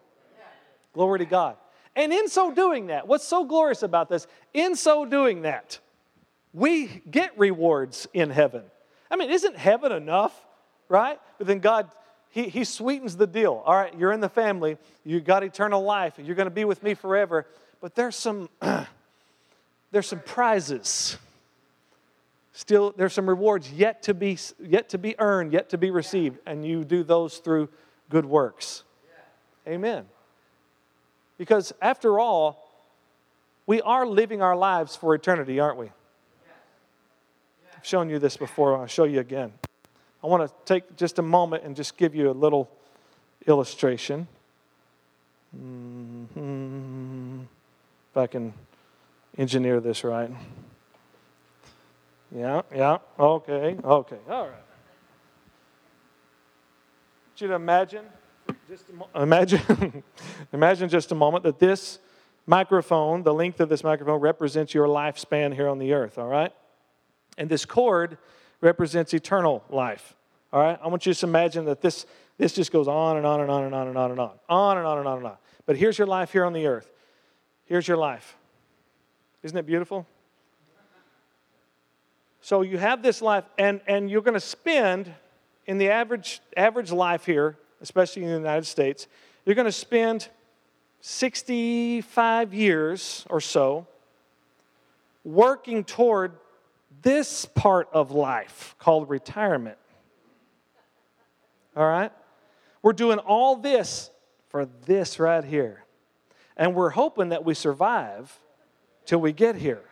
Glory 0.92 1.20
to 1.20 1.24
God. 1.24 1.56
And 1.96 2.12
in 2.12 2.28
so 2.28 2.52
doing 2.52 2.88
that, 2.88 3.08
what's 3.08 3.26
so 3.26 3.44
glorious 3.44 3.82
about 3.82 4.08
this? 4.08 4.26
In 4.54 4.76
so 4.76 5.04
doing 5.04 5.42
that, 5.42 5.78
we 6.52 7.02
get 7.10 7.38
rewards 7.38 8.06
in 8.12 8.30
heaven. 8.30 8.62
I 9.10 9.16
mean, 9.16 9.30
isn't 9.30 9.56
heaven 9.56 9.92
enough, 9.92 10.34
right? 10.88 11.18
But 11.38 11.46
then 11.46 11.58
God 11.58 11.90
he, 12.30 12.48
he 12.48 12.64
sweetens 12.64 13.16
the 13.16 13.26
deal. 13.26 13.62
All 13.64 13.74
right, 13.74 13.92
you're 13.98 14.12
in 14.12 14.20
the 14.20 14.28
family, 14.28 14.76
you 15.04 15.20
got 15.20 15.42
eternal 15.42 15.82
life, 15.82 16.14
you're 16.22 16.36
going 16.36 16.46
to 16.46 16.54
be 16.54 16.64
with 16.64 16.82
me 16.82 16.94
forever. 16.94 17.46
But 17.80 17.94
there's 17.94 18.16
some, 18.16 18.48
there's 19.90 20.06
some 20.06 20.20
prizes. 20.20 21.16
Still, 22.52 22.92
there's 22.96 23.12
some 23.12 23.28
rewards 23.28 23.72
yet 23.72 24.02
to 24.04 24.14
be 24.14 24.36
yet 24.60 24.88
to 24.90 24.98
be 24.98 25.14
earned, 25.18 25.52
yet 25.52 25.70
to 25.70 25.78
be 25.78 25.90
received, 25.90 26.38
and 26.44 26.66
you 26.66 26.84
do 26.84 27.04
those 27.04 27.38
through 27.38 27.68
good 28.10 28.26
works. 28.26 28.82
Amen. 29.66 30.06
Because 31.38 31.72
after 31.80 32.18
all, 32.18 32.68
we 33.66 33.80
are 33.80 34.06
living 34.06 34.42
our 34.42 34.56
lives 34.56 34.96
for 34.96 35.14
eternity, 35.14 35.60
aren't 35.60 35.78
we? 35.78 35.90
I've 37.76 37.86
shown 37.86 38.10
you 38.10 38.18
this 38.18 38.36
before, 38.36 38.76
I'll 38.76 38.86
show 38.86 39.04
you 39.04 39.20
again. 39.20 39.52
I 40.22 40.26
want 40.26 40.48
to 40.48 40.52
take 40.64 40.96
just 40.96 41.18
a 41.20 41.22
moment 41.22 41.62
and 41.62 41.76
just 41.76 41.96
give 41.96 42.14
you 42.14 42.28
a 42.30 42.32
little 42.32 42.68
illustration. 43.46 44.26
Mm-hmm. 45.56 47.42
If 48.10 48.16
I 48.16 48.26
can 48.26 48.52
engineer 49.36 49.80
this 49.80 50.02
right. 50.02 50.30
Yeah, 52.34 52.62
yeah, 52.74 52.98
okay, 53.18 53.76
okay, 53.82 54.18
all 54.28 54.48
right. 54.48 54.64
Want 57.28 57.40
you 57.40 57.54
imagine, 57.54 58.04
just 58.68 58.84
imagine, 59.14 60.02
imagine 60.52 60.90
just 60.90 61.10
a 61.10 61.14
moment 61.14 61.44
that 61.44 61.58
this 61.58 61.98
microphone, 62.46 63.22
the 63.22 63.32
length 63.32 63.60
of 63.60 63.70
this 63.70 63.82
microphone, 63.82 64.20
represents 64.20 64.74
your 64.74 64.86
lifespan 64.86 65.54
here 65.54 65.68
on 65.68 65.78
the 65.78 65.94
earth, 65.94 66.18
all 66.18 66.28
right? 66.28 66.52
And 67.38 67.48
this 67.48 67.64
cord 67.64 68.18
represents 68.60 69.14
eternal 69.14 69.64
life. 69.70 70.14
All 70.52 70.60
right? 70.60 70.78
I 70.82 70.88
want 70.88 71.06
you 71.06 71.14
to 71.14 71.26
imagine 71.26 71.64
that 71.64 71.80
this, 71.80 72.04
this 72.36 72.52
just 72.52 72.70
goes 72.70 72.88
on 72.88 73.16
and 73.16 73.24
on 73.24 73.40
and 73.40 73.50
on 73.50 73.64
and 73.64 73.74
on 73.74 73.88
and 73.88 73.96
on 73.96 74.10
and 74.10 74.20
on, 74.20 74.32
on 74.50 74.76
and 74.76 74.86
on 74.86 74.98
and 74.98 75.08
on 75.08 75.16
and 75.18 75.26
on. 75.26 75.36
But 75.64 75.76
here's 75.76 75.96
your 75.96 76.06
life 76.06 76.32
here 76.32 76.44
on 76.44 76.52
the 76.52 76.66
earth. 76.66 76.90
Here's 77.64 77.88
your 77.88 77.96
life. 77.96 78.36
Isn't 79.42 79.56
it 79.56 79.66
beautiful? 79.66 80.06
So 82.42 82.60
you 82.60 82.76
have 82.76 83.02
this 83.02 83.22
life, 83.22 83.44
and, 83.58 83.80
and 83.86 84.10
you're 84.10 84.22
going 84.22 84.34
to 84.34 84.40
spend 84.40 85.12
in 85.66 85.78
the 85.78 85.90
average, 85.90 86.40
average 86.54 86.92
life 86.92 87.24
here, 87.24 87.56
especially 87.80 88.22
in 88.22 88.28
the 88.28 88.34
United 88.36 88.66
States, 88.66 89.06
you're 89.44 89.54
going 89.54 89.66
to 89.66 89.72
spend 89.72 90.28
65 91.00 92.52
years 92.54 93.24
or 93.30 93.40
so 93.40 93.86
working 95.24 95.84
toward 95.84 96.32
this 97.02 97.44
part 97.44 97.88
of 97.92 98.10
life 98.10 98.74
called 98.78 99.08
retirement. 99.08 99.78
All 101.76 101.86
right? 101.86 102.12
We're 102.82 102.92
doing 102.92 103.18
all 103.18 103.56
this 103.56 104.10
for 104.48 104.66
this 104.86 105.18
right 105.18 105.44
here. 105.44 105.84
And 106.56 106.74
we're 106.74 106.90
hoping 106.90 107.28
that 107.28 107.44
we 107.44 107.54
survive 107.54 108.38
till 109.04 109.20
we 109.20 109.32
get 109.32 109.56
here. 109.56 109.82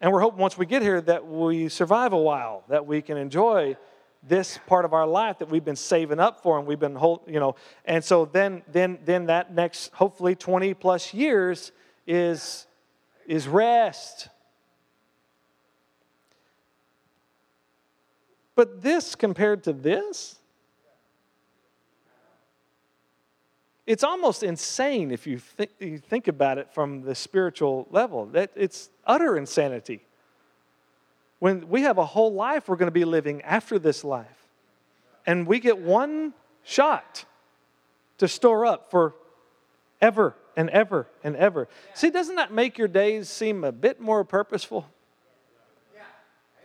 And 0.00 0.12
we're 0.12 0.20
hoping 0.20 0.40
once 0.40 0.58
we 0.58 0.66
get 0.66 0.82
here 0.82 1.00
that 1.02 1.26
we 1.26 1.68
survive 1.68 2.12
a 2.12 2.18
while, 2.18 2.64
that 2.68 2.86
we 2.86 3.00
can 3.00 3.16
enjoy 3.16 3.76
this 4.28 4.58
part 4.66 4.84
of 4.84 4.92
our 4.92 5.06
life 5.06 5.38
that 5.38 5.48
we've 5.48 5.64
been 5.64 5.76
saving 5.76 6.20
up 6.20 6.42
for 6.42 6.58
and 6.58 6.66
we've 6.66 6.80
been 6.80 6.94
hold, 6.94 7.20
you 7.26 7.40
know 7.40 7.54
and 7.84 8.04
so 8.04 8.24
then 8.24 8.62
then 8.70 8.98
then 9.04 9.26
that 9.26 9.52
next 9.54 9.92
hopefully 9.94 10.34
20 10.34 10.74
plus 10.74 11.14
years 11.14 11.72
is 12.06 12.66
is 13.26 13.48
rest. 13.48 14.28
But 18.54 18.82
this 18.82 19.14
compared 19.14 19.64
to 19.64 19.72
this 19.72 20.38
it's 23.86 24.02
almost 24.02 24.42
insane 24.42 25.12
if 25.12 25.26
you 25.26 25.38
think, 25.38 25.70
you 25.78 25.98
think 25.98 26.26
about 26.26 26.58
it 26.58 26.72
from 26.72 27.02
the 27.02 27.14
spiritual 27.14 27.86
level 27.90 28.26
that 28.26 28.50
it's 28.56 28.90
utter 29.06 29.36
insanity 29.36 30.05
when 31.38 31.68
we 31.68 31.82
have 31.82 31.98
a 31.98 32.04
whole 32.04 32.32
life 32.32 32.68
we're 32.68 32.76
going 32.76 32.88
to 32.88 32.92
be 32.92 33.04
living 33.04 33.42
after 33.42 33.78
this 33.78 34.04
life. 34.04 34.26
And 35.26 35.46
we 35.46 35.58
get 35.58 35.78
one 35.78 36.34
shot 36.62 37.24
to 38.18 38.28
store 38.28 38.64
up 38.64 38.90
for 38.90 39.14
ever 40.00 40.34
and 40.56 40.70
ever 40.70 41.06
and 41.22 41.36
ever. 41.36 41.68
See, 41.94 42.10
doesn't 42.10 42.36
that 42.36 42.52
make 42.52 42.78
your 42.78 42.88
days 42.88 43.28
seem 43.28 43.64
a 43.64 43.72
bit 43.72 44.00
more 44.00 44.24
purposeful? 44.24 44.88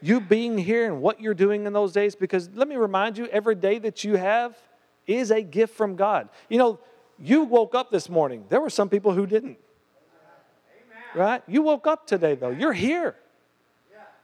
You 0.04 0.20
being 0.20 0.58
here 0.58 0.88
and 0.88 1.02
what 1.02 1.22
you're 1.22 1.36
doing 1.36 1.68
in 1.68 1.74
those 1.74 1.92
days, 1.92 2.16
because 2.16 2.50
let 2.56 2.68
me 2.68 2.76
remind 2.76 3.18
you, 3.18 3.28
every 3.28 3.54
day 3.54 3.78
that 3.80 4.04
you 4.04 4.16
have 4.16 4.58
is 5.06 5.30
a 5.30 5.44
gift 5.44 5.76
from 5.76 5.96
God. 5.96 6.30
You 6.50 6.58
know, 6.58 6.80
you 7.20 7.44
woke 7.44 7.76
up 7.76 7.92
this 7.92 8.10
morning. 8.10 8.46
There 8.50 8.60
were 8.60 8.72
some 8.72 8.90
people 8.90 9.14
who 9.14 9.28
didn't. 9.28 9.58
Right? 11.14 11.44
You 11.48 11.62
woke 11.62 11.86
up 11.86 12.08
today, 12.08 12.36
though. 12.36 12.50
You're 12.50 12.74
here. 12.74 13.16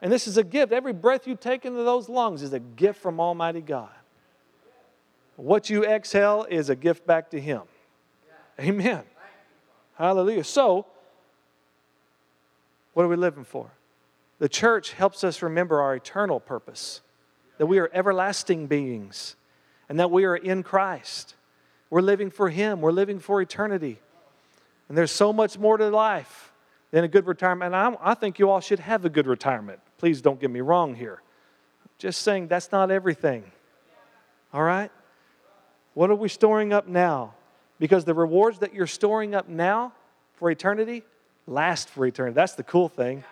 And 0.02 0.12
this 0.12 0.28
is 0.28 0.38
a 0.38 0.43
gift. 0.43 0.72
Every 0.72 0.93
breath 0.93 1.28
you 1.28 1.36
take 1.36 1.66
into 1.66 1.84
those 1.84 2.08
lungs 2.08 2.41
is 2.43 2.54
a 2.54 2.60
gift 2.60 3.02
from 3.02 3.20
Almighty 3.20 3.62
God. 3.62 3.89
What 5.36 5.70
you 5.70 5.86
exhale 5.86 6.45
is 6.50 6.70
a 6.70 6.76
gift 6.76 7.06
back 7.06 7.32
to 7.32 7.39
Him. 7.39 7.62
Amen. 8.60 9.04
Hallelujah. 9.95 10.43
So, 10.43 10.86
what 12.93 13.04
are 13.04 13.08
we 13.08 13.16
living 13.16 13.43
for? 13.43 13.72
The 14.39 14.50
church 14.50 14.93
helps 14.93 15.24
us 15.24 15.41
remember 15.41 15.82
our 15.82 15.95
eternal 15.95 16.39
purpose 16.39 17.02
that 17.58 17.66
we 17.66 17.80
are 17.80 17.89
everlasting 17.93 18.68
beings 18.68 19.36
and 19.89 20.00
that 20.00 20.12
we 20.12 20.26
are 20.26 20.36
in 20.36 20.64
Christ. 20.64 21.36
We're 21.89 22.02
living 22.02 22.30
for 22.30 22.50
Him, 22.50 22.82
we're 22.82 22.91
living 22.91 23.20
for 23.20 23.41
eternity. 23.41 24.00
And 24.89 24.98
there's 24.98 25.12
so 25.12 25.34
much 25.34 25.58
more 25.58 25.78
to 25.78 25.89
life 25.89 26.52
than 26.91 27.04
a 27.04 27.08
good 27.08 27.28
retirement. 27.28 27.76
And 27.76 27.98
I, 27.98 28.12
I 28.12 28.14
think 28.14 28.39
you 28.39 28.50
all 28.50 28.62
should 28.62 28.80
have 28.80 29.06
a 29.06 29.10
good 29.10 29.28
retirement. 29.28 29.80
Please 29.98 30.22
don't 30.22 30.39
get 30.39 30.52
me 30.52 30.62
wrong 30.62 30.95
here. 30.95 31.22
Just 31.98 32.22
saying 32.22 32.48
that's 32.48 32.72
not 32.72 32.91
everything. 32.91 33.43
All 34.54 34.64
right? 34.64 34.91
What 35.93 36.10
are 36.10 36.16
we 36.16 36.30
storing 36.30 36.74
up 36.74 36.88
now? 36.88 37.34
Because 37.80 38.06
the 38.06 38.14
rewards 38.14 38.60
that 38.60 38.74
you're 38.74 38.88
storing 38.88 39.34
up 39.34 39.48
now 39.48 39.93
for 40.34 40.52
eternity 40.52 41.04
last 41.48 41.89
for 41.89 42.06
eternity. 42.06 42.36
That's 42.36 42.54
the 42.54 42.64
cool 42.64 42.89
thing. 42.89 43.24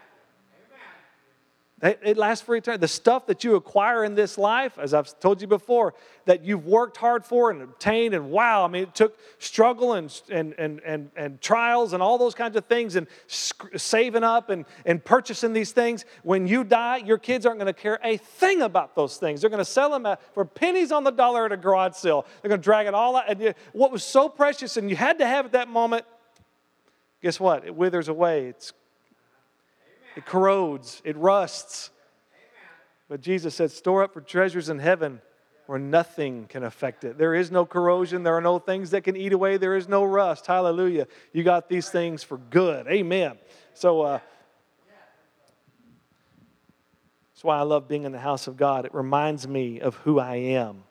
It 1.86 2.18
lasts 2.18 2.44
for 2.44 2.56
eternity. 2.56 2.82
The 2.82 2.88
stuff 2.88 3.28
that 3.28 3.44
you 3.44 3.56
acquire 3.56 4.04
in 4.04 4.16
this 4.16 4.38
life, 4.40 4.80
as 4.80 4.94
I've 4.94 5.20
told 5.20 5.40
you 5.40 5.48
before, 5.48 5.94
that 6.26 6.44
you've 6.44 6.66
worked 6.66 6.98
hard 6.98 7.24
for 7.24 7.52
and 7.52 7.62
obtained, 7.62 8.16
and 8.16 8.32
wow, 8.32 8.66
I 8.66 8.68
mean, 8.68 8.84
it 8.84 8.96
took 8.96 9.20
struggle 9.38 9.94
and, 9.94 10.12
and, 10.32 10.56
and, 10.58 10.82
and, 10.84 11.12
and 11.16 11.40
trials 11.42 11.94
and 11.94 12.02
all 12.02 12.18
those 12.18 12.34
kinds 12.34 12.56
of 12.56 12.66
things, 12.66 12.96
and 12.96 13.06
saving 13.28 14.24
up 14.24 14.50
and, 14.50 14.66
and 14.86 15.04
purchasing 15.04 15.54
these 15.54 15.74
things. 15.74 16.06
When 16.24 16.48
you 16.48 16.64
die, 16.64 16.98
your 16.98 17.20
kids 17.20 17.46
aren't 17.46 17.60
going 17.60 17.72
to 17.72 17.80
care 17.80 18.00
a 18.04 18.18
thing 18.18 18.64
about 18.64 18.96
those 18.96 19.18
things. 19.18 19.42
They're 19.42 19.52
going 19.52 19.60
to 19.60 19.66
sell 19.66 19.92
them 19.92 20.16
for 20.34 20.44
pennies 20.44 20.92
on 20.92 21.04
the 21.04 21.12
dollar 21.12 21.46
at 21.46 21.52
a 21.52 21.58
garage 21.58 21.96
sale. 21.96 22.26
They're 22.42 22.50
going 22.50 22.62
to 22.62 22.66
drag 22.66 22.88
it 22.88 22.96
all 22.96 23.16
out. 23.16 23.30
And 23.30 23.54
what 23.74 23.92
was 23.92 24.04
so 24.04 24.28
precious 24.28 24.78
and 24.78 24.90
you 24.90 24.96
had 24.96 25.20
to 25.20 25.28
have 25.28 25.46
at 25.46 25.52
that 25.52 25.68
moment, 25.68 26.06
guess 27.22 27.40
what? 27.40 27.66
It 27.66 27.76
withers 27.76 28.08
away. 28.08 28.48
It's 28.48 28.74
it 30.16 30.26
corrodes, 30.26 31.02
it 31.06 31.18
rusts. 31.18 31.90
But 33.08 33.22
Jesus 33.22 33.56
said, 33.56 33.72
Store 33.72 34.04
up 34.04 34.14
for 34.14 34.22
treasures 34.22 34.70
in 34.70 34.80
heaven 34.80 35.22
where 35.68 35.80
nothing 35.80 36.46
can 36.48 36.64
affect 36.64 37.04
it. 37.04 37.18
There 37.18 37.34
is 37.34 37.52
no 37.52 37.66
corrosion. 37.66 38.24
There 38.24 38.36
are 38.36 38.42
no 38.42 38.60
things 38.60 38.92
that 38.92 39.04
can 39.04 39.16
eat 39.16 39.34
away. 39.34 39.58
There 39.58 39.76
is 39.76 39.88
no 39.88 40.04
rust. 40.04 40.46
Hallelujah. 40.46 41.08
You 41.34 41.44
got 41.44 41.70
these 41.70 41.90
things 41.90 42.24
for 42.24 42.38
good. 42.38 42.88
Amen. 42.88 43.38
So, 43.74 44.02
uh, 44.02 44.20
that's 47.34 47.44
why 47.44 47.58
I 47.58 47.64
love 47.64 47.88
being 47.88 48.04
in 48.04 48.12
the 48.12 48.20
house 48.20 48.48
of 48.48 48.58
God. 48.58 48.86
It 48.86 48.94
reminds 48.94 49.48
me 49.48 49.82
of 49.82 49.96
who 49.96 50.20
I 50.20 50.36
am, 50.36 50.84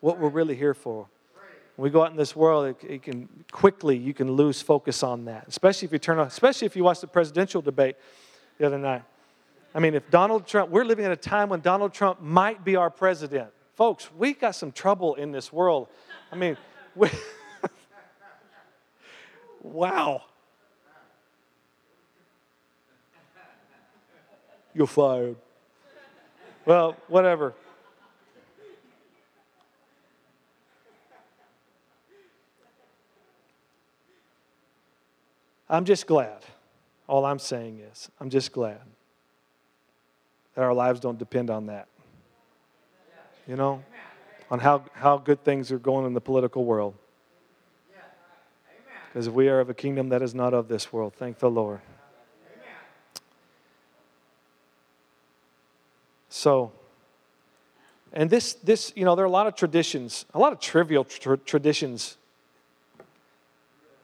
what 0.00 0.18
we're 0.18 0.30
really 0.30 0.56
here 0.56 0.74
for. 0.74 1.08
When 1.76 1.84
we 1.84 1.90
go 1.90 2.02
out 2.02 2.10
in 2.10 2.16
this 2.16 2.34
world, 2.34 2.66
it, 2.66 2.90
it, 2.90 3.02
can 3.02 3.28
quickly 3.52 3.96
you 3.96 4.14
can 4.14 4.32
lose 4.32 4.62
focus 4.62 5.02
on 5.02 5.26
that. 5.26 5.46
Especially 5.46 5.86
if 5.86 5.92
you 5.92 5.98
turn 5.98 6.18
on, 6.18 6.26
especially 6.26 6.66
if 6.66 6.74
you 6.74 6.82
watch 6.82 7.00
the 7.00 7.06
presidential 7.06 7.60
debate 7.60 7.96
the 8.58 8.66
other 8.66 8.78
night. 8.78 9.02
I 9.74 9.78
mean, 9.78 9.94
if 9.94 10.10
Donald 10.10 10.46
Trump, 10.46 10.70
we're 10.70 10.86
living 10.86 11.04
at 11.04 11.12
a 11.12 11.16
time 11.16 11.50
when 11.50 11.60
Donald 11.60 11.92
Trump 11.92 12.22
might 12.22 12.64
be 12.64 12.76
our 12.76 12.88
president. 12.88 13.50
Folks, 13.74 14.08
we 14.16 14.32
got 14.32 14.54
some 14.54 14.72
trouble 14.72 15.16
in 15.16 15.32
this 15.32 15.52
world. 15.52 15.88
I 16.32 16.36
mean, 16.36 16.56
we, 16.94 17.10
wow. 19.62 20.22
You're 24.74 24.86
fired. 24.86 25.36
Well, 26.64 26.96
whatever. 27.08 27.54
I'm 35.68 35.84
just 35.84 36.06
glad. 36.06 36.38
All 37.08 37.24
I'm 37.24 37.38
saying 37.38 37.80
is, 37.92 38.10
I'm 38.20 38.30
just 38.30 38.52
glad 38.52 38.80
that 40.54 40.62
our 40.62 40.74
lives 40.74 41.00
don't 41.00 41.18
depend 41.18 41.50
on 41.50 41.66
that. 41.66 41.88
You 43.46 43.56
know, 43.56 43.84
on 44.50 44.58
how, 44.58 44.84
how 44.92 45.18
good 45.18 45.44
things 45.44 45.70
are 45.70 45.78
going 45.78 46.06
in 46.06 46.14
the 46.14 46.20
political 46.20 46.64
world. 46.64 46.94
Because 49.08 49.30
we 49.30 49.48
are 49.48 49.60
of 49.60 49.70
a 49.70 49.74
kingdom 49.74 50.08
that 50.10 50.20
is 50.20 50.34
not 50.34 50.52
of 50.52 50.68
this 50.68 50.92
world. 50.92 51.14
Thank 51.14 51.38
the 51.38 51.50
Lord. 51.50 51.80
So, 56.28 56.72
and 58.12 58.28
this, 58.28 58.54
this, 58.54 58.92
you 58.94 59.04
know, 59.04 59.14
there 59.14 59.24
are 59.24 59.28
a 59.28 59.30
lot 59.30 59.46
of 59.46 59.54
traditions, 59.54 60.26
a 60.34 60.38
lot 60.38 60.52
of 60.52 60.60
trivial 60.60 61.04
tra- 61.04 61.38
traditions 61.38 62.18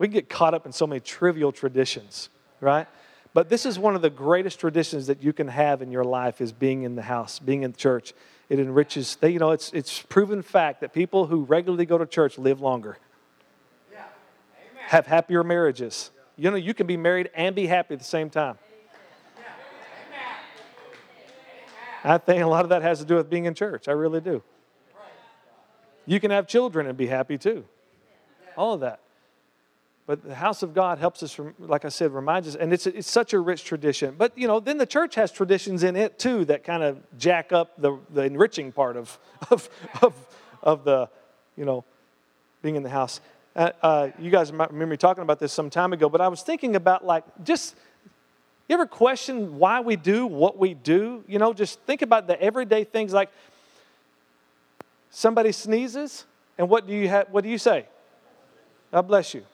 we 0.03 0.09
can 0.09 0.15
get 0.15 0.29
caught 0.29 0.53
up 0.53 0.67
in 0.67 0.73
so 0.73 0.85
many 0.85 0.99
trivial 0.99 1.53
traditions, 1.53 2.29
right? 2.61 2.89
But 3.35 3.49
this 3.49 3.65
is 3.65 3.79
one 3.79 3.95
of 3.95 4.03
the 4.03 4.11
greatest 4.11 4.59
traditions 4.59 5.07
that 5.07 5.23
you 5.23 5.33
can 5.33 5.47
have 5.47 5.81
in 5.81 5.93
your 5.93 6.03
life 6.03 6.41
is 6.41 6.51
being 6.53 6.83
in 6.83 6.97
the 6.97 7.03
house, 7.03 7.39
being 7.39 7.63
in 7.63 7.73
church. 7.73 8.13
It 8.49 8.59
enriches, 8.59 9.17
you 9.23 9.39
know, 9.39 9.53
it's, 9.53 9.73
it's 9.73 10.03
proven 10.03 10.43
fact 10.43 10.81
that 10.81 10.93
people 10.93 11.27
who 11.27 11.45
regularly 11.45 11.87
go 11.87 11.99
to 11.99 12.05
church 12.05 12.37
live 12.37 12.61
longer, 12.61 12.99
yeah. 13.93 14.03
have 14.89 15.07
happier 15.07 15.45
marriages. 15.45 16.11
You 16.35 16.51
know, 16.51 16.57
you 16.57 16.75
can 16.75 16.89
be 16.89 16.97
married 16.97 17.31
and 17.33 17.55
be 17.55 17.69
happy 17.69 17.95
at 17.95 18.01
the 18.01 18.05
same 18.05 18.29
time. 18.29 18.59
I 22.03 22.19
think 22.19 22.43
a 22.43 22.47
lot 22.49 22.65
of 22.65 22.71
that 22.71 22.83
has 22.83 22.99
to 22.99 23.05
do 23.05 23.15
with 23.15 23.31
being 23.31 23.45
in 23.45 23.55
church. 23.55 23.87
I 23.87 23.93
really 23.93 24.21
do. 24.21 24.43
You 26.07 26.19
can 26.19 26.33
have 26.33 26.49
children 26.49 26.89
and 26.89 26.99
be 26.99 27.07
happy 27.07 27.39
too. 27.39 27.67
All 28.57 28.75
of 28.75 28.81
that. 28.81 28.99
But 30.07 30.25
the 30.25 30.35
house 30.35 30.63
of 30.63 30.75
God 30.75 30.99
helps 30.99 31.23
us, 31.23 31.33
from, 31.33 31.55
like 31.59 31.85
I 31.85 31.89
said, 31.89 32.13
reminds 32.13 32.49
us, 32.49 32.55
and 32.57 32.73
it's, 32.73 32.87
it's 32.87 33.11
such 33.11 33.33
a 33.33 33.39
rich 33.39 33.65
tradition. 33.65 34.17
But, 34.19 34.37
you 34.37 34.49
know, 34.49 34.59
then 34.59 34.79
the 34.79 34.87
church 34.87 35.15
has 35.15 35.31
traditions 35.31 35.85
in 35.85 35.95
it 35.95 36.19
too 36.19 36.45
that 36.47 36.65
kind 36.65 36.83
of 36.83 36.99
jack 37.19 37.53
up 37.53 37.81
the, 37.81 37.99
the 38.11 38.23
enriching 38.23 38.73
part 38.73 38.97
of, 38.97 39.19
of, 39.51 39.69
of, 40.03 40.15
of 40.63 40.85
the, 40.85 41.09
you 41.57 41.65
know, 41.65 41.85
being 42.63 42.75
in 42.75 42.83
the 42.83 42.91
house. 42.91 43.21
Uh, 43.55 43.71
uh, 43.83 44.09
you 44.19 44.31
guys 44.31 44.51
remember 44.51 44.87
me 44.87 44.97
talking 44.97 45.23
about 45.23 45.39
this 45.39 45.53
some 45.53 45.71
time 45.71 45.93
ago, 45.93 46.09
but 46.09 46.21
I 46.21 46.29
was 46.29 46.43
thinking 46.43 46.75
about 46.75 47.05
like 47.05 47.25
just, 47.45 47.77
you 48.69 48.75
ever 48.75 48.87
question 48.87 49.59
why 49.59 49.81
we 49.81 49.95
do 49.95 50.27
what 50.27 50.59
we 50.59 50.75
do? 50.75 51.23
You 51.29 51.39
know, 51.39 51.53
just 51.53 51.79
think 51.81 52.03
about 52.03 52.27
the 52.27 52.41
everyday 52.41 52.85
things 52.85 53.13
like 53.13 53.31
somebody 55.11 55.53
sneezes, 55.53 56.25
and 56.59 56.69
what 56.69 56.87
do 56.87 56.95
you, 56.95 57.09
have, 57.09 57.29
what 57.31 57.45
do 57.45 57.51
you 57.51 57.59
say? 57.59 57.87
God 58.91 59.03
bless 59.03 59.35
you. 59.35 59.45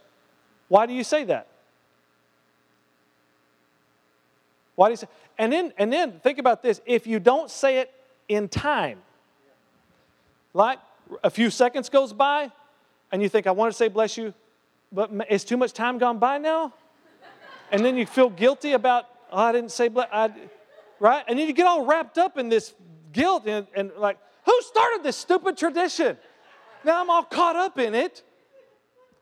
Why 0.69 0.87
do 0.87 0.93
you 0.93 1.05
say 1.05 1.25
that? 1.25 1.49
Why 4.77 4.89
do 4.89 4.93
you 4.93 4.97
say? 4.97 5.09
And 5.39 5.53
then, 5.53 5.73
and 5.79 5.93
then 5.93 6.21
think 6.21 6.39
about 6.39 6.63
this. 6.63 6.81
If 6.87 7.07
you 7.07 7.19
don't 7.19 7.51
say 7.51 7.79
it 7.79 7.93
in 8.29 8.49
time, 8.49 8.99
like 10.55 10.79
a 11.25 11.31
few 11.31 11.51
seconds 11.51 11.89
goes 11.89 12.13
by, 12.13 12.51
and 13.11 13.23
you 13.23 13.29
think, 13.29 13.47
I 13.47 13.51
want 13.51 13.73
to 13.73 13.77
say 13.77 13.89
bless 13.89 14.17
you, 14.17 14.35
but 14.93 15.11
is 15.31 15.45
too 15.45 15.57
much 15.57 15.73
time 15.73 15.99
gone 15.99 16.19
by 16.19 16.39
now? 16.39 16.73
And 17.71 17.85
then 17.85 17.97
you 17.97 18.07
feel 18.07 18.31
guilty 18.31 18.73
about, 18.73 19.07
oh, 19.33 19.39
I 19.39 19.53
didn't 19.53 19.73
say 19.73 19.89
bless, 19.89 20.09
I, 20.13 20.31
right? 21.01 21.25
And 21.27 21.39
then 21.39 21.47
you 21.47 21.53
get 21.53 21.67
all 21.67 21.85
wrapped 21.85 22.19
up 22.19 22.39
in 22.39 22.49
this 22.49 22.75
guilt 23.13 23.47
and, 23.47 23.67
and 23.75 23.91
like, 23.97 24.19
who 24.45 24.61
started 24.63 25.03
this 25.03 25.17
stupid 25.17 25.57
tradition? 25.57 26.17
Now 26.85 27.01
I'm 27.01 27.11
all 27.11 27.25
caught 27.25 27.57
up 27.57 27.79
in 27.79 27.95
it. 27.95 28.23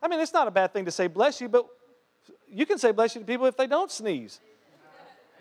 I 0.01 0.07
mean, 0.07 0.19
it's 0.19 0.33
not 0.33 0.47
a 0.47 0.51
bad 0.51 0.73
thing 0.73 0.85
to 0.85 0.91
say 0.91 1.07
bless 1.07 1.41
you, 1.41 1.49
but 1.49 1.65
you 2.49 2.65
can 2.65 2.77
say 2.77 2.91
bless 2.91 3.15
you 3.15 3.21
to 3.21 3.27
people 3.27 3.45
if 3.45 3.57
they 3.57 3.67
don't 3.67 3.91
sneeze. 3.91 4.39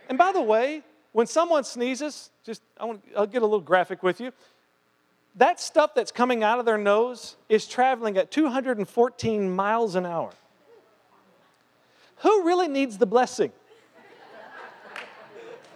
And 0.09 0.17
by 0.17 0.33
the 0.33 0.43
way, 0.43 0.83
when 1.13 1.27
someone 1.27 1.65
sneezes, 1.65 2.31
just 2.45 2.63
I 2.79 2.85
want, 2.85 3.03
I'll 3.17 3.27
get 3.27 3.43
a 3.43 3.47
little 3.47 3.61
graphic 3.61 4.03
with 4.03 4.21
you. 4.21 4.33
That 5.37 5.61
stuff 5.61 5.95
that's 5.95 6.13
coming 6.13 6.43
out 6.43 6.59
of 6.59 6.65
their 6.65 6.79
nose 6.79 7.37
is 7.49 7.67
traveling 7.67 8.17
at 8.17 8.31
214 8.31 9.55
miles 9.55 9.95
an 9.95 10.07
hour. 10.07 10.31
Who 12.19 12.45
really 12.45 12.69
needs 12.69 12.97
the 12.97 13.07
blessing? 13.07 13.53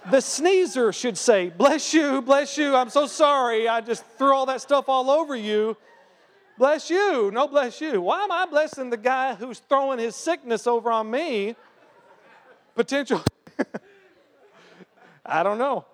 The 0.09 0.19
sneezer 0.19 0.91
should 0.91 1.17
say, 1.17 1.49
Bless 1.49 1.93
you, 1.93 2.23
bless 2.23 2.57
you, 2.57 2.75
I'm 2.75 2.89
so 2.89 3.05
sorry, 3.05 3.67
I 3.67 3.81
just 3.81 4.03
threw 4.17 4.33
all 4.33 4.47
that 4.47 4.61
stuff 4.61 4.89
all 4.89 5.11
over 5.11 5.35
you. 5.35 5.77
Bless 6.61 6.91
you, 6.91 7.31
no 7.31 7.47
bless 7.47 7.81
you. 7.81 7.99
Why 8.01 8.23
am 8.23 8.31
I 8.31 8.45
blessing 8.45 8.91
the 8.91 8.97
guy 8.97 9.33
who's 9.33 9.57
throwing 9.67 9.97
his 9.97 10.15
sickness 10.15 10.67
over 10.67 10.91
on 10.91 11.09
me? 11.09 11.55
Potential. 12.75 13.23
I 15.25 15.41
don't 15.41 15.57
know. 15.57 15.87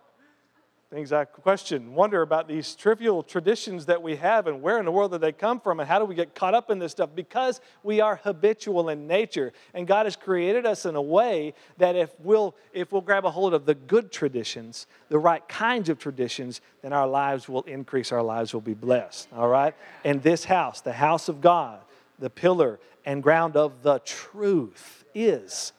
Things 0.90 1.12
I 1.12 1.26
question, 1.26 1.96
wonder 1.96 2.22
about 2.22 2.48
these 2.48 2.74
trivial 2.74 3.22
traditions 3.22 3.88
that 3.88 4.02
we 4.02 4.16
have 4.16 4.48
and 4.48 4.62
where 4.62 4.80
in 4.80 4.86
the 4.86 4.92
world 4.92 5.12
did 5.12 5.20
they 5.20 5.34
come 5.34 5.60
from 5.60 5.82
and 5.82 5.90
how 5.90 6.00
do 6.00 6.06
we 6.06 6.16
get 6.16 6.34
caught 6.34 6.54
up 6.54 6.70
in 6.70 6.80
this 6.80 6.94
stuff? 6.94 7.10
Because 7.14 7.60
we 7.84 8.00
are 8.00 8.16
habitual 8.16 8.88
in 8.88 9.06
nature. 9.06 9.52
And 9.74 9.86
God 9.86 10.06
has 10.06 10.16
created 10.16 10.66
us 10.66 10.86
in 10.86 10.96
a 10.96 11.02
way 11.02 11.56
that 11.78 11.98
if 11.98 12.18
we'll, 12.20 12.56
if 12.72 12.94
we'll 12.94 13.02
grab 13.02 13.26
a 13.26 13.32
hold 13.32 13.54
of 13.54 13.66
the 13.66 13.76
good 13.76 14.14
traditions, 14.14 14.88
the 15.10 15.20
right 15.20 15.46
kinds 15.50 15.90
of 15.90 16.00
traditions, 16.00 16.62
then 16.82 16.94
our 16.94 17.08
lives 17.08 17.50
will 17.50 17.64
increase, 17.64 18.14
our 18.14 18.24
lives 18.24 18.54
will 18.54 18.62
be 18.62 18.74
blessed. 18.74 19.28
All 19.36 19.50
right? 19.50 19.76
And 20.06 20.24
this 20.24 20.46
house, 20.46 20.80
the 20.80 20.94
house 20.94 21.28
of 21.28 21.42
God, 21.42 21.82
the 22.18 22.30
pillar 22.30 22.80
and 23.06 23.22
ground 23.22 23.58
of 23.58 23.84
the 23.84 24.00
truth, 24.00 25.04
is, 25.14 25.74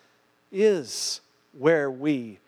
is 0.52 1.22
where 1.52 1.90
we 1.90 2.40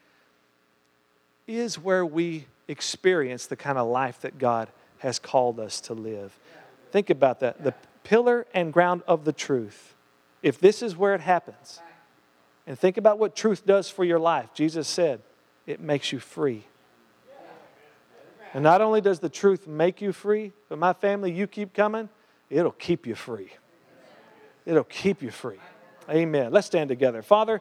is 1.50 1.78
where 1.78 2.06
we 2.06 2.46
experience 2.68 3.46
the 3.46 3.56
kind 3.56 3.78
of 3.78 3.88
life 3.88 4.20
that 4.20 4.38
God 4.38 4.68
has 4.98 5.18
called 5.18 5.58
us 5.58 5.80
to 5.82 5.94
live. 5.94 6.38
Think 6.92 7.10
about 7.10 7.40
that. 7.40 7.64
The 7.64 7.74
pillar 8.04 8.46
and 8.54 8.72
ground 8.72 9.02
of 9.06 9.24
the 9.24 9.32
truth. 9.32 9.94
If 10.42 10.58
this 10.58 10.82
is 10.82 10.96
where 10.96 11.14
it 11.14 11.20
happens, 11.20 11.80
and 12.66 12.78
think 12.78 12.96
about 12.96 13.18
what 13.18 13.34
truth 13.34 13.66
does 13.66 13.90
for 13.90 14.04
your 14.04 14.18
life, 14.18 14.54
Jesus 14.54 14.86
said, 14.88 15.20
it 15.66 15.80
makes 15.80 16.12
you 16.12 16.20
free. 16.20 16.64
And 18.52 18.62
not 18.62 18.80
only 18.80 19.00
does 19.00 19.20
the 19.20 19.28
truth 19.28 19.66
make 19.66 20.00
you 20.00 20.12
free, 20.12 20.52
but 20.68 20.78
my 20.78 20.92
family, 20.92 21.30
you 21.30 21.46
keep 21.46 21.72
coming, 21.74 22.08
it'll 22.48 22.72
keep 22.72 23.06
you 23.06 23.14
free. 23.14 23.50
It'll 24.66 24.84
keep 24.84 25.22
you 25.22 25.30
free. 25.30 25.60
Amen. 26.08 26.52
Let's 26.52 26.66
stand 26.66 26.88
together. 26.88 27.22
Father, 27.22 27.60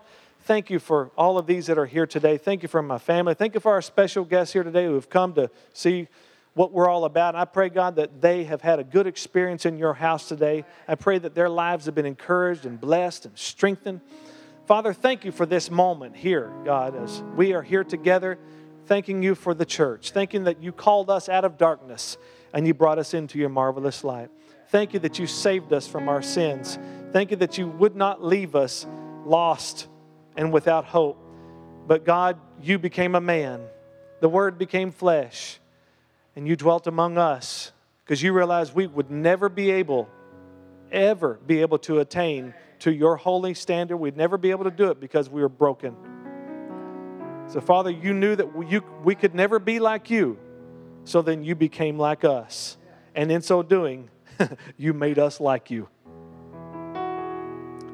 Thank 0.50 0.72
you 0.72 0.80
for 0.80 1.12
all 1.16 1.38
of 1.38 1.46
these 1.46 1.68
that 1.68 1.78
are 1.78 1.86
here 1.86 2.08
today. 2.08 2.40
Thank 2.40 2.64
you 2.64 2.68
for 2.68 2.82
my 2.82 2.98
family. 2.98 3.36
Thank 3.36 3.54
you 3.54 3.60
for 3.60 3.72
our 3.72 3.84
special 3.84 4.26
guests 4.26 4.52
here 4.52 4.64
today 4.64 4.86
who 4.86 4.96
have 4.96 5.08
come 5.08 5.36
to 5.36 5.52
see 5.74 6.08
what 6.56 6.72
we're 6.72 6.90
all 6.90 7.06
about. 7.06 7.36
I 7.36 7.46
pray, 7.46 7.70
God, 7.70 7.98
that 7.98 8.20
they 8.20 8.46
have 8.46 8.64
had 8.64 8.80
a 8.80 8.84
good 8.84 9.06
experience 9.06 9.68
in 9.68 9.78
your 9.78 9.94
house 9.94 10.28
today. 10.28 10.66
I 10.88 10.96
pray 10.96 11.20
that 11.20 11.36
their 11.36 11.50
lives 11.50 11.86
have 11.86 11.94
been 11.94 12.08
encouraged 12.08 12.66
and 12.66 12.82
blessed 12.82 13.28
and 13.28 13.38
strengthened. 13.38 14.02
Father, 14.66 14.92
thank 14.92 15.24
you 15.24 15.32
for 15.32 15.46
this 15.46 15.70
moment 15.70 16.16
here, 16.16 16.52
God, 16.66 16.96
as 16.96 17.22
we 17.36 17.54
are 17.54 17.62
here 17.62 17.84
together, 17.84 18.40
thanking 18.88 19.22
you 19.22 19.36
for 19.36 19.54
the 19.54 19.66
church, 19.66 20.14
thanking 20.14 20.46
that 20.46 20.64
you 20.64 20.72
called 20.72 21.12
us 21.12 21.30
out 21.30 21.46
of 21.46 21.60
darkness 21.60 22.18
and 22.56 22.66
you 22.66 22.74
brought 22.74 22.98
us 22.98 23.14
into 23.14 23.38
your 23.38 23.50
marvelous 23.50 24.04
light. 24.04 24.32
Thank 24.70 24.96
you 24.96 25.00
that 25.02 25.20
you 25.20 25.28
saved 25.28 25.74
us 25.74 25.88
from 25.88 26.10
our 26.10 26.24
sins. 26.24 26.80
Thank 27.14 27.30
you 27.30 27.38
that 27.38 27.60
you 27.60 27.68
would 27.68 27.96
not 27.96 28.24
leave 28.24 28.56
us 28.56 28.88
lost 29.26 29.88
and 30.36 30.52
without 30.52 30.86
hope. 30.86 31.18
But 31.88 32.06
God, 32.06 32.40
you 32.62 32.78
became 32.78 33.16
a 33.16 33.22
man. 33.22 33.62
The 34.22 34.30
Word 34.30 34.58
became 34.58 34.92
flesh, 34.92 35.60
and 36.36 36.48
you 36.48 36.56
dwelt 36.56 36.88
among 36.88 37.18
us 37.18 37.72
because 38.04 38.22
you 38.22 38.34
realized 38.34 38.74
we 38.74 38.88
would 38.88 39.10
never 39.10 39.50
be 39.50 39.72
able, 39.72 40.10
ever 40.92 41.40
be 41.46 41.62
able 41.62 41.80
to 41.80 42.00
attain 42.00 42.54
to 42.80 42.92
your 42.94 43.16
holy 43.16 43.54
standard. 43.54 43.98
We'd 43.98 44.18
never 44.18 44.38
be 44.38 44.52
able 44.52 44.66
to 44.66 44.72
do 44.72 44.90
it 44.90 45.00
because 45.00 45.30
we 45.30 45.42
were 45.42 45.50
broken. 45.50 45.96
So, 47.48 47.62
Father, 47.62 47.90
you 47.90 48.14
knew 48.14 48.36
that 48.36 48.56
we, 48.56 48.80
we 49.04 49.16
could 49.16 49.34
never 49.34 49.58
be 49.58 49.80
like 49.80 50.10
you. 50.10 50.38
So 51.06 51.24
then 51.24 51.44
you 51.44 51.56
became 51.56 51.98
like 51.98 52.24
us. 52.24 52.78
And 53.16 53.32
in 53.32 53.42
so 53.42 53.64
doing, 53.64 54.10
you 54.78 54.94
made 54.94 55.18
us 55.18 55.40
like 55.40 55.72
you. 55.72 55.90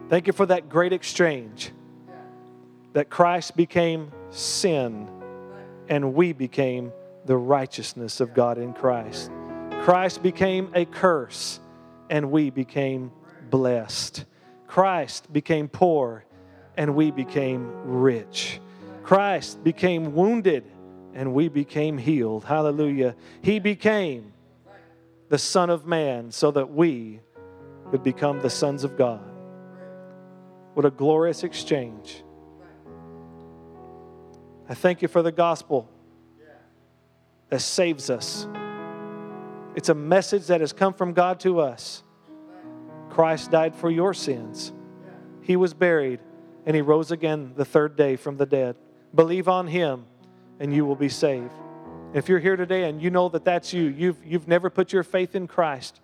Thank 0.09 0.27
you 0.27 0.33
for 0.33 0.45
that 0.47 0.67
great 0.67 0.91
exchange 0.91 1.71
that 2.95 3.09
Christ 3.09 3.57
became 3.57 4.09
sin 4.29 5.09
and 5.89 6.13
we 6.13 6.31
became 6.31 6.93
the 7.25 7.35
righteousness 7.35 8.21
of 8.21 8.33
God 8.33 8.57
in 8.57 8.71
Christ. 8.71 9.29
Christ 9.81 10.23
became 10.23 10.71
a 10.73 10.85
curse 10.85 11.59
and 12.09 12.31
we 12.31 12.49
became 12.49 13.11
blessed. 13.49 14.23
Christ 14.65 15.31
became 15.33 15.67
poor 15.67 16.23
and 16.77 16.95
we 16.95 17.11
became 17.11 17.69
rich. 17.83 18.61
Christ 19.03 19.61
became 19.61 20.15
wounded 20.15 20.63
and 21.13 21.33
we 21.33 21.49
became 21.49 21.97
healed. 21.97 22.45
Hallelujah. 22.45 23.17
He 23.41 23.59
became 23.59 24.31
the 25.27 25.37
Son 25.37 25.69
of 25.69 25.85
Man 25.85 26.31
so 26.31 26.49
that 26.51 26.71
we 26.71 27.19
could 27.91 28.03
become 28.03 28.39
the 28.39 28.49
sons 28.49 28.85
of 28.85 28.97
God. 28.97 29.21
What 30.75 30.85
a 30.85 30.91
glorious 30.91 31.43
exchange. 31.43 32.23
I 34.67 34.73
thank 34.73 35.01
you 35.01 35.07
for 35.07 35.21
the 35.21 35.31
gospel 35.31 35.87
that 37.49 37.59
saves 37.59 38.09
us. 38.09 38.47
It's 39.75 39.89
a 39.89 39.93
message 39.93 40.47
that 40.47 40.61
has 40.61 40.73
come 40.73 40.93
from 40.93 41.13
God 41.13 41.39
to 41.41 41.59
us. 41.59 42.03
Christ 43.09 43.51
died 43.51 43.75
for 43.75 43.91
your 43.91 44.13
sins. 44.13 44.73
He 45.41 45.55
was 45.55 45.73
buried 45.73 46.19
and 46.65 46.75
he 46.75 46.81
rose 46.81 47.11
again 47.11 47.53
the 47.55 47.65
third 47.65 47.95
day 47.95 48.15
from 48.15 48.37
the 48.37 48.45
dead. 48.45 48.75
Believe 49.13 49.47
on 49.47 49.67
him 49.67 50.05
and 50.59 50.73
you 50.73 50.85
will 50.85 50.95
be 50.95 51.09
saved. 51.09 51.53
If 52.13 52.27
you're 52.27 52.39
here 52.39 52.55
today 52.55 52.89
and 52.89 53.01
you 53.01 53.11
know 53.11 53.29
that 53.29 53.45
that's 53.45 53.73
you, 53.73 53.83
you've, 53.83 54.25
you've 54.25 54.47
never 54.47 54.69
put 54.69 54.91
your 54.91 55.03
faith 55.03 55.35
in 55.35 55.47
Christ, 55.47 56.01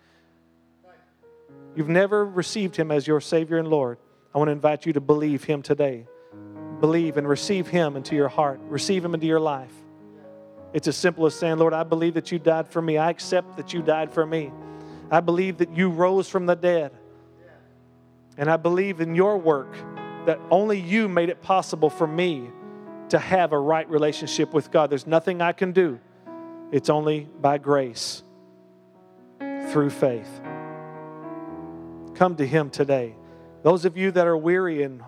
you've 1.75 1.89
never 1.89 2.25
received 2.25 2.75
him 2.75 2.91
as 2.91 3.07
your 3.07 3.21
Savior 3.21 3.57
and 3.57 3.67
Lord, 3.67 3.97
I 4.35 4.37
want 4.37 4.49
to 4.49 4.53
invite 4.53 4.85
you 4.85 4.93
to 4.93 5.01
believe 5.01 5.45
him 5.45 5.61
today 5.61 6.05
believe 6.81 7.15
and 7.15 7.27
receive 7.27 7.67
Him 7.67 7.95
into 7.95 8.15
your 8.15 8.27
heart, 8.27 8.59
receive 8.67 9.05
Him 9.05 9.13
into 9.13 9.27
your 9.27 9.39
life. 9.39 9.71
It's 10.73 10.87
as 10.87 10.97
simple 10.97 11.25
as 11.25 11.35
saying, 11.35 11.57
Lord, 11.57 11.73
I 11.73 11.83
believe 11.83 12.15
that 12.15 12.31
you 12.31 12.39
died 12.39 12.67
for 12.67 12.81
me. 12.81 12.97
I 12.97 13.09
accept 13.09 13.57
that 13.57 13.73
you 13.73 13.81
died 13.81 14.11
for 14.11 14.25
me. 14.25 14.51
I 15.09 15.19
believe 15.19 15.57
that 15.59 15.75
you 15.75 15.89
rose 15.89 16.27
from 16.27 16.45
the 16.45 16.55
dead. 16.55 16.91
And 18.37 18.49
I 18.49 18.57
believe 18.57 19.01
in 19.01 19.13
your 19.13 19.37
work 19.37 19.73
that 20.25 20.39
only 20.49 20.79
you 20.79 21.07
made 21.07 21.29
it 21.29 21.41
possible 21.41 21.89
for 21.89 22.07
me 22.07 22.49
to 23.09 23.19
have 23.19 23.51
a 23.51 23.59
right 23.59 23.89
relationship 23.89 24.53
with 24.53 24.71
God. 24.71 24.89
There's 24.89 25.07
nothing 25.07 25.41
I 25.41 25.51
can 25.51 25.73
do, 25.73 25.99
it's 26.71 26.89
only 26.89 27.27
by 27.39 27.57
grace 27.57 28.23
through 29.71 29.89
faith. 29.89 30.41
Come 32.15 32.35
to 32.37 32.47
Him 32.47 32.69
today. 32.69 33.15
Those 33.63 33.83
of 33.85 33.97
you 33.97 34.11
that 34.11 34.25
are 34.25 34.37
weary 34.37 34.83
and 34.83 35.03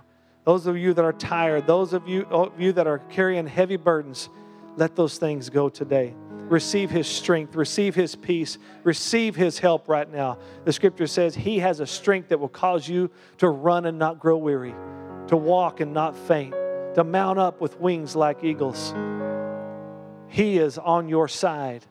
those 0.46 0.68
of 0.68 0.78
you 0.78 0.94
that 0.94 1.06
are 1.06 1.14
tired, 1.14 1.68
those 1.68 1.94
of 1.94 2.08
you, 2.08 2.24
of 2.30 2.60
you 2.60 2.74
that 2.74 2.88
are 2.88 3.00
carrying 3.00 3.48
heavy 3.48 3.78
burdens, 3.78 4.30
let 4.76 4.96
those 4.96 5.18
things 5.18 5.50
go 5.50 5.70
today. 5.70 6.14
Receive 6.50 6.90
His 6.90 7.08
strength, 7.08 7.56
receive 7.56 7.96
His 7.96 8.16
peace, 8.16 8.58
receive 8.84 9.36
His 9.36 9.58
help 9.60 9.88
right 9.88 10.12
now. 10.12 10.38
The 10.66 10.74
scripture 10.74 11.08
says 11.08 11.34
He 11.36 11.60
has 11.60 11.80
a 11.80 11.88
strength 11.88 12.30
that 12.30 12.40
will 12.40 12.50
cause 12.50 12.88
you 12.88 13.10
to 13.38 13.48
run 13.48 13.86
and 13.86 13.98
not 13.98 14.20
grow 14.20 14.38
weary, 14.38 14.76
to 15.28 15.38
walk 15.38 15.80
and 15.80 15.94
not 15.94 16.18
faint, 16.18 16.54
to 16.96 17.04
mount 17.04 17.40
up 17.40 17.62
with 17.62 17.80
wings 17.80 18.16
like 18.16 18.44
eagles. 18.44 18.94
He 20.28 20.58
is 20.58 20.78
on 20.78 21.08
your 21.08 21.28
side. 21.28 21.86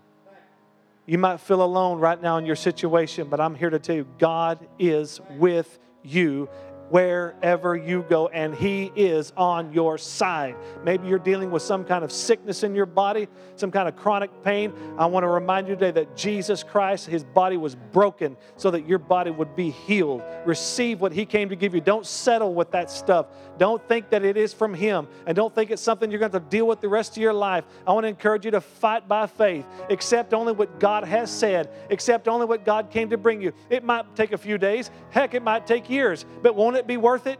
You 1.07 1.19
might 1.19 1.41
feel 1.41 1.63
alone 1.63 1.99
right 1.99 2.21
now 2.21 2.37
in 2.37 2.47
your 2.47 2.57
situation, 2.57 3.29
but 3.29 3.41
I'm 3.41 3.55
here 3.55 3.71
to 3.71 3.79
tell 3.79 3.97
you 3.97 4.07
God 4.19 4.67
is 4.79 5.21
with 5.39 5.79
you 6.03 6.49
wherever 6.93 7.75
you 7.75 8.05
go, 8.11 8.29
and 8.29 8.55
He 8.55 8.93
is 8.95 9.33
on 9.35 9.73
your 9.73 9.97
side. 9.97 10.55
Maybe 10.85 11.09
you're 11.09 11.19
dealing 11.19 11.51
with 11.51 11.63
some 11.63 11.87
kind 11.87 12.05
of 12.05 12.13
sickness 12.13 12.65
in 12.65 12.75
your 12.75 12.85
body, 12.85 13.29
some 13.57 13.71
kind 13.71 13.89
of 13.89 13.97
chronic 13.97 14.31
pain. 14.45 14.75
I 14.99 15.07
want 15.07 15.25
to 15.25 15.29
remind 15.29 15.69
you 15.69 15.75
today 15.75 15.91
that 15.93 16.15
Jesus 16.19 16.63
Christ, 16.63 17.07
His 17.07 17.25
body 17.25 17.57
was 17.57 17.75
broken 17.75 18.37
so 18.59 18.71
that 18.73 18.87
your 18.87 18.99
body 18.99 19.31
would 19.31 19.57
be 19.57 19.71
healed. 19.71 20.23
Receive 20.45 21.01
what 21.01 21.15
He 21.15 21.25
came 21.25 21.49
to 21.49 21.57
give 21.57 21.75
you. 21.75 21.81
Don't 21.81 22.05
settle 22.05 22.53
with 22.53 22.71
that 22.73 22.91
stuff. 22.91 23.25
Don't 23.57 23.83
think 23.89 24.11
that 24.11 24.23
it 24.23 24.37
is 24.37 24.53
from 24.53 24.75
Him, 24.75 25.09
and 25.27 25.35
don't 25.35 25.55
think 25.55 25.71
it's 25.71 25.81
something 25.81 26.11
you're 26.11 26.21
going 26.21 26.33
to 26.33 26.41
deal 26.41 26.67
with 26.67 26.83
the 26.83 26.91
rest 26.91 27.17
of 27.17 27.23
your 27.23 27.33
life. 27.33 27.65
I 27.87 27.93
want 27.95 28.05
to 28.05 28.09
encourage 28.09 28.45
you 28.45 28.51
to 28.51 28.61
fight 28.61 29.09
by 29.09 29.27
faith. 29.27 29.65
Accept 29.89 30.35
only 30.35 30.53
what 30.53 30.79
God 30.79 31.05
has 31.05 31.31
said, 31.31 31.71
accept 31.89 32.29
only 32.29 32.45
what 32.45 32.67
God 32.67 32.91
came 32.91 33.09
to 33.09 33.17
bring 33.17 33.41
you. 33.41 33.55
It 33.71 33.83
might 33.83 34.15
take 34.15 34.33
a 34.33 34.39
few 34.39 34.59
days, 34.59 34.91
heck, 35.09 35.33
it 35.33 35.43
might 35.43 35.67
take 35.67 35.89
years, 35.89 36.27
but 36.43 36.55
won't 36.55 36.77
it? 36.77 36.82
It 36.83 36.87
be 36.87 36.97
worth 36.97 37.27
it? 37.27 37.39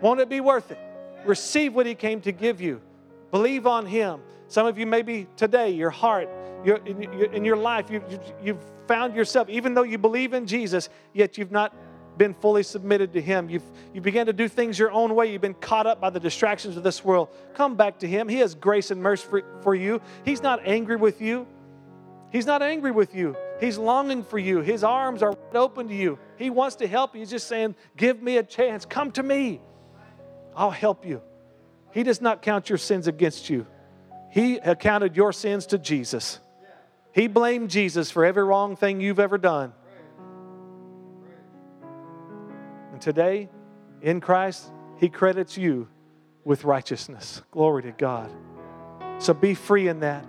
Won't 0.00 0.20
it 0.20 0.28
be 0.28 0.40
worth 0.40 0.70
it? 0.70 0.78
Receive 1.24 1.74
what 1.74 1.86
He 1.86 1.94
came 1.94 2.20
to 2.22 2.32
give 2.32 2.60
you. 2.60 2.80
Believe 3.30 3.66
on 3.66 3.86
Him. 3.86 4.20
Some 4.48 4.66
of 4.66 4.78
you, 4.78 4.86
maybe 4.86 5.26
today, 5.36 5.70
your 5.70 5.90
heart, 5.90 6.28
your, 6.64 6.78
in, 6.78 7.02
your, 7.02 7.32
in 7.32 7.44
your 7.44 7.56
life, 7.56 7.90
you, 7.90 8.02
you, 8.10 8.20
you've 8.42 8.64
found 8.88 9.14
yourself, 9.14 9.48
even 9.48 9.74
though 9.74 9.82
you 9.84 9.98
believe 9.98 10.32
in 10.32 10.46
Jesus, 10.46 10.88
yet 11.12 11.38
you've 11.38 11.52
not 11.52 11.74
been 12.18 12.34
fully 12.34 12.62
submitted 12.62 13.12
to 13.12 13.20
Him. 13.20 13.48
You've, 13.48 13.62
you 13.94 14.00
began 14.00 14.26
to 14.26 14.32
do 14.32 14.48
things 14.48 14.78
your 14.78 14.90
own 14.90 15.14
way. 15.14 15.30
You've 15.32 15.40
been 15.40 15.54
caught 15.54 15.86
up 15.86 16.00
by 16.00 16.10
the 16.10 16.20
distractions 16.20 16.76
of 16.76 16.82
this 16.82 17.04
world. 17.04 17.28
Come 17.54 17.76
back 17.76 17.98
to 18.00 18.08
Him. 18.08 18.28
He 18.28 18.38
has 18.38 18.54
grace 18.54 18.90
and 18.90 19.00
mercy 19.00 19.26
for, 19.28 19.44
for 19.62 19.74
you. 19.74 20.00
He's 20.24 20.42
not 20.42 20.60
angry 20.66 20.96
with 20.96 21.20
you. 21.20 21.46
He's 22.32 22.46
not 22.46 22.62
angry 22.62 22.90
with 22.90 23.14
you. 23.14 23.36
He's 23.60 23.76
longing 23.76 24.24
for 24.24 24.38
you. 24.38 24.60
His 24.60 24.82
arms 24.82 25.22
are 25.22 25.36
open 25.54 25.88
to 25.88 25.94
you. 25.94 26.18
He 26.36 26.48
wants 26.48 26.76
to 26.76 26.88
help 26.88 27.14
you. 27.14 27.20
He's 27.20 27.30
just 27.30 27.46
saying, 27.46 27.74
Give 27.96 28.20
me 28.22 28.38
a 28.38 28.42
chance. 28.42 28.86
Come 28.86 29.12
to 29.12 29.22
me. 29.22 29.60
I'll 30.56 30.70
help 30.70 31.06
you. 31.06 31.20
He 31.92 32.02
does 32.02 32.20
not 32.20 32.42
count 32.42 32.68
your 32.68 32.78
sins 32.78 33.06
against 33.06 33.50
you. 33.50 33.66
He 34.30 34.56
accounted 34.56 35.16
your 35.16 35.32
sins 35.32 35.66
to 35.66 35.78
Jesus. 35.78 36.40
He 37.12 37.26
blamed 37.26 37.70
Jesus 37.70 38.10
for 38.10 38.24
every 38.24 38.44
wrong 38.44 38.76
thing 38.76 39.00
you've 39.00 39.18
ever 39.18 39.36
done. 39.36 39.72
And 42.92 43.00
today, 43.00 43.48
in 44.00 44.20
Christ, 44.20 44.70
He 44.98 45.08
credits 45.08 45.58
you 45.58 45.88
with 46.44 46.64
righteousness. 46.64 47.42
Glory 47.50 47.82
to 47.82 47.92
God. 47.92 48.30
So 49.18 49.34
be 49.34 49.54
free 49.54 49.88
in 49.88 50.00
that. 50.00 50.24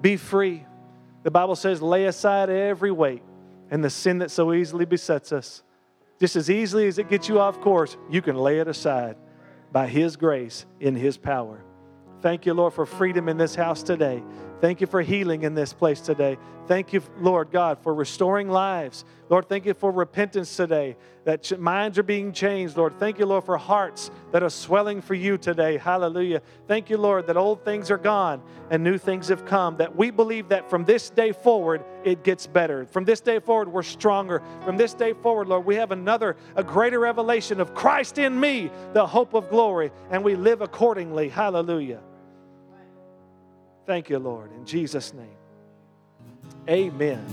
Be 0.00 0.16
free. 0.16 0.64
The 1.28 1.32
Bible 1.32 1.56
says, 1.56 1.82
lay 1.82 2.06
aside 2.06 2.48
every 2.48 2.90
weight 2.90 3.22
and 3.70 3.84
the 3.84 3.90
sin 3.90 4.16
that 4.20 4.30
so 4.30 4.54
easily 4.54 4.86
besets 4.86 5.30
us. 5.30 5.62
Just 6.18 6.36
as 6.36 6.48
easily 6.48 6.86
as 6.88 6.96
it 6.96 7.10
gets 7.10 7.28
you 7.28 7.38
off 7.38 7.60
course, 7.60 7.98
you 8.08 8.22
can 8.22 8.34
lay 8.34 8.60
it 8.60 8.66
aside 8.66 9.14
by 9.70 9.88
His 9.88 10.16
grace 10.16 10.64
in 10.80 10.96
His 10.96 11.18
power. 11.18 11.62
Thank 12.22 12.46
you, 12.46 12.54
Lord, 12.54 12.72
for 12.72 12.86
freedom 12.86 13.28
in 13.28 13.36
this 13.36 13.54
house 13.54 13.82
today. 13.82 14.22
Thank 14.60 14.80
you 14.80 14.88
for 14.88 15.00
healing 15.02 15.44
in 15.44 15.54
this 15.54 15.72
place 15.72 16.00
today. 16.00 16.36
Thank 16.66 16.92
you, 16.92 17.00
Lord 17.20 17.50
God, 17.50 17.78
for 17.78 17.94
restoring 17.94 18.50
lives. 18.50 19.04
Lord, 19.30 19.48
thank 19.48 19.64
you 19.64 19.72
for 19.72 19.90
repentance 19.90 20.54
today, 20.54 20.96
that 21.24 21.58
minds 21.58 21.96
are 21.96 22.02
being 22.02 22.32
changed. 22.32 22.76
Lord, 22.76 22.98
thank 22.98 23.18
you, 23.18 23.26
Lord, 23.26 23.44
for 23.44 23.56
hearts 23.56 24.10
that 24.32 24.42
are 24.42 24.50
swelling 24.50 25.00
for 25.00 25.14
you 25.14 25.38
today. 25.38 25.78
Hallelujah. 25.78 26.42
Thank 26.66 26.90
you, 26.90 26.98
Lord, 26.98 27.26
that 27.28 27.36
old 27.36 27.64
things 27.64 27.90
are 27.90 27.98
gone 27.98 28.42
and 28.70 28.82
new 28.82 28.98
things 28.98 29.28
have 29.28 29.46
come. 29.46 29.76
That 29.76 29.94
we 29.94 30.10
believe 30.10 30.48
that 30.48 30.68
from 30.68 30.84
this 30.84 31.08
day 31.08 31.32
forward, 31.32 31.84
it 32.04 32.24
gets 32.24 32.46
better. 32.46 32.84
From 32.86 33.04
this 33.04 33.20
day 33.20 33.38
forward, 33.38 33.72
we're 33.72 33.82
stronger. 33.82 34.42
From 34.64 34.76
this 34.76 34.92
day 34.92 35.12
forward, 35.12 35.48
Lord, 35.48 35.64
we 35.64 35.76
have 35.76 35.92
another, 35.92 36.36
a 36.56 36.64
greater 36.64 36.98
revelation 36.98 37.60
of 37.60 37.74
Christ 37.74 38.18
in 38.18 38.38
me, 38.38 38.70
the 38.92 39.06
hope 39.06 39.34
of 39.34 39.48
glory, 39.50 39.92
and 40.10 40.24
we 40.24 40.34
live 40.34 40.62
accordingly. 40.62 41.28
Hallelujah. 41.28 42.00
Thank 43.88 44.10
you, 44.10 44.18
Lord. 44.18 44.52
In 44.52 44.66
Jesus' 44.66 45.14
name. 45.14 45.38
Amen. 46.68 47.24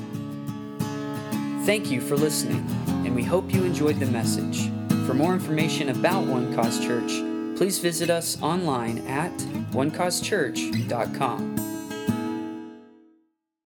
Thank 1.65 1.91
you 1.91 1.99
for 1.99 2.15
listening, 2.15 2.65
and 2.87 3.13
we 3.13 3.23
hope 3.23 3.53
you 3.53 3.65
enjoyed 3.65 3.99
the 3.99 4.05
message. 4.05 4.71
For 5.05 5.13
more 5.13 5.33
information 5.33 5.89
about 5.89 6.25
One 6.25 6.55
Cause 6.55 6.79
Church, 6.79 7.11
please 7.57 7.79
visit 7.79 8.09
us 8.09 8.41
online 8.41 8.99
at 8.99 9.37
onecausechurch.com. 9.73 11.54